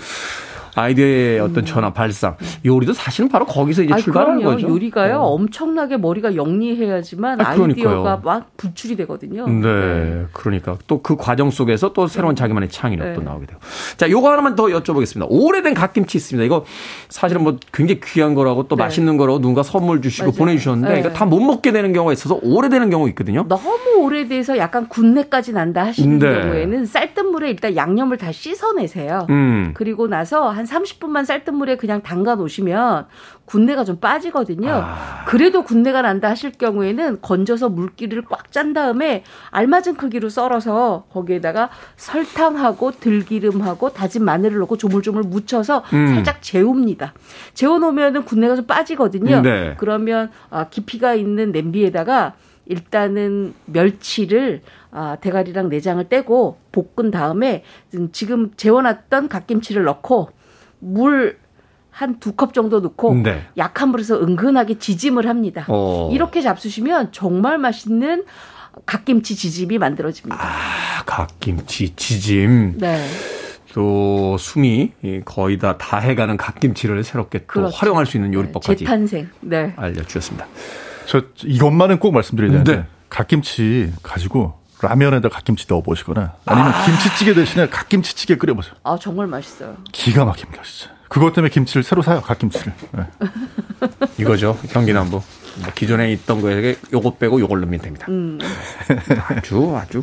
아이디어의 0.79 1.41
어떤 1.41 1.65
전환, 1.65 1.93
발상. 1.93 2.37
요리도 2.65 2.93
사실은 2.93 3.29
바로 3.29 3.45
거기서 3.47 3.83
이제 3.83 3.97
출발하는 3.97 4.39
그럼요. 4.41 4.57
거죠. 4.57 4.69
요리가요. 4.69 5.19
어. 5.19 5.27
엄청나게 5.35 5.97
머리가 5.97 6.35
영리해야지만 6.35 7.41
아, 7.41 7.55
이디어가 7.55 8.21
막 8.23 8.57
분출이 8.57 8.97
되거든요. 8.97 9.47
네. 9.49 9.61
네. 9.63 10.25
그러니까 10.33 10.77
또 10.87 10.99
그 11.03 11.17
과정 11.17 11.51
속에서 11.51 11.93
또 11.93 12.07
새로운 12.07 12.35
네. 12.35 12.41
자기만의 12.41 12.69
창의력도 12.69 13.21
네. 13.21 13.25
나오게 13.25 13.47
되고. 13.47 13.61
자, 13.97 14.11
요거 14.11 14.31
하나만 14.31 14.57
더 14.57 14.65
여쭤보겠습니다. 14.65 15.27
오래된 15.31 15.73
갓김치 15.75 16.19
있습니다. 16.19 16.45
이거 16.45 16.65
사실은 17.09 17.45
뭐 17.45 17.57
굉장히 17.73 18.01
귀한 18.05 18.35
거라고 18.35 18.69
또 18.69 18.77
네. 18.77 18.83
맛있는 18.83 19.17
거라고 19.17 19.41
누군가 19.41 19.63
선물 19.63 20.03
주시고 20.03 20.27
맞아요. 20.33 20.39
보내주셨는데 20.39 21.03
네. 21.03 21.13
다못 21.13 21.41
먹게 21.43 21.73
되는 21.73 21.93
경우가 21.93 22.13
있어서 22.13 22.39
오래되는 22.43 22.91
경우 22.91 23.09
있거든요. 23.11 23.45
너무 23.49 23.71
오래돼서 24.01 24.59
약간 24.59 24.89
군내까지 24.89 25.53
난다 25.53 25.87
하시는 25.87 26.19
네. 26.19 26.41
경우에는 26.43 26.85
쌀뜨물에 26.85 27.49
일단 27.51 27.75
양념을 27.77 28.19
다 28.19 28.31
씻어내세요. 28.33 29.27
음. 29.31 29.71
그리고 29.75 30.09
나서 30.09 30.51
한 30.51 30.67
30분만 30.69 31.25
쌀뜨물에 31.25 31.77
그냥 31.77 32.03
담가 32.03 32.35
놓으시면 32.35 33.07
군내가 33.45 33.85
좀 33.85 33.99
빠지거든요. 33.99 34.71
아. 34.71 35.25
그래도 35.27 35.63
군내가 35.63 36.03
난다 36.03 36.29
하실 36.29 36.53
경우에는 36.53 37.21
건져서 37.23 37.71
물기를 37.71 38.23
꽉 38.25 38.49
짠 38.51 38.73
다음에 38.73 39.25
알맞은 39.51 39.97
크기로 39.99 40.31
썰어서 40.31 41.05
거기에다가 41.13 41.69
설탕하고 41.97 42.93
들기름하고 42.93 43.91
다진 43.91 44.25
마늘을 44.25 44.59
넣고 44.61 44.79
조물조물 44.79 45.25
묻혀서 45.25 45.85
음. 45.93 46.15
살짝 46.15 46.41
재웁니다. 46.41 47.13
재워 47.53 47.79
놓으면은 47.79 48.25
군내가 48.25 48.57
좀 48.57 48.67
빠지거든요. 48.67 49.43
네. 49.43 49.75
그러면 49.77 50.31
아, 50.49 50.69
깊이가 50.69 51.15
있는 51.15 51.53
냄비에다가 51.53 52.35
일단은 52.65 53.55
멸치를 53.67 54.63
아, 54.91 55.17
대가리랑 55.21 55.69
내장을 55.69 56.09
떼고 56.09 56.59
볶은 56.73 57.11
다음에 57.11 57.65
지금 58.13 58.51
재워놨던 58.57 59.29
갓김치를 59.29 59.85
넣고 59.85 60.31
물 60.81 61.39
한 62.01 62.21
두 62.21 62.33
컵 62.37 62.55
정도 62.55 62.79
넣고 62.81 63.15
네. 63.15 63.43
약한 63.57 63.91
불에서 63.91 64.21
은근하게 64.23 64.79
지짐을 64.79 65.27
합니다. 65.29 65.65
어. 65.69 66.11
이렇게 66.13 66.43
잡수시면 66.43 67.11
정말 67.11 67.59
맛있는 67.59 68.25
갓김치 68.87 69.35
지짐이 69.35 69.79
만들어집니다. 69.79 70.39
아, 70.41 71.03
갓김치 71.05 71.97
지짐. 71.97 72.79
네. 72.79 73.05
또 73.75 74.37
숨이 74.39 74.93
거의 75.25 75.59
다 75.59 75.77
다 75.77 75.99
해가는 75.99 76.37
갓김치를 76.37 77.03
새롭게 77.03 77.41
또 77.41 77.47
그렇죠. 77.47 77.77
활용할 77.77 78.07
수 78.07 78.17
있는 78.17 78.33
요리법까지 78.33 78.85
재탄생. 78.85 79.29
네. 79.41 79.73
알려주셨습니다. 79.77 80.47
저 81.07 81.23
이것만은 81.43 81.99
꼭 81.99 82.13
말씀드려야 82.13 82.51
되는데 82.53 82.77
네. 82.77 82.85
갓김치 83.09 83.93
가지고 84.05 84.55
라면에다 84.81 85.29
갓김치 85.29 85.67
넣어보시거나 85.69 86.35
아니면 86.47 86.73
아. 86.73 86.85
김치찌개 86.85 87.35
대신에 87.35 87.69
갓김치찌개 87.69 88.37
끓여보세요. 88.37 88.75
아 88.85 88.97
정말 89.01 89.27
맛있어요. 89.27 89.77
기가 89.93 90.25
막힙니다 90.25 90.63
진짜. 90.63 90.95
그것 91.09 91.33
때문에 91.33 91.51
김치를 91.51 91.83
새로 91.83 92.03
사요 92.03 92.21
갓김치를. 92.21 92.73
네. 92.93 93.03
이거죠 94.19 94.59
경기남부. 94.71 95.23
뭐 95.61 95.73
기존에 95.75 96.13
있던 96.13 96.41
거에 96.41 96.77
요거 96.93 97.17
빼고 97.17 97.41
요걸 97.41 97.61
넣으면 97.61 97.81
됩니다. 97.81 98.07
음. 98.09 98.39
아주 99.29 99.77
아주 99.77 100.03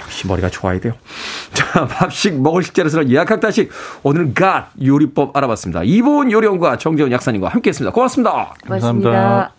역시 0.00 0.26
머리가 0.26 0.48
좋아야 0.48 0.80
돼요. 0.80 0.94
자 1.54 1.86
밥식 1.86 2.40
먹을 2.40 2.62
식재료를 2.62 3.10
예약학다식 3.10 3.70
오늘 4.02 4.34
갓 4.34 4.70
요리법 4.82 5.36
알아봤습니다. 5.36 5.82
이보은 5.84 6.32
요리원과 6.32 6.78
정재훈 6.78 7.12
약사님과 7.12 7.48
함께했습니다. 7.48 7.92
고맙습니다. 7.92 8.54
고맙습니다. 8.64 9.10
감사합니다. 9.10 9.57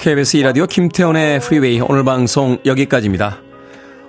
KBS 0.00 0.38
이라디오 0.38 0.64
김태훈의 0.64 1.40
프리웨이 1.40 1.78
오늘 1.82 2.04
방송 2.04 2.56
여기까지입니다. 2.64 3.36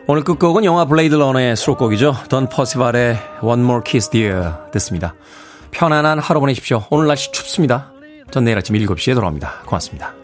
오늘 0.07 0.23
끝곡은 0.23 0.63
영화 0.63 0.85
블레이드 0.85 1.15
러너의 1.15 1.57
수록곡이죠. 1.57 2.15
던 2.29 2.47
퍼시발의 2.47 3.17
One 3.41 3.61
More 3.61 3.81
Kiss 3.85 4.09
Dear 4.09 4.53
듣습니다. 4.71 5.15
편안한 5.71 6.17
하루 6.19 6.39
보내십시오. 6.39 6.85
오늘 6.91 7.07
날씨 7.07 7.29
춥습니다. 7.33 7.91
전 8.31 8.45
내일 8.45 8.57
아침 8.57 8.73
7시에 8.77 9.15
돌아옵니다. 9.15 9.63
고맙습니다. 9.65 10.20